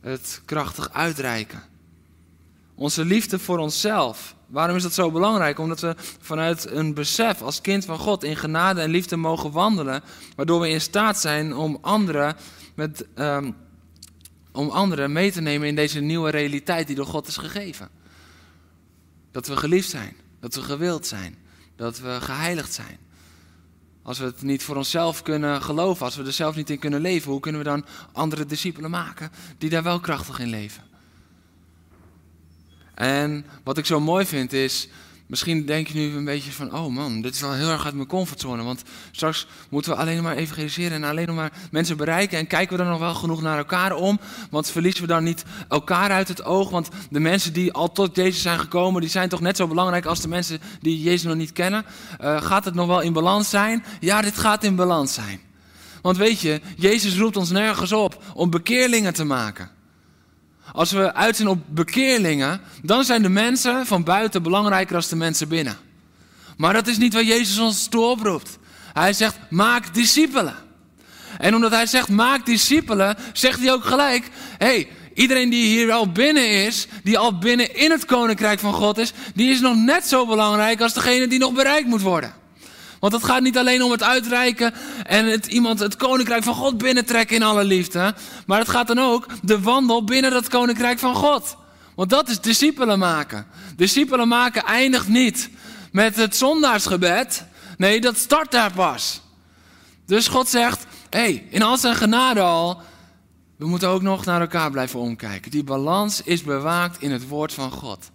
het 0.00 0.42
krachtig 0.44 0.92
uitreiken. 0.92 1.62
Onze 2.74 3.04
liefde 3.04 3.38
voor 3.38 3.58
onszelf. 3.58 4.36
Waarom 4.46 4.76
is 4.76 4.82
dat 4.82 4.94
zo 4.94 5.10
belangrijk? 5.10 5.58
Omdat 5.58 5.80
we 5.80 5.94
vanuit 6.20 6.70
een 6.70 6.94
besef 6.94 7.42
als 7.42 7.60
kind 7.60 7.84
van 7.84 7.98
God 7.98 8.24
in 8.24 8.36
genade 8.36 8.80
en 8.80 8.90
liefde 8.90 9.16
mogen 9.16 9.50
wandelen, 9.50 10.02
waardoor 10.34 10.60
we 10.60 10.68
in 10.68 10.80
staat 10.80 11.20
zijn 11.20 11.54
om 11.54 11.78
anderen, 11.80 12.36
met, 12.74 13.06
um, 13.14 13.56
om 14.52 14.68
anderen 14.68 15.12
mee 15.12 15.32
te 15.32 15.40
nemen 15.40 15.68
in 15.68 15.76
deze 15.76 16.00
nieuwe 16.00 16.30
realiteit 16.30 16.86
die 16.86 16.96
door 16.96 17.06
God 17.06 17.26
is 17.26 17.36
gegeven. 17.36 17.88
Dat 19.30 19.46
we 19.46 19.56
geliefd 19.56 19.90
zijn, 19.90 20.16
dat 20.40 20.54
we 20.54 20.62
gewild 20.62 21.06
zijn, 21.06 21.36
dat 21.76 21.98
we 21.98 22.18
geheiligd 22.20 22.72
zijn. 22.72 22.98
Als 24.06 24.18
we 24.18 24.24
het 24.24 24.42
niet 24.42 24.62
voor 24.62 24.76
onszelf 24.76 25.22
kunnen 25.22 25.62
geloven, 25.62 26.04
als 26.04 26.16
we 26.16 26.24
er 26.24 26.32
zelf 26.32 26.56
niet 26.56 26.70
in 26.70 26.78
kunnen 26.78 27.00
leven, 27.00 27.30
hoe 27.30 27.40
kunnen 27.40 27.60
we 27.60 27.66
dan 27.66 27.84
andere 28.12 28.46
discipelen 28.46 28.90
maken 28.90 29.30
die 29.58 29.70
daar 29.70 29.82
wel 29.82 30.00
krachtig 30.00 30.38
in 30.38 30.48
leven? 30.48 30.82
En 32.94 33.46
wat 33.64 33.78
ik 33.78 33.86
zo 33.86 34.00
mooi 34.00 34.26
vind 34.26 34.52
is, 34.52 34.88
misschien 35.26 35.66
denk 35.66 35.86
je 35.86 35.94
nu 35.94 36.16
een 36.16 36.24
beetje 36.24 36.52
van, 36.52 36.74
oh 36.74 36.86
man, 36.86 37.20
dit 37.20 37.34
is 37.34 37.40
wel 37.40 37.52
heel 37.52 37.70
erg 37.70 37.84
uit 37.84 37.94
mijn 37.94 38.06
comfortzone. 38.06 38.62
Want 38.62 38.82
straks 39.10 39.46
moeten 39.70 39.92
we 39.92 39.98
alleen 39.98 40.22
maar 40.22 40.36
evangeliseren 40.36 40.92
en 40.92 41.10
alleen 41.10 41.34
maar 41.34 41.52
mensen 41.70 41.96
bereiken. 41.96 42.38
En 42.38 42.46
kijken 42.46 42.76
we 42.76 42.82
dan 42.82 42.92
nog 42.92 43.00
wel 43.00 43.14
genoeg 43.14 43.42
naar 43.42 43.58
elkaar 43.58 43.92
om? 43.92 44.20
Want 44.50 44.70
verliezen 44.70 45.00
we 45.00 45.08
dan 45.08 45.24
niet 45.24 45.44
elkaar 45.68 46.10
uit 46.10 46.28
het 46.28 46.44
oog? 46.44 46.70
Want 46.70 46.88
de 47.10 47.20
mensen 47.20 47.52
die 47.52 47.72
al 47.72 47.92
tot 47.92 48.16
Jezus 48.16 48.42
zijn 48.42 48.58
gekomen, 48.58 49.00
die 49.00 49.10
zijn 49.10 49.28
toch 49.28 49.40
net 49.40 49.56
zo 49.56 49.66
belangrijk 49.66 50.04
als 50.04 50.20
de 50.20 50.28
mensen 50.28 50.60
die 50.80 51.02
Jezus 51.02 51.22
nog 51.22 51.36
niet 51.36 51.52
kennen? 51.52 51.84
Uh, 52.20 52.42
gaat 52.42 52.64
het 52.64 52.74
nog 52.74 52.86
wel 52.86 53.00
in 53.00 53.12
balans 53.12 53.50
zijn? 53.50 53.84
Ja, 54.00 54.22
dit 54.22 54.38
gaat 54.38 54.64
in 54.64 54.76
balans 54.76 55.14
zijn. 55.14 55.40
Want 56.02 56.16
weet 56.16 56.40
je, 56.40 56.60
Jezus 56.76 57.18
roept 57.18 57.36
ons 57.36 57.50
nergens 57.50 57.92
op 57.92 58.22
om 58.34 58.50
bekeerlingen 58.50 59.14
te 59.14 59.24
maken. 59.24 59.70
Als 60.76 60.92
we 60.92 61.14
uit 61.14 61.36
zijn 61.36 61.48
op 61.48 61.58
bekeerlingen, 61.68 62.60
dan 62.82 63.04
zijn 63.04 63.22
de 63.22 63.28
mensen 63.28 63.86
van 63.86 64.04
buiten 64.04 64.42
belangrijker 64.42 64.92
dan 64.92 65.08
de 65.08 65.16
mensen 65.16 65.48
binnen. 65.48 65.76
Maar 66.56 66.72
dat 66.72 66.86
is 66.86 66.98
niet 66.98 67.14
wat 67.14 67.26
Jezus 67.26 67.58
ons 67.58 67.88
toe 67.88 68.04
oproept. 68.04 68.58
Hij 68.92 69.12
zegt, 69.12 69.36
maak 69.50 69.94
discipelen. 69.94 70.54
En 71.38 71.54
omdat 71.54 71.70
hij 71.70 71.86
zegt, 71.86 72.08
maak 72.08 72.46
discipelen, 72.46 73.16
zegt 73.32 73.60
hij 73.60 73.72
ook 73.72 73.84
gelijk, 73.84 74.28
hey, 74.58 74.88
iedereen 75.14 75.50
die 75.50 75.66
hier 75.66 75.92
al 75.92 76.12
binnen 76.12 76.50
is, 76.50 76.86
die 77.02 77.18
al 77.18 77.38
binnen 77.38 77.76
in 77.76 77.90
het 77.90 78.04
koninkrijk 78.04 78.58
van 78.58 78.72
God 78.72 78.98
is, 78.98 79.12
die 79.34 79.50
is 79.50 79.60
nog 79.60 79.76
net 79.76 80.06
zo 80.06 80.26
belangrijk 80.26 80.80
als 80.80 80.94
degene 80.94 81.26
die 81.26 81.38
nog 81.38 81.52
bereikt 81.52 81.88
moet 81.88 82.02
worden. 82.02 82.34
Want 83.00 83.12
het 83.12 83.24
gaat 83.24 83.42
niet 83.42 83.58
alleen 83.58 83.82
om 83.82 83.90
het 83.90 84.02
uitreiken 84.02 84.74
en 85.02 85.26
het, 85.26 85.46
iemand 85.46 85.78
het 85.78 85.96
koninkrijk 85.96 86.42
van 86.42 86.54
God 86.54 86.78
binnentrekken 86.78 87.36
in 87.36 87.42
alle 87.42 87.64
liefde. 87.64 88.14
Maar 88.46 88.58
het 88.58 88.68
gaat 88.68 88.86
dan 88.86 88.98
ook 88.98 89.26
de 89.42 89.60
wandel 89.60 90.04
binnen 90.04 90.30
dat 90.30 90.48
koninkrijk 90.48 90.98
van 90.98 91.14
God. 91.14 91.56
Want 91.94 92.10
dat 92.10 92.28
is 92.28 92.40
discipelen 92.40 92.98
maken. 92.98 93.46
Discipelen 93.76 94.28
maken 94.28 94.64
eindigt 94.64 95.08
niet 95.08 95.50
met 95.92 96.16
het 96.16 96.36
zondaarsgebed. 96.36 97.44
Nee, 97.76 98.00
dat 98.00 98.16
start 98.16 98.50
daar 98.50 98.72
pas. 98.72 99.20
Dus 100.06 100.28
God 100.28 100.48
zegt, 100.48 100.86
hé, 101.10 101.18
hey, 101.18 101.46
in 101.50 101.62
al 101.62 101.76
zijn 101.76 101.94
genade 101.94 102.40
al, 102.40 102.80
we 103.56 103.66
moeten 103.66 103.88
ook 103.88 104.02
nog 104.02 104.24
naar 104.24 104.40
elkaar 104.40 104.70
blijven 104.70 105.00
omkijken. 105.00 105.50
Die 105.50 105.64
balans 105.64 106.22
is 106.22 106.42
bewaakt 106.42 107.02
in 107.02 107.10
het 107.10 107.28
woord 107.28 107.52
van 107.52 107.70
God. 107.70 108.10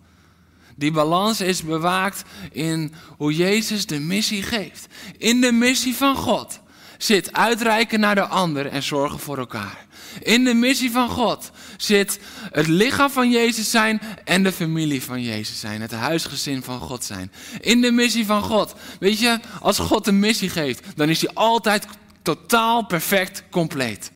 Die 0.81 0.91
balans 0.91 1.41
is 1.41 1.63
bewaakt 1.63 2.23
in 2.51 2.93
hoe 3.17 3.35
Jezus 3.35 3.85
de 3.85 3.99
missie 3.99 4.43
geeft. 4.43 4.87
In 5.17 5.41
de 5.41 5.51
missie 5.51 5.95
van 5.95 6.15
God 6.15 6.59
zit 6.97 7.33
uitreiken 7.33 7.99
naar 7.99 8.15
de 8.15 8.27
ander 8.27 8.65
en 8.67 8.83
zorgen 8.83 9.19
voor 9.19 9.37
elkaar. 9.37 9.85
In 10.19 10.43
de 10.43 10.53
missie 10.53 10.91
van 10.91 11.09
God 11.09 11.51
zit 11.77 12.19
het 12.51 12.67
lichaam 12.67 13.09
van 13.09 13.31
Jezus 13.31 13.69
zijn 13.69 14.01
en 14.23 14.43
de 14.43 14.51
familie 14.51 15.03
van 15.03 15.21
Jezus 15.21 15.59
zijn. 15.59 15.81
Het 15.81 15.91
huisgezin 15.91 16.63
van 16.63 16.79
God 16.79 17.03
zijn. 17.03 17.31
In 17.59 17.81
de 17.81 17.91
missie 17.91 18.25
van 18.25 18.43
God. 18.43 18.73
Weet 18.99 19.19
je, 19.19 19.39
als 19.59 19.79
God 19.79 20.07
een 20.07 20.19
missie 20.19 20.49
geeft, 20.49 20.83
dan 20.95 21.09
is 21.09 21.21
hij 21.21 21.33
altijd 21.33 21.85
totaal 22.21 22.85
perfect 22.85 23.43
compleet. 23.49 24.11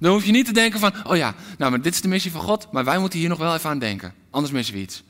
Dan 0.00 0.12
hoef 0.12 0.24
je 0.24 0.32
niet 0.32 0.46
te 0.46 0.52
denken 0.52 0.80
van, 0.80 0.92
oh 1.06 1.16
ja, 1.16 1.34
nou 1.58 1.70
maar 1.70 1.82
dit 1.82 1.94
is 1.94 2.00
de 2.00 2.08
missie 2.08 2.30
van 2.30 2.40
God, 2.40 2.72
maar 2.72 2.84
wij 2.84 2.98
moeten 2.98 3.18
hier 3.18 3.28
nog 3.28 3.38
wel 3.38 3.54
even 3.54 3.70
aan 3.70 3.78
denken. 3.78 4.14
Anders 4.30 4.52
missen 4.52 4.74
we 4.74 4.80
iets. 4.80 5.02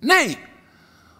Nee. 0.00 0.38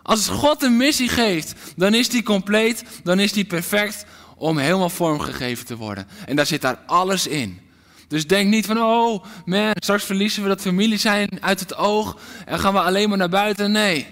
Als 0.03 0.29
God 0.29 0.63
een 0.63 0.77
missie 0.77 1.09
geeft, 1.09 1.55
dan 1.77 1.95
is 1.95 2.09
die 2.09 2.23
compleet, 2.23 2.85
dan 3.03 3.21
is 3.21 3.33
die 3.33 3.45
perfect 3.45 4.05
om 4.37 4.59
helemaal 4.59 4.91
vormgegeven 4.91 5.67
te 5.67 5.77
worden. 5.77 6.07
En 6.27 6.37
daar 6.37 6.47
zit 6.47 6.61
daar 6.61 6.79
alles 6.87 7.27
in. 7.27 7.61
Dus 8.09 8.27
denk 8.27 8.51
niet 8.51 8.67
van, 8.67 8.83
oh 8.83 9.25
man, 9.45 9.73
straks 9.75 10.05
verliezen 10.05 10.43
we 10.43 10.49
dat 10.49 10.61
familie 10.61 10.99
zijn 10.99 11.29
uit 11.41 11.61
het 11.61 11.77
oog 11.77 12.19
en 12.47 12.59
gaan 12.59 12.73
we 12.73 12.81
alleen 12.81 13.09
maar 13.09 13.19
naar 13.19 13.29
buiten. 13.29 13.73
Nee, 13.73 14.07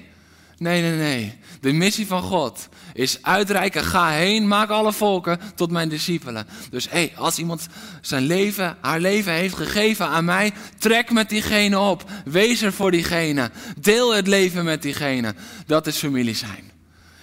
nee, 0.58 0.82
nee, 0.82 0.96
nee. 0.96 1.38
De 1.61 1.72
missie 1.72 2.07
van 2.07 2.22
God 2.22 2.68
is 2.92 3.22
uitreiken, 3.22 3.84
ga 3.84 4.11
heen, 4.11 4.48
maak 4.48 4.70
alle 4.70 4.92
volken 4.92 5.40
tot 5.54 5.70
mijn 5.70 5.88
discipelen. 5.88 6.46
Dus 6.70 6.90
hey, 6.90 7.12
als 7.16 7.38
iemand 7.38 7.66
zijn 8.00 8.22
leven, 8.22 8.76
haar 8.80 9.00
leven 9.00 9.32
heeft 9.32 9.54
gegeven 9.54 10.07
aan 10.07 10.24
mij, 10.24 10.52
trek 10.78 11.11
met 11.11 11.28
diegene 11.28 11.78
op. 11.78 12.11
Wees 12.24 12.62
er 12.62 12.72
voor 12.72 12.90
diegene. 12.90 13.50
Deel 13.80 14.14
het 14.14 14.26
leven 14.26 14.64
met 14.64 14.82
diegene. 14.82 15.34
Dat 15.66 15.86
is 15.86 15.96
familie 15.96 16.34
zijn. 16.34 16.70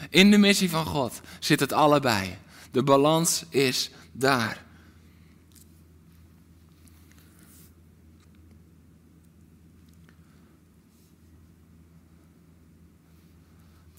In 0.10 0.32
de 0.32 0.38
missie 0.38 0.70
van 0.70 0.86
God 0.86 1.22
zit 1.40 1.60
het 1.60 1.74
allebei. 1.74 2.38
De 2.72 2.84
balans 2.84 3.44
is 3.50 3.92
daar. 4.12 4.62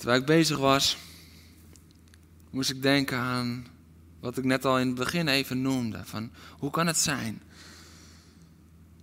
Terwijl 0.05 0.23
ik 0.23 0.29
bezig 0.29 0.59
was 0.59 0.97
moest 2.51 2.71
ik 2.71 2.83
denken 2.83 3.19
aan 3.19 3.67
wat 4.21 4.39
ik 4.39 4.45
net 4.45 4.65
al 4.65 4.79
in 4.79 4.87
het 4.87 4.97
begin 4.97 5.29
even 5.29 5.63
noemde. 5.63 6.01
Van 6.05 6.31
hoe 6.51 6.71
kan 6.71 6.87
het 6.87 6.99
zijn 6.99 7.43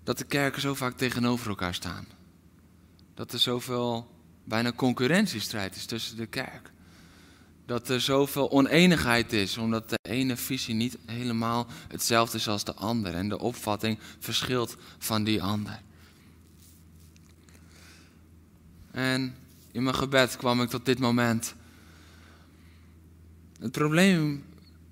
dat 0.03 0.17
de 0.17 0.23
kerken 0.23 0.61
zo 0.61 0.73
vaak 0.73 0.97
tegenover 0.97 1.49
elkaar 1.49 1.73
staan? 1.73 2.05
Dat 3.13 3.33
er 3.33 3.39
zoveel 3.39 4.15
bijna 4.43 4.71
concurrentiestrijd 4.71 5.75
is 5.75 5.85
tussen 5.85 6.17
de 6.17 6.25
kerk. 6.25 6.71
Dat 7.65 7.89
er 7.89 8.01
zoveel 8.01 8.51
oneenigheid 8.51 9.33
is, 9.33 9.57
omdat 9.57 9.89
de 9.89 9.99
ene 10.01 10.37
visie 10.37 10.75
niet 10.75 10.97
helemaal 11.05 11.67
hetzelfde 11.87 12.37
is 12.37 12.47
als 12.47 12.63
de 12.63 12.73
ander 12.73 13.13
en 13.13 13.29
de 13.29 13.39
opvatting 13.39 13.99
verschilt 14.19 14.77
van 14.97 15.23
die 15.23 15.43
ander. 15.43 15.81
En 18.91 19.35
in 19.71 19.83
mijn 19.83 19.95
gebed 19.95 20.37
kwam 20.37 20.61
ik 20.61 20.69
tot 20.69 20.85
dit 20.85 20.99
moment 20.99 21.55
het 23.61 23.71
probleem 23.71 24.43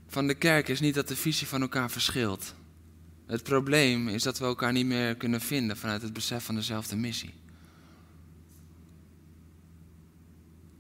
van 0.08 0.28
de 0.28 0.34
kerk 0.34 0.68
is 0.68 0.80
niet 0.80 0.96
dat 0.96 1.08
de 1.08 1.16
visie 1.16 1.48
van 1.48 1.62
elkaar 1.62 1.92
verschilt. 1.92 2.54
Het 3.26 3.44
probleem 3.44 4.08
is 4.08 4.24
dat 4.24 4.40
we 4.40 4.46
elkaar 4.46 4.72
niet 4.72 4.86
meer 4.86 5.16
kunnen 5.16 5.42
vinden 5.42 5.78
vanuit 5.78 6.02
het 6.02 6.14
besef 6.14 6.44
van 6.44 6.56
dezelfde 6.56 6.96
missie. 6.96 7.34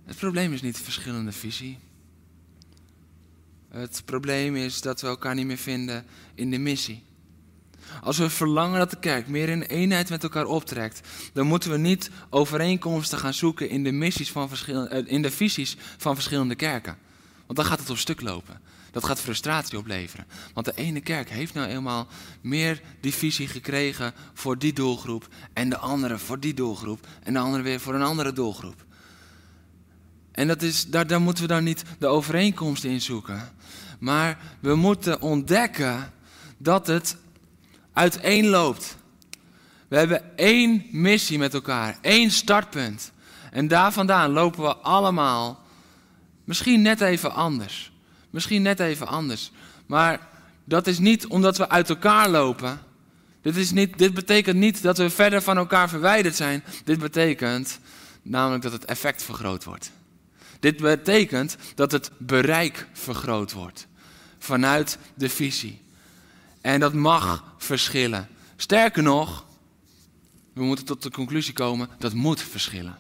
Het 0.04 0.18
probleem 0.18 0.54
is 0.54 0.62
niet 0.62 0.78
de 0.78 0.84
verschillende 0.84 1.32
visie. 1.32 1.80
Het 3.70 4.02
probleem 4.06 4.56
is 4.56 4.82
dat 4.82 5.02
we 5.02 5.08
elkaar 5.08 5.36
niet 5.36 5.45
meer 5.45 5.58
vinden 5.58 6.06
in 6.34 6.52
de 6.52 6.58
missie. 6.58 7.04
Als 8.02 8.18
we 8.18 8.30
verlangen 8.30 8.80
dat 8.80 8.90
de 8.90 9.00
kerk 9.00 9.28
meer 9.28 9.50
in 9.50 9.62
eenheid 9.62 10.10
met 10.10 10.24
elkaar 10.24 10.46
optrekt, 10.46 11.08
dan 11.34 11.48
moeten 11.48 11.72
we 11.72 11.78
niet 11.78 12.10
overeenkomsten 12.30 13.18
gaan 13.18 13.34
zoeken 13.34 13.70
in 13.70 13.84
de, 13.84 13.92
missies 13.92 14.32
van 14.32 14.50
eh, 14.68 15.02
in 15.06 15.22
de 15.22 15.32
visies 15.32 15.78
van 15.98 16.16
verschillende 16.16 16.56
kerken. 16.56 16.98
Want 17.46 17.58
dan 17.58 17.66
gaat 17.66 17.80
het 17.80 17.90
op 17.90 17.98
stuk 17.98 18.22
lopen. 18.22 18.62
Dat 18.92 19.06
gaat 19.06 19.22
frustratie 19.22 19.78
opleveren. 19.78 20.26
Want 20.54 20.66
de 20.66 20.74
ene 20.76 21.02
kerk 21.02 21.30
heeft 21.30 21.54
nou 21.54 21.68
eenmaal 21.68 22.08
meer 22.42 22.82
divisie 23.00 23.48
gekregen 23.48 24.14
voor 24.34 24.58
die 24.58 24.74
doelgroep. 24.74 25.28
En 25.54 25.70
de 25.70 25.78
andere 25.78 26.18
voor 26.18 26.40
die 26.40 26.54
doelgroep. 26.54 27.08
En 27.24 27.34
de 27.34 27.40
andere 27.40 27.64
weer 27.64 27.80
voor 27.80 27.96
een 27.96 28.02
andere 28.02 28.34
doelgroep. 28.34 28.86
En 30.32 30.48
dat 30.48 30.62
is, 30.62 30.88
daar, 30.88 31.08
daar 31.08 31.22
moeten 31.22 31.44
we 31.44 31.50
dan 31.50 31.64
niet 31.64 31.84
de 32.00 32.08
overeenkomst 32.08 32.84
in 32.84 33.02
zoeken. 33.02 33.52
Maar 34.00 34.38
we 34.60 34.76
moeten 34.76 35.22
ontdekken 35.22 36.12
dat 36.58 36.88
het 36.88 37.16
uiteenloopt. 38.00 38.97
We 39.88 39.97
hebben 39.97 40.38
één 40.38 40.86
missie 40.91 41.38
met 41.38 41.54
elkaar, 41.54 41.97
één 42.02 42.32
startpunt. 42.32 43.12
En 43.52 43.68
daar 43.68 43.91
vandaan 43.91 44.32
lopen 44.32 44.64
we 44.64 44.76
allemaal 44.76 45.68
Misschien 46.50 46.82
net 46.82 47.02
even 47.02 47.34
anders. 47.34 47.91
Misschien 48.30 48.62
net 48.62 48.80
even 48.80 49.08
anders. 49.08 49.52
Maar 49.86 50.28
dat 50.64 50.88
is 50.88 51.00
niet 51.00 51.28
omdat 51.28 51.58
we 51.58 51.70
uit 51.70 51.89
elkaar 51.89 52.30
lopen. 52.30 52.80
Dit, 53.41 53.56
is 53.56 53.72
niet, 53.72 53.97
dit 53.97 54.14
betekent 54.14 54.58
niet 54.58 54.82
dat 54.82 54.97
we 54.97 55.10
verder 55.10 55.41
van 55.41 55.58
elkaar 55.58 55.89
verwijderd 55.89 56.36
zijn. 56.36 56.64
Dit 56.84 57.00
betekent 57.00 57.80
namelijk 58.22 58.64
dat 58.64 58.72
het 58.72 58.86
effect 58.86 59.24
vergroot 59.24 59.64
wordt. 59.64 59.91
Dit 60.60 60.78
betekent 60.78 61.58
dat 61.76 61.91
het 61.91 62.12
bereik 62.18 62.88
vergroot 62.93 63.52
wordt 63.52 63.88
vanuit 64.39 64.97
de 65.16 65.30
visie. 65.30 65.82
En 66.62 66.80
dat 66.80 66.93
mag 66.93 67.43
verschillen. 67.57 68.28
Sterker 68.55 69.03
nog, 69.03 69.45
we 70.53 70.64
moeten 70.64 70.86
tot 70.86 71.03
de 71.03 71.12
conclusie 71.12 71.53
komen, 71.53 71.89
dat 71.97 72.14
moet 72.14 72.41
verschillen. 72.41 72.97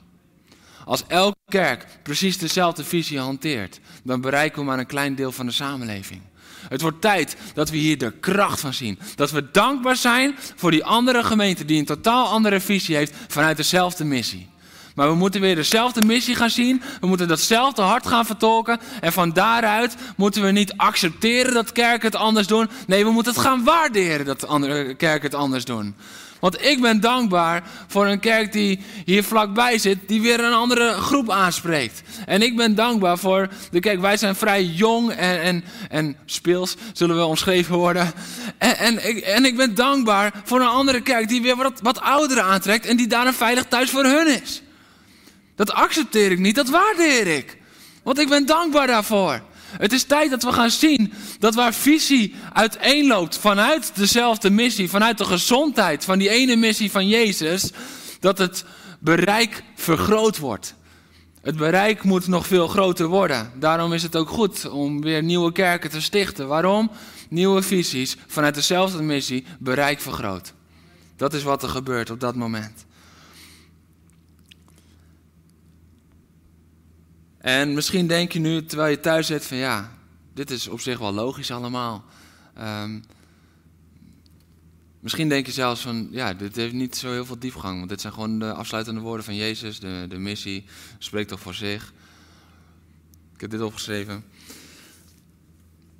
Als 0.85 1.03
elke 1.07 1.37
kerk 1.47 1.85
precies 2.03 2.37
dezelfde 2.37 2.83
visie 2.83 3.19
hanteert, 3.19 3.79
dan 4.03 4.21
bereiken 4.21 4.59
we 4.59 4.65
maar 4.65 4.79
een 4.79 4.85
klein 4.85 5.15
deel 5.15 5.31
van 5.31 5.45
de 5.45 5.51
samenleving. 5.51 6.21
Het 6.69 6.81
wordt 6.81 7.01
tijd 7.01 7.37
dat 7.53 7.69
we 7.69 7.77
hier 7.77 7.97
de 7.97 8.11
kracht 8.11 8.59
van 8.59 8.73
zien. 8.73 8.99
Dat 9.15 9.31
we 9.31 9.51
dankbaar 9.51 9.95
zijn 9.95 10.35
voor 10.55 10.71
die 10.71 10.85
andere 10.85 11.23
gemeente 11.23 11.65
die 11.65 11.79
een 11.79 11.85
totaal 11.85 12.27
andere 12.27 12.59
visie 12.59 12.95
heeft 12.95 13.13
vanuit 13.27 13.57
dezelfde 13.57 14.03
missie. 14.03 14.49
Maar 14.95 15.09
we 15.09 15.15
moeten 15.15 15.41
weer 15.41 15.55
dezelfde 15.55 16.01
missie 16.01 16.35
gaan 16.35 16.49
zien. 16.49 16.81
We 17.01 17.07
moeten 17.07 17.27
datzelfde 17.27 17.81
hart 17.81 18.07
gaan 18.07 18.25
vertolken. 18.25 18.79
En 19.01 19.13
van 19.13 19.33
daaruit 19.33 19.95
moeten 20.15 20.43
we 20.43 20.51
niet 20.51 20.73
accepteren 20.77 21.53
dat 21.53 21.71
kerken 21.71 22.07
het 22.07 22.15
anders 22.15 22.47
doen. 22.47 22.69
Nee, 22.87 23.03
we 23.03 23.11
moeten 23.11 23.33
het 23.33 23.41
gaan 23.41 23.63
waarderen 23.63 24.25
dat 24.25 24.47
andere 24.47 24.95
kerken 24.95 25.29
het 25.29 25.35
anders 25.35 25.65
doen. 25.65 25.95
Want 26.39 26.65
ik 26.65 26.81
ben 26.81 26.99
dankbaar 26.99 27.63
voor 27.87 28.07
een 28.07 28.19
kerk 28.19 28.51
die 28.51 28.79
hier 29.05 29.23
vlakbij 29.23 29.77
zit, 29.77 29.97
die 30.07 30.21
weer 30.21 30.43
een 30.43 30.53
andere 30.53 30.93
groep 30.93 31.29
aanspreekt. 31.29 32.01
En 32.25 32.41
ik 32.41 32.55
ben 32.55 32.75
dankbaar 32.75 33.17
voor 33.17 33.47
de 33.71 33.79
kerk. 33.79 33.99
Wij 33.99 34.17
zijn 34.17 34.35
vrij 34.35 34.63
jong 34.63 35.11
en, 35.11 35.41
en, 35.41 35.63
en 35.89 36.17
speels, 36.25 36.75
zullen 36.93 37.15
we 37.15 37.25
omschreven 37.25 37.75
worden. 37.75 38.11
En, 38.57 38.77
en, 38.77 39.07
ik, 39.09 39.17
en 39.17 39.45
ik 39.45 39.57
ben 39.57 39.75
dankbaar 39.75 40.33
voor 40.43 40.61
een 40.61 40.67
andere 40.67 41.01
kerk 41.01 41.27
die 41.27 41.41
weer 41.41 41.55
wat, 41.55 41.79
wat 41.81 42.01
ouderen 42.01 42.43
aantrekt 42.43 42.85
en 42.85 42.97
die 42.97 43.07
daar 43.07 43.27
een 43.27 43.33
veilig 43.33 43.65
thuis 43.65 43.89
voor 43.89 44.03
hun 44.03 44.41
is. 44.41 44.61
Dat 45.59 45.71
accepteer 45.71 46.31
ik 46.31 46.39
niet, 46.39 46.55
dat 46.55 46.69
waardeer 46.69 47.27
ik. 47.27 47.57
Want 48.03 48.19
ik 48.19 48.29
ben 48.29 48.45
dankbaar 48.45 48.87
daarvoor. 48.87 49.41
Het 49.77 49.93
is 49.93 50.03
tijd 50.03 50.29
dat 50.29 50.43
we 50.43 50.51
gaan 50.51 50.71
zien 50.71 51.13
dat 51.39 51.55
waar 51.55 51.73
visie 51.73 52.35
uiteenloopt 52.53 53.37
vanuit 53.37 53.91
dezelfde 53.95 54.49
missie, 54.49 54.89
vanuit 54.89 55.17
de 55.17 55.25
gezondheid 55.25 56.05
van 56.05 56.19
die 56.19 56.29
ene 56.29 56.55
missie 56.55 56.91
van 56.91 57.07
Jezus, 57.07 57.71
dat 58.19 58.37
het 58.37 58.65
bereik 58.99 59.63
vergroot 59.75 60.37
wordt. 60.37 60.75
Het 61.41 61.57
bereik 61.57 62.03
moet 62.03 62.27
nog 62.27 62.47
veel 62.47 62.67
groter 62.67 63.07
worden. 63.07 63.51
Daarom 63.55 63.93
is 63.93 64.03
het 64.03 64.15
ook 64.15 64.29
goed 64.29 64.69
om 64.69 65.01
weer 65.01 65.23
nieuwe 65.23 65.51
kerken 65.51 65.89
te 65.89 66.01
stichten. 66.01 66.47
Waarom? 66.47 66.91
Nieuwe 67.29 67.61
visies 67.61 68.17
vanuit 68.27 68.55
dezelfde 68.55 69.01
missie, 69.01 69.45
bereik 69.57 69.99
vergroot. 70.01 70.53
Dat 71.15 71.33
is 71.33 71.43
wat 71.43 71.63
er 71.63 71.69
gebeurt 71.69 72.09
op 72.09 72.19
dat 72.19 72.35
moment. 72.35 72.87
En 77.39 77.73
misschien 77.73 78.07
denk 78.07 78.31
je 78.31 78.39
nu, 78.39 78.65
terwijl 78.65 78.89
je 78.89 78.99
thuis 78.99 79.27
zit, 79.27 79.45
van 79.45 79.57
ja, 79.57 79.97
dit 80.33 80.51
is 80.51 80.67
op 80.67 80.79
zich 80.79 80.99
wel 80.99 81.13
logisch 81.13 81.51
allemaal. 81.51 82.03
Um, 82.59 83.03
misschien 84.99 85.29
denk 85.29 85.45
je 85.45 85.51
zelfs 85.51 85.81
van, 85.81 86.07
ja, 86.11 86.33
dit 86.33 86.55
heeft 86.55 86.73
niet 86.73 86.95
zo 86.95 87.11
heel 87.11 87.25
veel 87.25 87.39
diepgang. 87.39 87.77
Want 87.77 87.89
dit 87.89 88.01
zijn 88.01 88.13
gewoon 88.13 88.39
de 88.39 88.53
afsluitende 88.53 89.01
woorden 89.01 89.25
van 89.25 89.35
Jezus. 89.35 89.79
De, 89.79 90.05
de 90.09 90.17
missie 90.17 90.65
spreekt 90.97 91.29
toch 91.29 91.39
voor 91.39 91.53
zich. 91.53 91.93
Ik 93.33 93.41
heb 93.41 93.49
dit 93.49 93.61
opgeschreven. 93.61 94.23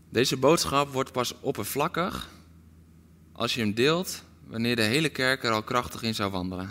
Deze 0.10 0.38
boodschap 0.38 0.94
wordt 0.94 1.12
pas 1.12 1.40
oppervlakkig 1.40 2.30
als 3.32 3.54
je 3.54 3.62
hem 3.62 3.74
deelt 3.74 4.24
wanneer 4.48 4.76
de 4.76 4.82
hele 4.82 5.10
kerk 5.10 5.44
er 5.44 5.52
al 5.52 5.64
krachtig 5.64 6.04
in 6.04 6.16
zou 6.16 6.32
wandelen. 6.32 6.70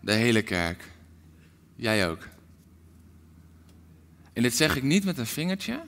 De 0.00 0.12
hele 0.12 0.42
kerk. 0.42 0.90
Jij 1.76 2.08
ook. 2.08 2.32
En 4.34 4.42
dit 4.42 4.56
zeg 4.56 4.76
ik 4.76 4.82
niet 4.82 5.04
met 5.04 5.18
een 5.18 5.26
vingertje, 5.26 5.82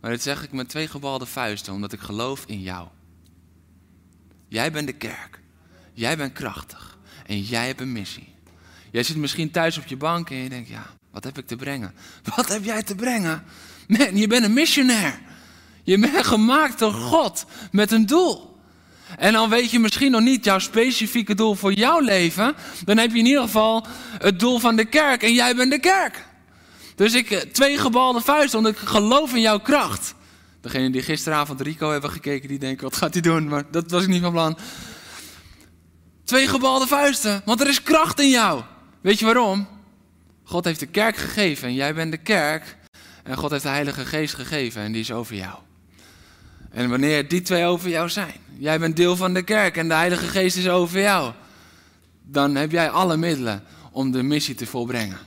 maar 0.00 0.10
dit 0.10 0.22
zeg 0.22 0.42
ik 0.42 0.52
met 0.52 0.68
twee 0.68 0.88
gebalde 0.88 1.26
vuisten, 1.26 1.72
omdat 1.72 1.92
ik 1.92 2.00
geloof 2.00 2.44
in 2.46 2.60
jou. 2.60 2.88
Jij 4.48 4.72
bent 4.72 4.86
de 4.86 4.92
kerk. 4.92 5.40
Jij 5.92 6.16
bent 6.16 6.32
krachtig. 6.32 6.98
En 7.26 7.40
jij 7.40 7.66
hebt 7.66 7.80
een 7.80 7.92
missie. 7.92 8.28
Jij 8.90 9.02
zit 9.02 9.16
misschien 9.16 9.50
thuis 9.50 9.78
op 9.78 9.86
je 9.86 9.96
bank 9.96 10.30
en 10.30 10.36
je 10.36 10.48
denkt, 10.48 10.68
ja, 10.68 10.86
wat 11.10 11.24
heb 11.24 11.38
ik 11.38 11.46
te 11.46 11.56
brengen? 11.56 11.94
Wat 12.36 12.48
heb 12.48 12.64
jij 12.64 12.82
te 12.82 12.94
brengen? 12.94 13.44
Man, 13.88 14.16
je 14.16 14.26
bent 14.26 14.44
een 14.44 14.52
missionair. 14.52 15.20
Je 15.82 15.98
bent 15.98 16.26
gemaakt 16.26 16.78
door 16.78 16.92
God 16.92 17.46
met 17.72 17.90
een 17.90 18.06
doel. 18.06 18.58
En 19.18 19.32
dan 19.32 19.50
weet 19.50 19.70
je 19.70 19.78
misschien 19.78 20.10
nog 20.10 20.20
niet 20.20 20.44
jouw 20.44 20.58
specifieke 20.58 21.34
doel 21.34 21.54
voor 21.54 21.72
jouw 21.72 22.00
leven. 22.00 22.54
Dan 22.84 22.96
heb 22.98 23.12
je 23.12 23.18
in 23.18 23.26
ieder 23.26 23.42
geval 23.42 23.86
het 24.18 24.40
doel 24.40 24.58
van 24.58 24.76
de 24.76 24.84
kerk 24.84 25.22
en 25.22 25.34
jij 25.34 25.56
bent 25.56 25.70
de 25.70 25.80
kerk. 25.80 26.24
Dus 26.94 27.14
ik, 27.14 27.30
eh, 27.30 27.40
twee 27.40 27.78
gebalde 27.78 28.20
vuisten, 28.20 28.62
want 28.62 28.74
ik 28.74 28.88
geloof 28.88 29.34
in 29.34 29.40
jouw 29.40 29.58
kracht. 29.58 30.14
Degene 30.60 30.90
die 30.90 31.02
gisteravond 31.02 31.60
Rico 31.60 31.90
hebben 31.90 32.10
gekeken, 32.10 32.48
die 32.48 32.58
denken, 32.58 32.84
wat 32.84 32.96
gaat 32.96 33.12
hij 33.12 33.22
doen? 33.22 33.48
Maar 33.48 33.64
dat 33.70 33.90
was 33.90 34.02
ik 34.02 34.08
niet 34.08 34.22
van 34.22 34.32
plan. 34.32 34.58
Twee 36.24 36.48
gebalde 36.48 36.86
vuisten, 36.86 37.42
want 37.44 37.60
er 37.60 37.68
is 37.68 37.82
kracht 37.82 38.20
in 38.20 38.30
jou. 38.30 38.62
Weet 39.00 39.18
je 39.18 39.24
waarom? 39.24 39.68
God 40.42 40.64
heeft 40.64 40.80
de 40.80 40.86
kerk 40.86 41.16
gegeven 41.16 41.68
en 41.68 41.74
jij 41.74 41.94
bent 41.94 42.10
de 42.10 42.18
kerk. 42.18 42.76
En 43.22 43.36
God 43.36 43.50
heeft 43.50 43.62
de 43.62 43.68
Heilige 43.68 44.04
Geest 44.04 44.34
gegeven 44.34 44.82
en 44.82 44.92
die 44.92 45.00
is 45.00 45.12
over 45.12 45.34
jou. 45.34 45.58
En 46.70 46.90
wanneer 46.90 47.28
die 47.28 47.42
twee 47.42 47.64
over 47.64 47.88
jou 47.88 48.08
zijn, 48.08 48.34
jij 48.58 48.78
bent 48.78 48.96
deel 48.96 49.16
van 49.16 49.34
de 49.34 49.42
kerk 49.42 49.76
en 49.76 49.88
de 49.88 49.94
Heilige 49.94 50.26
Geest 50.26 50.56
is 50.56 50.68
over 50.68 51.00
jou, 51.00 51.32
dan 52.22 52.54
heb 52.54 52.70
jij 52.70 52.90
alle 52.90 53.16
middelen 53.16 53.62
om 53.92 54.10
de 54.10 54.22
missie 54.22 54.54
te 54.54 54.66
volbrengen. 54.66 55.18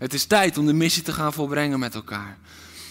Het 0.00 0.14
is 0.14 0.24
tijd 0.24 0.58
om 0.58 0.66
de 0.66 0.72
missie 0.72 1.02
te 1.02 1.12
gaan 1.12 1.32
volbrengen 1.32 1.78
met 1.78 1.94
elkaar. 1.94 2.38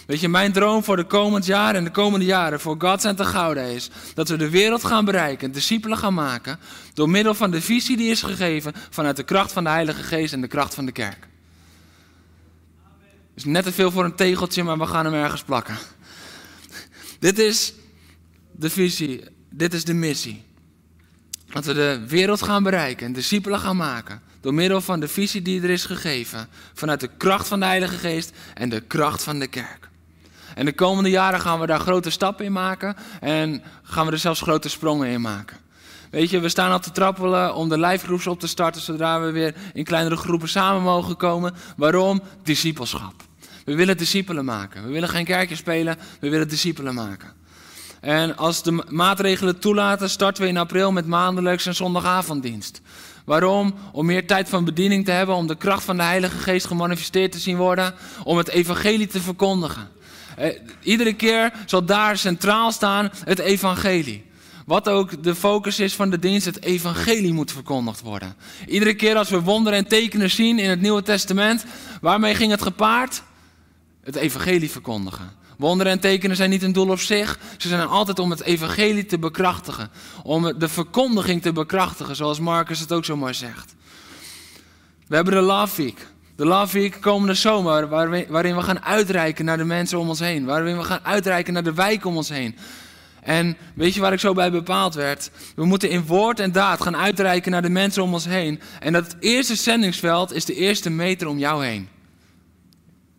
Weet 0.07 0.19
je, 0.19 0.29
mijn 0.29 0.51
droom 0.51 0.83
voor 0.83 0.95
de 0.95 1.05
komend 1.05 1.45
jaar 1.45 1.75
en 1.75 1.83
de 1.83 1.91
komende 1.91 2.25
jaren 2.25 2.59
voor 2.59 2.75
God 2.79 3.05
en 3.05 3.25
Gouda 3.25 3.61
is 3.61 3.89
dat 4.13 4.29
we 4.29 4.37
de 4.37 4.49
wereld 4.49 4.83
gaan 4.83 5.05
bereiken, 5.05 5.51
discipelen 5.51 5.97
gaan 5.97 6.13
maken, 6.13 6.59
door 6.93 7.09
middel 7.09 7.33
van 7.33 7.51
de 7.51 7.61
visie 7.61 7.97
die 7.97 8.11
is 8.11 8.21
gegeven 8.21 8.73
vanuit 8.89 9.15
de 9.15 9.23
kracht 9.23 9.51
van 9.51 9.63
de 9.63 9.69
Heilige 9.69 10.03
Geest 10.03 10.33
en 10.33 10.41
de 10.41 10.47
kracht 10.47 10.73
van 10.73 10.85
de 10.85 10.91
kerk. 10.91 11.27
Is 13.35 13.45
net 13.45 13.63
te 13.63 13.71
veel 13.71 13.91
voor 13.91 14.05
een 14.05 14.15
tegeltje, 14.15 14.63
maar 14.63 14.77
we 14.77 14.87
gaan 14.87 15.05
hem 15.05 15.13
ergens 15.13 15.43
plakken. 15.43 15.77
Dit 17.19 17.39
is 17.39 17.73
de 18.51 18.69
visie, 18.69 19.23
dit 19.49 19.73
is 19.73 19.85
de 19.85 19.93
missie. 19.93 20.43
Dat 21.45 21.65
we 21.65 21.73
de 21.73 22.03
wereld 22.07 22.41
gaan 22.41 22.63
bereiken 22.63 23.05
en 23.05 23.13
discipelen 23.13 23.59
gaan 23.59 23.77
maken. 23.77 24.21
Door 24.41 24.53
middel 24.53 24.81
van 24.81 24.99
de 24.99 25.07
visie 25.07 25.41
die 25.41 25.61
er 25.61 25.69
is 25.69 25.85
gegeven. 25.85 26.47
Vanuit 26.73 26.99
de 26.99 27.09
kracht 27.17 27.47
van 27.47 27.59
de 27.59 27.65
Heilige 27.65 27.97
Geest 27.97 28.31
en 28.53 28.69
de 28.69 28.81
kracht 28.81 29.23
van 29.23 29.39
de 29.39 29.47
kerk. 29.47 29.89
En 30.55 30.65
de 30.65 30.73
komende 30.73 31.09
jaren 31.09 31.39
gaan 31.39 31.59
we 31.59 31.65
daar 31.65 31.79
grote 31.79 32.09
stappen 32.09 32.45
in 32.45 32.51
maken. 32.51 32.95
En 33.19 33.63
gaan 33.83 34.05
we 34.05 34.11
er 34.11 34.17
zelfs 34.17 34.41
grote 34.41 34.69
sprongen 34.69 35.07
in 35.07 35.21
maken. 35.21 35.57
Weet 36.11 36.29
je, 36.29 36.39
we 36.39 36.49
staan 36.49 36.71
al 36.71 36.79
te 36.79 36.91
trappelen 36.91 37.55
om 37.55 37.69
de 37.69 37.77
lijfgroeps 37.77 38.27
op 38.27 38.39
te 38.39 38.47
starten. 38.47 38.81
Zodra 38.81 39.21
we 39.21 39.31
weer 39.31 39.55
in 39.73 39.83
kleinere 39.83 40.15
groepen 40.15 40.49
samen 40.49 40.81
mogen 40.81 41.17
komen. 41.17 41.53
Waarom? 41.77 42.21
Discipelschap. 42.43 43.13
We 43.65 43.75
willen 43.75 43.97
discipelen 43.97 44.45
maken. 44.45 44.83
We 44.83 44.89
willen 44.89 45.09
geen 45.09 45.25
kerkje 45.25 45.55
spelen. 45.55 45.97
We 46.19 46.29
willen 46.29 46.47
discipelen 46.47 46.93
maken. 46.93 47.33
En 48.01 48.37
als 48.37 48.63
de 48.63 48.83
maatregelen 48.89 49.59
toelaten, 49.59 50.09
starten 50.09 50.43
we 50.43 50.49
in 50.49 50.57
april 50.57 50.91
met 50.91 51.05
maandelijks 51.05 51.65
een 51.65 51.75
zondagavonddienst. 51.75 52.81
Waarom? 53.29 53.73
Om 53.91 54.05
meer 54.05 54.27
tijd 54.27 54.49
van 54.49 54.65
bediening 54.65 55.05
te 55.05 55.11
hebben, 55.11 55.35
om 55.35 55.47
de 55.47 55.55
kracht 55.55 55.83
van 55.83 55.97
de 55.97 56.03
Heilige 56.03 56.37
Geest 56.37 56.65
gemanifesteerd 56.65 57.31
te 57.31 57.39
zien 57.39 57.57
worden, 57.57 57.93
om 58.23 58.37
het 58.37 58.47
evangelie 58.47 59.07
te 59.07 59.21
verkondigen. 59.21 59.87
Eh, 60.35 60.59
iedere 60.83 61.13
keer 61.13 61.53
zal 61.65 61.85
daar 61.85 62.17
centraal 62.17 62.71
staan 62.71 63.11
het 63.23 63.39
evangelie. 63.39 64.25
Wat 64.65 64.89
ook 64.89 65.23
de 65.23 65.35
focus 65.35 65.79
is 65.79 65.95
van 65.95 66.09
de 66.09 66.19
dienst, 66.19 66.45
het 66.45 66.63
evangelie 66.63 67.33
moet 67.33 67.51
verkondigd 67.51 68.01
worden. 68.01 68.35
Iedere 68.67 68.93
keer 68.93 69.15
als 69.15 69.29
we 69.29 69.41
wonderen 69.41 69.79
en 69.79 69.87
tekenen 69.87 70.29
zien 70.29 70.59
in 70.59 70.69
het 70.69 70.81
Nieuwe 70.81 71.01
Testament, 71.01 71.65
waarmee 72.01 72.35
ging 72.35 72.51
het 72.51 72.61
gepaard? 72.61 73.23
Het 74.03 74.15
evangelie 74.15 74.71
verkondigen. 74.71 75.31
Wonderen 75.59 75.91
en 75.91 75.99
tekenen 75.99 76.35
zijn 76.35 76.49
niet 76.49 76.63
een 76.63 76.73
doel 76.73 76.89
op 76.89 76.99
zich. 76.99 77.39
Ze 77.57 77.67
zijn 77.67 77.87
altijd 77.87 78.19
om 78.19 78.29
het 78.29 78.41
evangelie 78.41 79.05
te 79.05 79.19
bekrachtigen. 79.19 79.89
Om 80.23 80.59
de 80.59 80.67
verkondiging 80.67 81.41
te 81.41 81.51
bekrachtigen, 81.51 82.15
zoals 82.15 82.39
Marcus 82.39 82.79
het 82.79 82.91
ook 82.91 83.05
zo 83.05 83.17
mooi 83.17 83.33
zegt. 83.33 83.75
We 85.07 85.15
hebben 85.15 85.33
de 85.33 85.39
Love 85.39 85.83
Week. 85.83 86.07
De 86.35 86.45
Love 86.45 86.79
Week 86.79 86.97
komende 87.01 87.33
zomer, 87.33 87.87
waarin 88.29 88.55
we 88.55 88.61
gaan 88.61 88.83
uitreiken 88.83 89.45
naar 89.45 89.57
de 89.57 89.63
mensen 89.63 89.99
om 89.99 90.09
ons 90.09 90.19
heen. 90.19 90.45
Waarin 90.45 90.77
we 90.77 90.83
gaan 90.83 91.03
uitreiken 91.03 91.53
naar 91.53 91.63
de 91.63 91.73
wijk 91.73 92.05
om 92.05 92.17
ons 92.17 92.29
heen. 92.29 92.55
En 93.21 93.57
weet 93.73 93.93
je 93.93 94.01
waar 94.01 94.13
ik 94.13 94.19
zo 94.19 94.33
bij 94.33 94.51
bepaald 94.51 94.93
werd? 94.93 95.31
We 95.55 95.65
moeten 95.65 95.89
in 95.89 96.05
woord 96.05 96.39
en 96.39 96.51
daad 96.51 96.81
gaan 96.81 96.97
uitreiken 96.97 97.51
naar 97.51 97.61
de 97.61 97.69
mensen 97.69 98.03
om 98.03 98.13
ons 98.13 98.25
heen. 98.25 98.61
En 98.79 98.93
dat 98.93 99.15
eerste 99.19 99.55
zendingsveld 99.55 100.33
is 100.33 100.45
de 100.45 100.55
eerste 100.55 100.89
meter 100.89 101.27
om 101.27 101.37
jou 101.37 101.65
heen. 101.65 101.89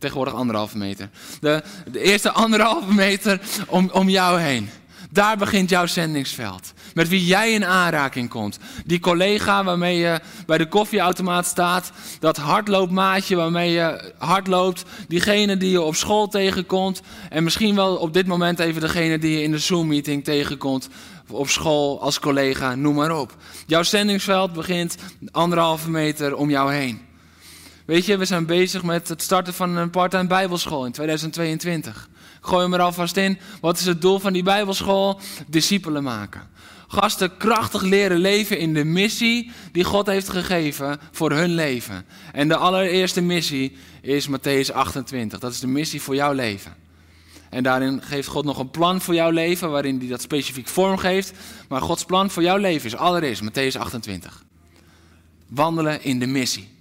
Tegenwoordig 0.01 0.35
anderhalve 0.35 0.79
meter. 0.79 1.11
De, 1.41 1.63
de 1.91 2.01
eerste 2.01 2.31
anderhalve 2.31 2.93
meter 2.93 3.41
om, 3.67 3.91
om 3.93 4.09
jou 4.09 4.41
heen. 4.41 4.71
Daar 5.13 5.37
begint 5.37 5.71
jouw 5.71 5.87
zendingsveld. 5.87 6.73
Met 6.95 7.09
wie 7.09 7.25
jij 7.25 7.53
in 7.53 7.65
aanraking 7.65 8.29
komt. 8.29 8.59
Die 8.87 9.01
collega 9.01 9.65
waarmee 9.65 9.99
je 9.99 10.21
bij 10.47 10.59
de 10.59 10.69
koffieautomaat 10.69 11.47
staat. 11.47 11.93
Dat 12.19 12.37
hardloopmaatje 12.37 13.37
waarmee 13.37 13.71
je 13.71 14.13
hardloopt. 14.19 14.85
Diegene 15.09 15.57
die 15.57 15.71
je 15.71 15.81
op 15.81 15.95
school 15.95 16.29
tegenkomt. 16.29 17.03
En 17.29 17.45
misschien 17.45 17.75
wel 17.75 17.97
op 17.97 18.13
dit 18.13 18.27
moment 18.27 18.59
even 18.59 18.81
degene 18.81 19.19
die 19.19 19.33
je 19.33 19.43
in 19.43 19.51
de 19.51 19.59
Zoom-meeting 19.59 20.25
tegenkomt. 20.25 20.89
Op 21.31 21.49
school, 21.49 22.01
als 22.01 22.21
collega, 22.21 22.75
noem 22.75 22.95
maar 22.95 23.19
op. 23.19 23.37
Jouw 23.67 23.83
zendingsveld 23.83 24.53
begint 24.53 24.97
anderhalve 25.31 25.91
meter 25.91 26.37
om 26.37 26.51
jou 26.51 26.73
heen. 26.75 27.10
Weet 27.91 28.07
je, 28.07 28.17
we 28.17 28.25
zijn 28.25 28.47
bezig 28.47 28.83
met 28.83 29.09
het 29.09 29.23
starten 29.23 29.55
van 29.55 29.77
een 29.77 29.91
part-time 29.91 30.27
bijbelschool 30.29 30.87
in 30.87 30.93
2022. 30.93 32.09
Gooi 32.41 32.63
hem 32.63 32.75
er 32.75 32.81
alvast 32.81 33.17
in. 33.17 33.39
Wat 33.61 33.79
is 33.79 33.87
het 33.87 34.01
doel 34.01 34.19
van 34.19 34.33
die 34.33 34.43
bijbelschool? 34.43 35.21
Discipelen 35.47 36.03
maken. 36.03 36.49
Gasten 36.89 37.37
krachtig 37.37 37.83
leren 37.83 38.19
leven 38.19 38.59
in 38.59 38.75
de 38.75 38.85
missie 38.85 39.51
die 39.73 39.85
God 39.85 40.07
heeft 40.07 40.29
gegeven 40.29 41.01
voor 41.11 41.33
hun 41.33 41.51
leven. 41.55 42.05
En 42.33 42.49
de 42.49 42.57
allereerste 42.57 43.21
missie 43.21 43.77
is 44.03 44.29
Matthäus 44.29 44.73
28. 44.73 45.39
Dat 45.39 45.53
is 45.53 45.61
de 45.61 45.67
missie 45.67 46.03
voor 46.03 46.15
jouw 46.15 46.33
leven. 46.33 46.75
En 47.49 47.63
daarin 47.63 48.03
geeft 48.03 48.29
God 48.29 48.45
nog 48.45 48.59
een 48.59 48.71
plan 48.71 49.01
voor 49.01 49.15
jouw 49.15 49.31
leven, 49.31 49.71
waarin 49.71 49.99
hij 49.99 50.09
dat 50.09 50.23
specifiek 50.23 50.69
vorm 50.69 50.99
geeft. 50.99 51.33
Maar 51.69 51.81
Gods 51.81 52.05
plan 52.05 52.31
voor 52.31 52.43
jouw 52.43 52.59
leven 52.59 52.87
is 52.87 52.97
allereerst 52.97 53.43
Matthäus 53.43 53.79
28. 53.79 54.45
Wandelen 55.49 56.03
in 56.03 56.19
de 56.19 56.27
missie. 56.27 56.79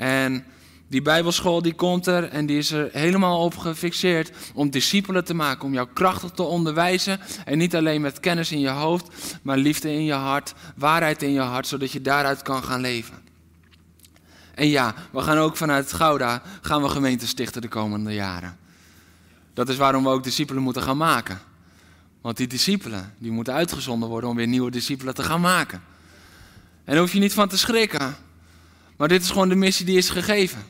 En 0.00 0.44
die 0.88 1.02
Bijbelschool 1.02 1.62
die 1.62 1.74
komt 1.74 2.06
er 2.06 2.28
en 2.28 2.46
die 2.46 2.58
is 2.58 2.70
er 2.70 2.88
helemaal 2.92 3.44
op 3.44 3.56
gefixeerd 3.56 4.30
om 4.54 4.70
discipelen 4.70 5.24
te 5.24 5.34
maken, 5.34 5.64
om 5.64 5.72
jou 5.72 5.88
krachtig 5.92 6.30
te 6.30 6.42
onderwijzen. 6.42 7.20
En 7.44 7.58
niet 7.58 7.76
alleen 7.76 8.00
met 8.00 8.20
kennis 8.20 8.52
in 8.52 8.60
je 8.60 8.68
hoofd, 8.68 9.36
maar 9.42 9.56
liefde 9.56 9.92
in 9.92 10.04
je 10.04 10.12
hart, 10.12 10.54
waarheid 10.76 11.22
in 11.22 11.32
je 11.32 11.40
hart, 11.40 11.66
zodat 11.66 11.92
je 11.92 12.02
daaruit 12.02 12.42
kan 12.42 12.62
gaan 12.62 12.80
leven. 12.80 13.14
En 14.54 14.68
ja, 14.68 14.94
we 15.12 15.20
gaan 15.20 15.38
ook 15.38 15.56
vanuit 15.56 15.92
Gouda 15.92 16.42
gaan 16.60 16.82
we 16.82 16.88
gemeenten 16.88 17.28
stichten 17.28 17.62
de 17.62 17.68
komende 17.68 18.14
jaren. 18.14 18.58
Dat 19.54 19.68
is 19.68 19.76
waarom 19.76 20.02
we 20.02 20.10
ook 20.10 20.24
discipelen 20.24 20.62
moeten 20.62 20.82
gaan 20.82 20.96
maken. 20.96 21.40
Want 22.20 22.36
die 22.36 22.46
discipelen, 22.46 23.14
die 23.18 23.30
moeten 23.30 23.54
uitgezonden 23.54 24.08
worden 24.08 24.30
om 24.30 24.36
weer 24.36 24.46
nieuwe 24.46 24.70
discipelen 24.70 25.14
te 25.14 25.22
gaan 25.22 25.40
maken. 25.40 25.82
En 26.84 26.92
daar 26.92 27.02
hoef 27.02 27.12
je 27.12 27.18
niet 27.18 27.34
van 27.34 27.48
te 27.48 27.58
schrikken. 27.58 28.28
Maar 29.00 29.08
dit 29.08 29.22
is 29.22 29.30
gewoon 29.30 29.48
de 29.48 29.54
missie 29.54 29.86
die 29.86 29.96
is 29.96 30.10
gegeven. 30.10 30.62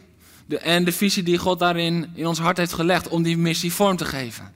De, 0.47 0.59
en 0.59 0.85
de 0.85 0.93
visie 0.93 1.23
die 1.23 1.39
God 1.39 1.59
daarin 1.59 2.11
in 2.15 2.27
ons 2.27 2.39
hart 2.39 2.57
heeft 2.57 2.73
gelegd 2.73 3.09
om 3.09 3.23
die 3.23 3.37
missie 3.37 3.73
vorm 3.73 3.97
te 3.97 4.05
geven. 4.05 4.53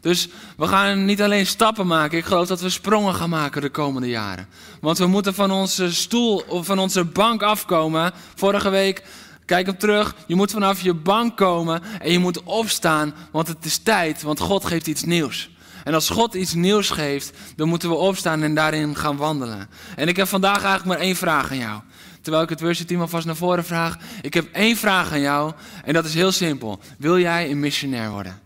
Dus 0.00 0.28
we 0.56 0.66
gaan 0.66 1.04
niet 1.04 1.22
alleen 1.22 1.46
stappen 1.46 1.86
maken, 1.86 2.18
ik 2.18 2.24
geloof 2.24 2.46
dat 2.46 2.60
we 2.60 2.68
sprongen 2.68 3.14
gaan 3.14 3.30
maken 3.30 3.60
de 3.60 3.68
komende 3.68 4.08
jaren. 4.08 4.46
Want 4.80 4.98
we 4.98 5.06
moeten 5.06 5.34
van 5.34 5.50
onze 5.50 5.92
stoel 5.92 6.44
of 6.48 6.66
van 6.66 6.78
onze 6.78 7.04
bank 7.04 7.42
afkomen. 7.42 8.12
Vorige 8.34 8.70
week, 8.70 9.02
kijk 9.44 9.66
hem 9.66 9.78
terug, 9.78 10.14
je 10.26 10.34
moet 10.34 10.50
vanaf 10.50 10.80
je 10.80 10.94
bank 10.94 11.36
komen 11.36 11.82
en 12.00 12.12
je 12.12 12.18
moet 12.18 12.42
opstaan, 12.42 13.14
want 13.32 13.48
het 13.48 13.64
is 13.64 13.78
tijd, 13.78 14.22
want 14.22 14.40
God 14.40 14.64
geeft 14.64 14.86
iets 14.86 15.04
nieuws. 15.04 15.50
En 15.84 15.94
als 15.94 16.10
God 16.10 16.34
iets 16.34 16.54
nieuws 16.54 16.90
geeft, 16.90 17.32
dan 17.56 17.68
moeten 17.68 17.88
we 17.88 17.94
opstaan 17.94 18.42
en 18.42 18.54
daarin 18.54 18.96
gaan 18.96 19.16
wandelen. 19.16 19.68
En 19.96 20.08
ik 20.08 20.16
heb 20.16 20.28
vandaag 20.28 20.62
eigenlijk 20.62 20.84
maar 20.84 21.06
één 21.06 21.16
vraag 21.16 21.50
aan 21.50 21.58
jou. 21.58 21.80
Terwijl 22.22 22.42
ik 22.42 22.48
het 22.48 22.60
worship 22.60 22.86
team 22.86 23.00
alvast 23.00 23.26
naar 23.26 23.36
voren 23.36 23.64
vraag. 23.64 23.96
Ik 24.20 24.34
heb 24.34 24.48
één 24.52 24.76
vraag 24.76 25.12
aan 25.12 25.20
jou 25.20 25.52
en 25.84 25.92
dat 25.92 26.04
is 26.04 26.14
heel 26.14 26.32
simpel. 26.32 26.80
Wil 26.98 27.18
jij 27.18 27.50
een 27.50 27.60
missionair 27.60 28.10
worden? 28.10 28.40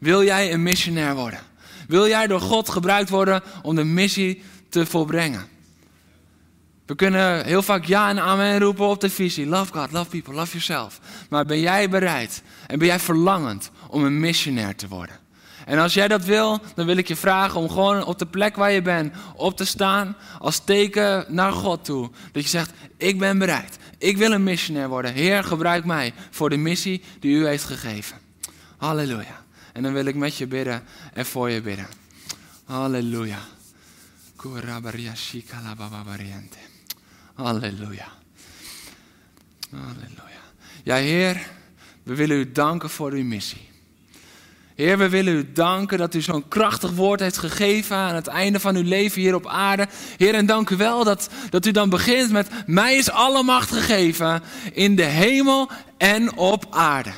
Wil 0.00 0.24
jij 0.24 0.52
een 0.52 0.62
missionair 0.62 1.14
worden? 1.14 1.40
Wil 1.88 2.08
jij 2.08 2.26
door 2.26 2.40
God 2.40 2.68
gebruikt 2.68 3.08
worden 3.08 3.42
om 3.62 3.74
de 3.74 3.84
missie 3.84 4.42
te 4.68 4.86
volbrengen? 4.86 5.46
We 6.86 6.94
kunnen 6.94 7.44
heel 7.44 7.62
vaak 7.62 7.84
ja 7.84 8.08
en 8.08 8.18
amen 8.18 8.58
roepen 8.58 8.86
op 8.86 9.00
de 9.00 9.10
visie. 9.10 9.46
Love 9.46 9.72
God, 9.72 9.92
love 9.92 10.10
people, 10.10 10.34
love 10.34 10.50
yourself. 10.50 11.00
Maar 11.28 11.44
ben 11.44 11.60
jij 11.60 11.88
bereid 11.88 12.42
en 12.66 12.78
ben 12.78 12.88
jij 12.88 12.98
verlangend 12.98 13.70
om 13.88 14.04
een 14.04 14.20
missionair 14.20 14.76
te 14.76 14.88
worden? 14.88 15.16
En 15.68 15.78
als 15.78 15.94
jij 15.94 16.08
dat 16.08 16.24
wil, 16.24 16.60
dan 16.74 16.86
wil 16.86 16.96
ik 16.96 17.08
je 17.08 17.16
vragen 17.16 17.60
om 17.60 17.68
gewoon 17.68 18.04
op 18.04 18.18
de 18.18 18.26
plek 18.26 18.56
waar 18.56 18.72
je 18.72 18.82
bent 18.82 19.14
op 19.34 19.56
te 19.56 19.64
staan 19.64 20.16
als 20.38 20.64
teken 20.64 21.24
naar 21.28 21.52
God 21.52 21.84
toe. 21.84 22.10
Dat 22.32 22.42
je 22.42 22.48
zegt, 22.48 22.70
ik 22.96 23.18
ben 23.18 23.38
bereid. 23.38 23.78
Ik 23.98 24.16
wil 24.16 24.32
een 24.32 24.42
missionair 24.42 24.88
worden. 24.88 25.12
Heer, 25.12 25.44
gebruik 25.44 25.84
mij 25.84 26.14
voor 26.30 26.50
de 26.50 26.56
missie 26.56 27.02
die 27.20 27.36
u 27.36 27.46
heeft 27.46 27.64
gegeven. 27.64 28.16
Halleluja. 28.76 29.44
En 29.72 29.82
dan 29.82 29.92
wil 29.92 30.04
ik 30.04 30.14
met 30.14 30.36
je 30.36 30.46
bidden 30.46 30.82
en 31.12 31.26
voor 31.26 31.50
je 31.50 31.60
bidden. 31.60 31.86
Halleluja. 32.64 33.38
Halleluja. 37.34 38.08
Halleluja. 39.70 40.42
Ja, 40.84 40.94
Heer, 40.94 41.50
we 42.02 42.14
willen 42.14 42.36
u 42.36 42.52
danken 42.52 42.90
voor 42.90 43.12
uw 43.12 43.24
missie. 43.24 43.67
Heer, 44.78 44.98
we 44.98 45.08
willen 45.08 45.34
u 45.34 45.52
danken 45.52 45.98
dat 45.98 46.14
u 46.14 46.20
zo'n 46.20 46.48
krachtig 46.48 46.90
woord 46.90 47.20
heeft 47.20 47.38
gegeven 47.38 47.96
aan 47.96 48.14
het 48.14 48.26
einde 48.26 48.60
van 48.60 48.76
uw 48.76 48.82
leven 48.82 49.20
hier 49.20 49.34
op 49.34 49.46
aarde. 49.46 49.86
Heer, 50.16 50.34
en 50.34 50.46
dank 50.46 50.70
u 50.70 50.76
wel 50.76 51.04
dat, 51.04 51.28
dat 51.50 51.66
u 51.66 51.70
dan 51.70 51.88
begint 51.88 52.30
met, 52.30 52.48
mij 52.66 52.96
is 52.96 53.10
alle 53.10 53.42
macht 53.42 53.72
gegeven 53.72 54.42
in 54.72 54.96
de 54.96 55.04
hemel 55.04 55.70
en 55.96 56.36
op 56.36 56.66
aarde. 56.70 57.10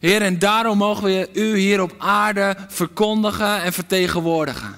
Heer, 0.00 0.22
en 0.22 0.38
daarom 0.38 0.78
mogen 0.78 1.04
we 1.04 1.28
u 1.32 1.56
hier 1.56 1.82
op 1.82 1.94
aarde 1.98 2.56
verkondigen 2.68 3.62
en 3.62 3.72
vertegenwoordigen. 3.72 4.74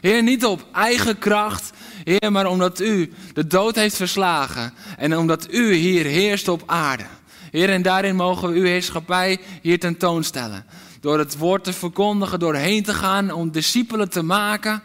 Heer, 0.00 0.22
niet 0.22 0.44
op 0.44 0.66
eigen 0.72 1.18
kracht, 1.18 1.70
Heer, 2.04 2.32
maar 2.32 2.46
omdat 2.46 2.80
u 2.80 3.12
de 3.34 3.46
dood 3.46 3.74
heeft 3.74 3.96
verslagen 3.96 4.74
en 4.98 5.16
omdat 5.16 5.46
u 5.50 5.74
hier 5.74 6.04
heerst 6.04 6.48
op 6.48 6.62
aarde. 6.66 7.04
Heer, 7.50 7.70
en 7.70 7.82
daarin 7.82 8.16
mogen 8.16 8.48
we 8.48 8.58
uw 8.58 8.64
heerschappij 8.64 9.38
hier 9.62 9.78
tentoonstellen. 9.78 10.64
Door 11.00 11.18
het 11.18 11.36
woord 11.36 11.64
te 11.64 11.72
verkondigen, 11.72 12.38
doorheen 12.38 12.82
te 12.82 12.94
gaan, 12.94 13.32
om 13.32 13.50
discipelen 13.50 14.10
te 14.10 14.22
maken. 14.22 14.82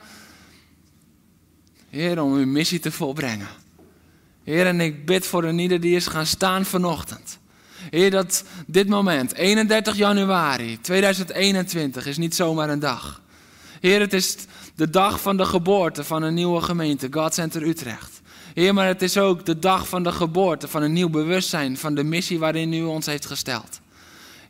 Heer, 1.90 2.22
om 2.22 2.34
uw 2.34 2.46
missie 2.46 2.80
te 2.80 2.92
volbrengen. 2.92 3.48
Heer, 4.44 4.66
en 4.66 4.82
ik 4.82 5.06
bid 5.06 5.26
voor 5.26 5.44
een 5.44 5.60
ieder 5.60 5.80
die 5.80 5.96
is 5.96 6.08
gaan 6.08 6.26
staan 6.26 6.66
vanochtend. 6.66 7.40
Heer, 7.90 8.12
dat 8.12 8.44
dit 8.68 8.88
moment, 8.88 9.34
31 9.34 9.96
januari 9.96 10.82
2021, 10.82 12.06
is 12.06 12.18
niet 12.18 12.36
zomaar 12.36 12.70
een 12.70 12.80
dag. 12.80 13.22
Heer, 13.80 14.00
het 14.00 14.14
is 14.14 14.36
de 14.76 14.90
dag 14.90 15.22
van 15.22 15.38
de 15.38 15.46
geboorte 15.46 16.04
van 16.04 16.24
een 16.24 16.34
nieuwe 16.34 16.62
gemeente, 16.62 17.08
God 17.12 17.34
Center 17.34 17.68
Utrecht. 17.68 18.22
Heer, 18.54 18.74
maar 18.74 18.88
het 18.88 19.02
is 19.02 19.18
ook 19.18 19.46
de 19.46 19.60
dag 19.60 19.88
van 19.88 20.04
de 20.04 20.12
geboorte 20.12 20.68
van 20.68 20.82
een 20.82 20.94
nieuw 20.94 21.10
bewustzijn 21.10 21.78
van 21.78 21.96
de 21.96 22.04
missie 22.04 22.40
waarin 22.40 22.74
u 22.74 22.84
ons 22.84 23.06
heeft 23.06 23.26
gesteld. 23.26 23.82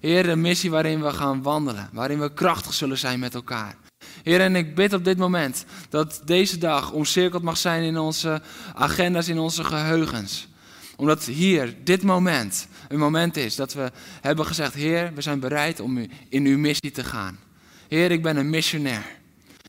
Heer, 0.04 0.30
een 0.30 0.42
missie 0.42 0.70
waarin 0.70 1.02
we 1.02 1.14
gaan 1.14 1.42
wandelen, 1.42 1.90
waarin 1.92 2.20
we 2.20 2.34
krachtig 2.34 2.74
zullen 2.74 2.98
zijn 2.98 3.20
met 3.20 3.34
elkaar. 3.34 3.76
Heer, 4.24 4.42
en 4.42 4.56
ik 4.56 4.76
bid 4.76 4.94
op 4.94 5.06
dit 5.06 5.18
moment 5.18 5.66
dat 5.90 6.22
deze 6.26 6.58
dag 6.58 6.92
omcirkeld 6.92 7.44
mag 7.44 7.58
zijn 7.58 7.84
in 7.84 7.98
onze 7.98 8.42
agenda's, 8.74 9.28
in 9.28 9.40
onze 9.40 9.64
geheugens. 9.64 10.48
Omdat 10.96 11.26
hier, 11.26 11.76
dit 11.84 12.04
moment, 12.04 12.68
een 12.88 13.00
moment 13.00 13.38
is 13.38 13.56
dat 13.56 13.74
we 13.74 13.92
hebben 14.22 14.46
gezegd, 14.46 14.74
Heer, 14.74 15.12
we 15.16 15.22
zijn 15.22 15.40
bereid 15.40 15.80
om 15.80 16.08
in 16.30 16.46
uw 16.46 16.58
missie 16.58 16.92
te 16.92 17.04
gaan. 17.04 17.40
Heer, 17.88 18.12
ik 18.12 18.22
ben 18.22 18.38
een 18.38 18.50
missionair. 18.50 19.06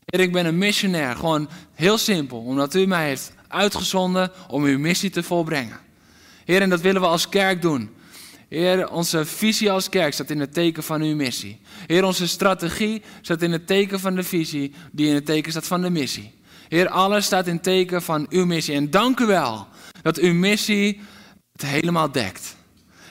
Heer, 0.05 0.19
ik 0.19 0.31
ben 0.31 0.45
een 0.45 0.57
missionair, 0.57 1.15
gewoon 1.15 1.49
heel 1.73 1.97
simpel, 1.97 2.39
omdat 2.39 2.75
u 2.75 2.85
mij 2.85 3.07
heeft 3.07 3.33
uitgezonden 3.47 4.31
om 4.47 4.63
uw 4.63 4.79
missie 4.79 5.09
te 5.09 5.23
volbrengen. 5.23 5.79
Heer, 6.45 6.61
en 6.61 6.69
dat 6.69 6.81
willen 6.81 7.01
we 7.01 7.07
als 7.07 7.29
kerk 7.29 7.61
doen. 7.61 7.94
Heer, 8.55 8.89
onze 8.89 9.25
visie 9.25 9.71
als 9.71 9.89
kerk 9.89 10.13
staat 10.13 10.29
in 10.29 10.39
het 10.39 10.53
teken 10.53 10.83
van 10.83 11.01
uw 11.01 11.15
missie. 11.15 11.59
Heer, 11.87 12.03
onze 12.03 12.27
strategie 12.27 13.01
staat 13.21 13.41
in 13.41 13.51
het 13.51 13.67
teken 13.67 13.99
van 13.99 14.15
de 14.15 14.23
visie, 14.23 14.73
die 14.91 15.07
in 15.07 15.13
het 15.13 15.25
teken 15.25 15.51
staat 15.51 15.67
van 15.67 15.81
de 15.81 15.89
missie. 15.89 16.31
Heer, 16.67 16.89
alles 16.89 17.25
staat 17.25 17.47
in 17.47 17.53
het 17.53 17.63
teken 17.63 18.01
van 18.01 18.25
uw 18.29 18.45
missie. 18.45 18.75
En 18.75 18.89
dank 18.89 19.19
u 19.19 19.25
wel 19.25 19.67
dat 20.01 20.17
uw 20.17 20.33
missie 20.33 21.01
het 21.51 21.65
helemaal 21.65 22.11
dekt. 22.11 22.55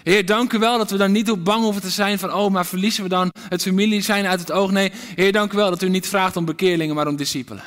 Heer, 0.02 0.26
dank 0.26 0.52
u 0.52 0.58
wel 0.58 0.78
dat 0.78 0.90
we 0.90 0.96
dan 0.96 1.12
niet 1.12 1.30
op 1.30 1.44
bang 1.44 1.62
hoeven 1.62 1.82
te 1.82 1.90
zijn 1.90 2.18
van, 2.18 2.32
oh, 2.32 2.52
maar 2.52 2.66
verliezen 2.66 3.02
we 3.02 3.08
dan 3.08 3.32
het 3.48 3.62
familie 3.62 4.00
zijn 4.00 4.26
uit 4.26 4.40
het 4.40 4.52
oog. 4.52 4.70
Nee, 4.70 4.92
Heer, 5.14 5.32
dank 5.32 5.52
u 5.52 5.56
wel 5.56 5.70
dat 5.70 5.82
u 5.82 5.88
niet 5.88 6.08
vraagt 6.08 6.36
om 6.36 6.44
bekeerlingen, 6.44 6.94
maar 6.94 7.06
om 7.08 7.16
discipelen. 7.16 7.62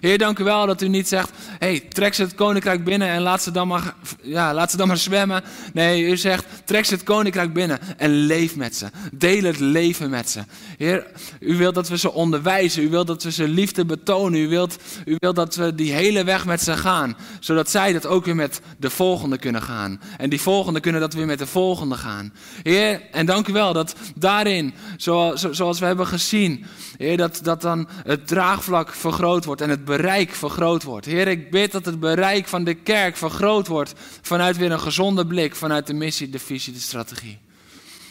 Heer, 0.00 0.18
dank 0.18 0.38
u 0.38 0.44
wel 0.44 0.66
dat 0.66 0.82
u 0.82 0.88
niet 0.88 1.08
zegt, 1.08 1.30
hey, 1.58 1.80
trek 1.80 2.14
ze 2.14 2.22
het 2.22 2.34
koninkrijk 2.34 2.84
binnen 2.84 3.08
en 3.08 3.22
laat 3.22 3.42
ze, 3.42 3.50
dan 3.50 3.68
maar, 3.68 3.94
ja, 4.22 4.54
laat 4.54 4.70
ze 4.70 4.76
dan 4.76 4.88
maar 4.88 4.96
zwemmen. 4.96 5.42
Nee, 5.72 6.02
u 6.02 6.16
zegt, 6.16 6.44
trek 6.64 6.84
ze 6.84 6.94
het 6.94 7.02
koninkrijk 7.02 7.52
binnen 7.52 7.78
en 7.96 8.10
leef 8.10 8.56
met 8.56 8.76
ze. 8.76 8.86
Deel 9.12 9.42
het 9.42 9.58
leven 9.58 10.10
met 10.10 10.30
ze. 10.30 10.40
Heer, 10.76 11.06
u 11.40 11.56
wilt 11.56 11.74
dat 11.74 11.88
we 11.88 11.98
ze 11.98 12.12
onderwijzen, 12.12 12.82
u 12.82 12.88
wilt 12.88 13.06
dat 13.06 13.22
we 13.22 13.32
ze 13.32 13.48
liefde 13.48 13.84
betonen, 13.84 14.40
u 14.40 14.48
wilt, 14.48 14.76
u 15.04 15.16
wilt 15.18 15.36
dat 15.36 15.56
we 15.56 15.74
die 15.74 15.92
hele 15.92 16.24
weg 16.24 16.44
met 16.46 16.62
ze 16.62 16.76
gaan, 16.76 17.16
zodat 17.40 17.70
zij 17.70 17.92
dat 17.92 18.06
ook 18.06 18.24
weer 18.24 18.36
met 18.36 18.60
de 18.76 18.90
volgende 18.90 19.38
kunnen 19.38 19.62
gaan. 19.62 20.00
En 20.16 20.30
die 20.30 20.40
volgende 20.40 20.80
kunnen 20.80 21.00
dat 21.00 21.14
weer 21.14 21.26
met 21.26 21.38
de 21.38 21.46
volgende 21.46 21.96
gaan. 21.96 22.32
Heer, 22.62 23.02
en 23.12 23.26
dank 23.26 23.48
u 23.48 23.52
wel 23.52 23.72
dat 23.72 23.94
daarin, 24.14 24.74
zoals, 24.96 25.40
zoals 25.40 25.78
we 25.78 25.86
hebben 25.86 26.06
gezien, 26.06 26.66
Heer, 26.98 27.16
dat, 27.16 27.40
dat 27.42 27.60
dan 27.60 27.88
het 28.04 28.26
draagvlak 28.26 28.94
vergroot 28.94 29.44
wordt 29.44 29.60
en 29.60 29.70
het 29.70 29.84
bereik 29.84 30.30
vergroot 30.30 30.82
wordt. 30.82 31.06
Heer, 31.06 31.28
ik 31.28 31.50
bid 31.50 31.72
dat 31.72 31.84
het 31.84 32.00
bereik 32.00 32.48
van 32.48 32.64
de 32.64 32.74
kerk 32.74 33.16
vergroot 33.16 33.66
wordt 33.66 33.94
vanuit 34.22 34.56
weer 34.56 34.72
een 34.72 34.80
gezonde 34.80 35.26
blik, 35.26 35.54
vanuit 35.54 35.86
de 35.86 35.94
missie, 35.94 36.30
de 36.30 36.38
visie, 36.38 36.72
de 36.72 36.78
strategie. 36.78 37.38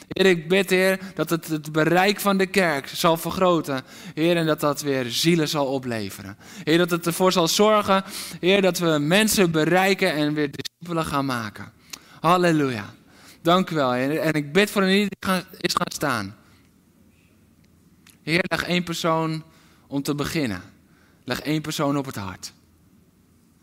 Heer, 0.08 0.26
ik 0.26 0.48
bid, 0.48 0.70
Heer, 0.70 1.00
dat 1.16 1.30
het, 1.30 1.48
het 1.48 1.72
bereik 1.72 2.20
van 2.20 2.38
de 2.38 2.46
kerk 2.46 2.88
zal 2.88 3.18
vergroten. 3.18 3.82
Heer, 4.14 4.38
en 4.38 4.46
dat 4.46 4.60
dat 4.60 4.82
weer 4.82 5.06
zielen 5.06 5.48
zal 5.48 5.66
opleveren. 5.66 6.38
Heer, 6.64 6.78
dat 6.78 6.92
het 6.92 7.06
ervoor 7.06 7.32
zal 7.32 7.48
zorgen, 7.48 8.04
Heer, 8.40 8.62
dat 8.62 8.80
we 8.80 8.98
mensen 9.00 9.52
bereiken 9.52 10.14
en 10.14 10.34
weer 10.34 10.50
discipelen 10.52 11.06
gaan 11.06 11.26
maken. 11.26 11.72
Halleluja. 12.20 12.94
Dank 13.42 13.70
u 13.70 13.76
wel, 13.76 13.92
Heer. 13.92 14.20
En 14.20 14.34
ik 14.34 14.54
bid 14.54 14.72
voor 14.72 14.82
een 14.82 14.88
die 14.88 15.10
is 15.60 15.74
gaan 15.74 15.92
staan. 15.94 16.36
Heer, 18.28 18.44
leg 18.48 18.64
één 18.64 18.84
persoon 18.84 19.44
om 19.88 20.02
te 20.02 20.16
beginnen. 20.16 20.62
Leg 21.24 21.40
één 21.40 21.62
persoon 21.62 21.98
op 21.98 22.06
het 22.06 22.16
hart. 22.16 22.54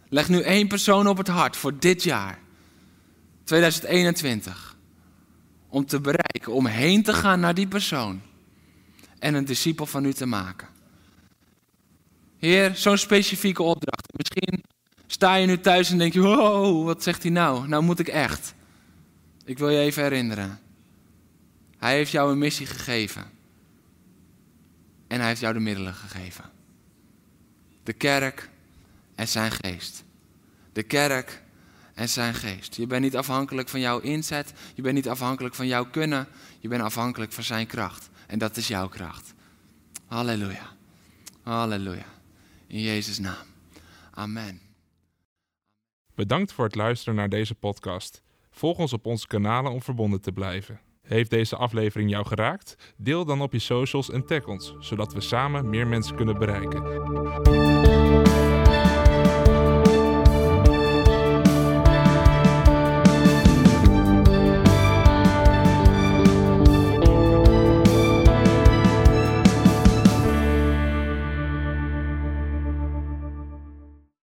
Leg 0.09 0.29
nu 0.29 0.41
één 0.41 0.69
persoon 0.69 1.07
op 1.07 1.17
het 1.17 1.29
hart 1.29 1.57
voor 1.57 1.79
dit 1.79 2.03
jaar, 2.03 2.39
2021. 3.45 4.77
Om 5.69 5.87
te 5.87 6.01
bereiken, 6.01 6.53
om 6.53 6.67
heen 6.67 7.03
te 7.03 7.13
gaan 7.13 7.41
naar 7.41 7.55
die 7.55 7.67
persoon. 7.67 8.21
En 9.19 9.35
een 9.35 9.45
discipel 9.45 9.87
van 9.87 10.05
u 10.05 10.13
te 10.13 10.27
maken. 10.27 10.69
Heer, 12.39 12.77
zo'n 12.77 12.99
specifieke 12.99 13.63
opdracht. 13.63 14.13
Misschien 14.17 14.65
sta 15.07 15.35
je 15.35 15.47
nu 15.47 15.61
thuis 15.61 15.91
en 15.91 15.99
denk 15.99 16.13
je, 16.13 16.21
wow, 16.21 16.85
wat 16.85 17.03
zegt 17.03 17.23
hij 17.23 17.33
nou? 17.33 17.69
Nou 17.69 17.83
moet 17.83 17.99
ik 17.99 18.09
echt. 18.09 18.55
Ik 19.45 19.59
wil 19.59 19.69
je 19.69 19.79
even 19.79 20.03
herinneren. 20.03 20.59
Hij 21.79 21.95
heeft 21.95 22.11
jou 22.11 22.33
een 22.33 22.39
missie 22.39 22.67
gegeven. 22.67 23.35
En 25.07 25.19
hij 25.19 25.29
heeft 25.29 25.41
jou 25.41 25.55
de 25.55 25.61
middelen 25.61 25.95
gegeven. 25.95 26.45
De 27.83 27.93
kerk 27.93 28.51
en 29.15 29.29
zijn 29.29 29.51
geest. 29.51 30.05
De 30.73 30.83
kerk 30.83 31.43
en 31.95 32.09
zijn 32.09 32.35
geest. 32.35 32.75
Je 32.77 32.87
bent 32.87 33.03
niet 33.03 33.17
afhankelijk 33.17 33.69
van 33.69 33.81
jouw 33.81 33.99
inzet. 33.99 34.53
Je 34.75 34.83
bent 34.83 34.95
niet 34.95 35.09
afhankelijk 35.09 35.55
van 35.55 35.67
jouw 35.67 35.91
kunnen. 35.91 36.29
Je 36.59 36.69
bent 36.69 36.83
afhankelijk 36.83 37.33
van 37.33 37.45
zijn 37.45 37.67
kracht. 37.67 38.11
En 38.27 38.39
dat 38.39 38.57
is 38.57 38.69
jouw 38.69 38.89
kracht. 38.89 39.35
Halleluja. 40.07 40.73
Halleluja. 41.43 42.07
In 42.67 42.81
Jezus' 42.81 43.19
naam. 43.19 43.47
Amen. 44.11 44.61
Bedankt 46.15 46.53
voor 46.53 46.65
het 46.65 46.75
luisteren 46.75 47.15
naar 47.15 47.29
deze 47.29 47.55
podcast. 47.55 48.23
Volg 48.51 48.79
ons 48.79 48.93
op 48.93 49.07
onze 49.07 49.27
kanalen 49.27 49.73
om 49.73 49.83
verbonden 49.83 50.21
te 50.21 50.33
blijven. 50.33 50.81
Heeft 51.05 51.31
deze 51.31 51.57
aflevering 51.57 52.11
jou 52.11 52.27
geraakt? 52.27 52.95
Deel 52.97 53.25
dan 53.25 53.41
op 53.41 53.53
je 53.53 53.59
socials 53.59 54.11
en 54.11 54.27
tag 54.27 54.47
ons, 54.47 54.75
zodat 54.79 55.13
we 55.13 55.21
samen 55.21 55.71
meer 55.71 55.87
mensen 55.87 56.17
kunnen 56.17 56.39
bereiken. 56.39 57.74